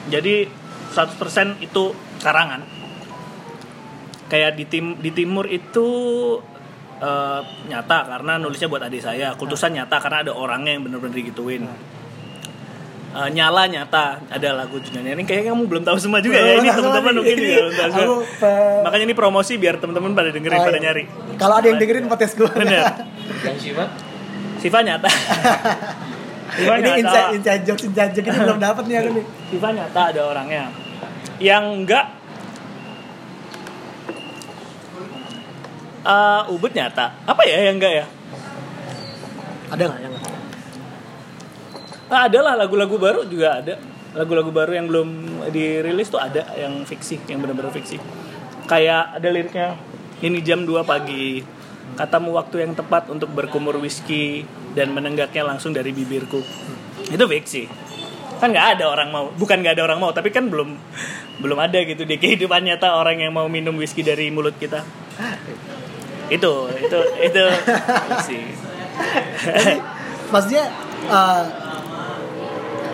Jadi 0.08 0.46
100% 0.92 1.60
itu 1.60 1.84
karangan. 2.20 2.62
Kayak 4.28 4.56
di 4.56 4.66
tim 4.66 4.96
di 4.96 5.12
timur 5.12 5.44
itu 5.46 5.88
eh, 6.98 7.42
nyata 7.68 7.98
karena 8.08 8.36
nulisnya 8.36 8.68
buat 8.68 8.84
adik 8.84 9.02
saya. 9.02 9.36
Kultusan 9.36 9.74
nyata 9.74 10.00
karena 10.00 10.24
ada 10.24 10.32
orangnya 10.32 10.76
yang 10.76 10.84
bener-bener 10.84 11.16
digituin. 11.18 11.68
Eh, 13.12 13.30
nyala 13.36 13.68
nyata 13.68 14.24
ada 14.32 14.50
lagu 14.56 14.80
Junani 14.80 15.12
ini 15.12 15.28
kayaknya 15.28 15.52
kamu 15.52 15.68
belum 15.68 15.84
tahu 15.84 16.00
semua 16.00 16.24
juga 16.24 16.40
ya 16.40 16.64
ini 16.64 16.72
teman-teman 16.80 17.14
mungkin 17.20 17.36
nih. 17.36 17.52
ya. 17.52 17.86
Aku, 17.92 18.24
makanya 18.88 19.04
ini 19.04 19.16
promosi 19.16 19.60
biar 19.60 19.84
teman-teman 19.84 20.16
pada 20.16 20.32
dengerin 20.32 20.56
Oh, 20.56 20.64
pada 20.64 20.80
iya. 20.80 20.86
nyari. 20.88 21.04
Kalau 21.36 21.56
ada 21.60 21.68
yang 21.68 21.76
dengerin 21.76 22.08
podcast 22.08 22.40
gue. 22.40 22.48
bener. 22.48 22.88
Yang 23.44 23.58
Shiva 23.60 23.86
Siva 24.62 24.80
nyata. 24.86 25.10
Siva 26.56 26.74
ini 26.78 26.86
nyata. 26.86 27.02
inside 27.02 27.30
inside 27.42 27.64
jokes 27.66 27.84
inside 27.90 28.14
jokes 28.14 28.30
ini 28.30 28.40
belum 28.46 28.62
dapat 28.62 28.84
nih 28.86 28.96
aku 29.02 29.10
nih. 29.18 29.26
Siva 29.50 29.70
nyata 29.74 30.02
ada 30.14 30.22
orangnya. 30.30 30.64
Yang 31.42 31.66
enggak 31.82 32.06
eh 36.02 36.42
Ubud 36.54 36.72
nyata. 36.78 37.06
Apa 37.26 37.42
ya 37.50 37.58
yang 37.66 37.82
enggak 37.82 37.94
ya? 37.94 38.06
Ada 39.74 39.84
nggak 39.90 40.02
yang 40.06 40.14
Nah, 42.12 42.28
ada 42.28 42.40
lah 42.44 42.60
lagu-lagu 42.60 43.00
baru 43.00 43.24
juga 43.24 43.64
ada. 43.64 43.80
Lagu-lagu 44.12 44.52
baru 44.52 44.76
yang 44.76 44.92
belum 44.92 45.10
dirilis 45.56 46.12
tuh 46.12 46.20
ada 46.20 46.44
yang 46.60 46.84
fiksi, 46.84 47.24
yang 47.32 47.40
benar-benar 47.40 47.72
fiksi. 47.72 47.96
Kayak 48.68 49.16
ada 49.16 49.28
liriknya, 49.32 49.80
ini 50.20 50.44
jam 50.44 50.68
2 50.68 50.84
pagi, 50.84 51.40
katamu 51.96 52.34
waktu 52.34 52.64
yang 52.66 52.74
tepat 52.74 53.12
untuk 53.12 53.30
berkumur 53.32 53.78
whisky 53.78 54.44
dan 54.74 54.92
menenggaknya 54.92 55.44
langsung 55.44 55.72
dari 55.72 55.92
bibirku. 55.92 56.40
Itu 57.08 57.26
fiksi. 57.28 57.68
Kan 58.40 58.56
nggak 58.56 58.80
ada 58.80 58.90
orang 58.90 59.14
mau, 59.14 59.30
bukan 59.38 59.62
nggak 59.62 59.78
ada 59.78 59.84
orang 59.86 60.00
mau, 60.02 60.10
tapi 60.10 60.34
kan 60.34 60.50
belum 60.50 60.74
belum 61.42 61.58
ada 61.62 61.78
gitu 61.86 62.06
di 62.06 62.18
kehidupan 62.18 62.66
nyata 62.66 62.98
orang 62.98 63.22
yang 63.22 63.34
mau 63.34 63.46
minum 63.46 63.78
whisky 63.78 64.02
dari 64.02 64.34
mulut 64.34 64.58
kita. 64.58 64.82
Itu, 66.32 66.72
itu, 66.80 67.00
itu 67.22 67.44
fiksi. 68.08 68.40
maksudnya 70.32 70.64
eh, 71.12 71.44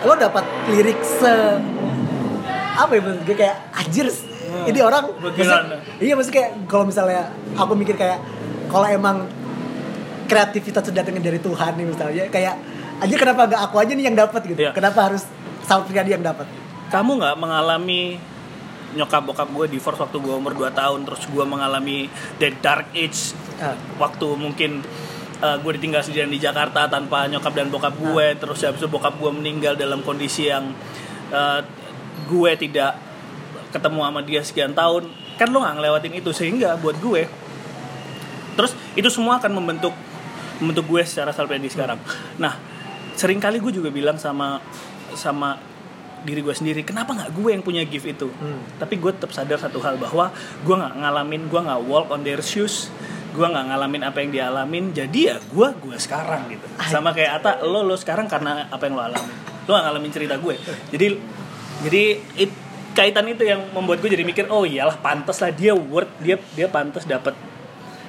lo 0.02 0.14
dapat 0.14 0.44
lirik 0.70 0.98
se 1.02 1.32
apa 2.78 2.92
ya 2.94 3.00
gue 3.02 3.36
kayak 3.36 3.56
anjir 3.74 4.06
ini 4.66 4.78
orang 4.80 5.10
Bagaimana? 5.18 5.76
maksudnya- 5.82 6.02
iya 6.02 6.12
maksudnya 6.14 6.36
kayak 6.38 6.50
kalau 6.70 6.84
misalnya 6.86 7.22
aku 7.54 7.72
mikir 7.74 7.98
kayak 7.98 8.18
kalau 8.68 8.86
emang 8.88 9.26
kreativitas 10.28 10.84
sudah 10.84 11.00
datangnya 11.02 11.32
dari 11.32 11.40
Tuhan 11.40 11.72
nih 11.76 11.86
misalnya 11.88 12.24
kayak 12.28 12.54
aja 12.98 13.14
kenapa 13.16 13.48
gak 13.48 13.62
aku 13.70 13.76
aja 13.80 13.92
nih 13.96 14.04
yang 14.12 14.16
dapat 14.18 14.40
gitu. 14.44 14.60
Iya. 14.60 14.72
kenapa 14.76 15.08
harus 15.12 15.24
Sal 15.64 15.84
Priadi 15.88 16.12
yang 16.12 16.24
dapat 16.24 16.44
kamu 16.88 17.20
nggak 17.20 17.36
mengalami 17.36 18.16
nyokap 18.96 19.20
bokap 19.24 19.48
gue 19.52 19.76
divorce 19.76 20.00
waktu 20.00 20.16
gue 20.16 20.34
umur 20.36 20.56
2 20.56 20.72
tahun 20.72 21.04
terus 21.04 21.28
gue 21.28 21.44
mengalami 21.44 22.08
the 22.40 22.48
dark 22.60 22.88
age 22.96 23.36
Ah. 23.58 23.74
waktu 23.98 24.38
mungkin 24.38 24.86
uh, 25.42 25.58
gue 25.58 25.72
ditinggal 25.74 25.98
sendirian 25.98 26.30
di 26.30 26.38
Jakarta 26.38 26.86
tanpa 26.86 27.26
nyokap 27.26 27.50
dan 27.58 27.66
bokap 27.74 27.90
gue 27.98 28.26
terus 28.38 28.62
habis 28.62 28.78
itu 28.78 28.86
bokap 28.86 29.18
gue 29.18 29.30
meninggal 29.34 29.74
dalam 29.74 29.98
kondisi 30.06 30.46
yang 30.46 30.70
uh, 31.34 31.60
gue 32.30 32.52
tidak 32.54 32.94
ketemu 33.74 34.00
sama 34.06 34.20
dia 34.22 34.40
sekian 34.46 34.72
tahun. 34.78 35.10
Kan 35.36 35.50
lo 35.50 35.58
nggak 35.58 35.74
ngelewatin 35.74 36.14
itu 36.22 36.30
sehingga 36.30 36.78
buat 36.78 37.02
gue 37.02 37.26
terus 38.58 38.74
itu 38.98 39.06
semua 39.06 39.38
akan 39.38 39.54
membentuk 39.54 39.94
membentuk 40.58 40.90
gue 40.90 41.02
secara 41.06 41.30
self 41.30 41.46
sekarang. 41.46 42.02
Nah 42.42 42.58
sering 43.14 43.38
kali 43.38 43.62
gue 43.62 43.70
juga 43.70 43.94
bilang 43.94 44.18
sama 44.18 44.58
sama 45.14 45.58
diri 46.26 46.42
gue 46.42 46.50
sendiri 46.50 46.82
kenapa 46.82 47.14
nggak 47.14 47.30
gue 47.30 47.50
yang 47.54 47.62
punya 47.62 47.86
gift 47.86 48.10
itu? 48.10 48.26
Tapi 48.82 48.98
gue 48.98 49.14
tetap 49.14 49.30
sadar 49.30 49.62
satu 49.62 49.78
hal 49.78 49.94
bahwa 50.02 50.34
gue 50.66 50.74
nggak 50.74 50.94
ngalamin 50.98 51.46
gue 51.46 51.60
nggak 51.62 51.80
walk 51.86 52.10
on 52.10 52.26
their 52.26 52.42
shoes 52.42 52.90
gue 53.28 53.46
nggak 53.46 53.70
ngalamin 53.70 54.02
apa 54.02 54.18
yang 54.18 54.30
dia 54.34 54.44
alamin 54.50 54.90
jadi 54.90 55.20
ya 55.30 55.36
gue 55.38 55.68
gue 55.78 55.96
sekarang 56.02 56.50
gitu. 56.50 56.66
Sama 56.90 57.14
kayak 57.14 57.38
Ata 57.38 57.62
lo 57.62 57.86
lo 57.86 57.94
sekarang 57.94 58.26
karena 58.26 58.66
apa 58.66 58.82
yang 58.90 58.98
lo 58.98 59.02
alamin 59.06 59.34
lo 59.62 59.70
nggak 59.70 59.84
ngalamin 59.86 60.10
cerita 60.10 60.34
gue. 60.42 60.54
Jadi 60.90 61.06
jadi 61.86 62.02
it- 62.34 62.66
kaitan 62.98 63.30
itu 63.30 63.46
yang 63.46 63.62
membuat 63.70 64.02
gue 64.02 64.10
jadi 64.10 64.26
mikir 64.26 64.50
oh 64.50 64.66
iyalah 64.66 64.98
pantas 64.98 65.38
lah 65.38 65.54
dia 65.54 65.70
worth 65.70 66.10
dia 66.18 66.34
dia 66.58 66.66
pantas 66.66 67.06
dapat 67.06 67.30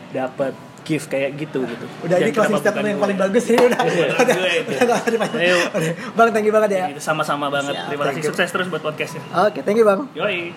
dapat 0.10 0.54
gift 0.82 1.06
kayak 1.06 1.38
gitu 1.38 1.62
gitu 1.62 1.86
udah 2.02 2.18
ini 2.18 2.32
closing 2.32 2.58
statement 2.58 2.82
yang 2.84 2.98
gue? 2.98 3.06
paling 3.06 3.18
bagus 3.20 3.44
ini 3.46 3.58
udah 3.62 3.80
Iya, 3.80 4.06
udah 4.10 4.36
gue 4.36 4.50
itu. 4.50 4.70
udah 4.72 4.84
nggak 4.84 4.98
usah 4.98 5.12
dipanjang. 5.12 5.40
Ayo. 5.40 5.58
Udah. 5.70 5.94
bang 6.12 6.30
thank 6.32 6.46
you 6.46 6.54
banget 6.56 6.70
ya 6.72 6.86
Gitu, 6.90 7.02
sama-sama 7.04 7.46
banget 7.48 7.74
terima 7.84 8.04
kasih 8.06 8.22
sukses 8.26 8.50
terus 8.50 8.68
buat 8.68 8.82
podcastnya 8.82 9.22
oke 9.30 9.60
thank 9.62 9.78
you 9.78 9.86
bang 9.86 10.02
yoi 10.14 10.50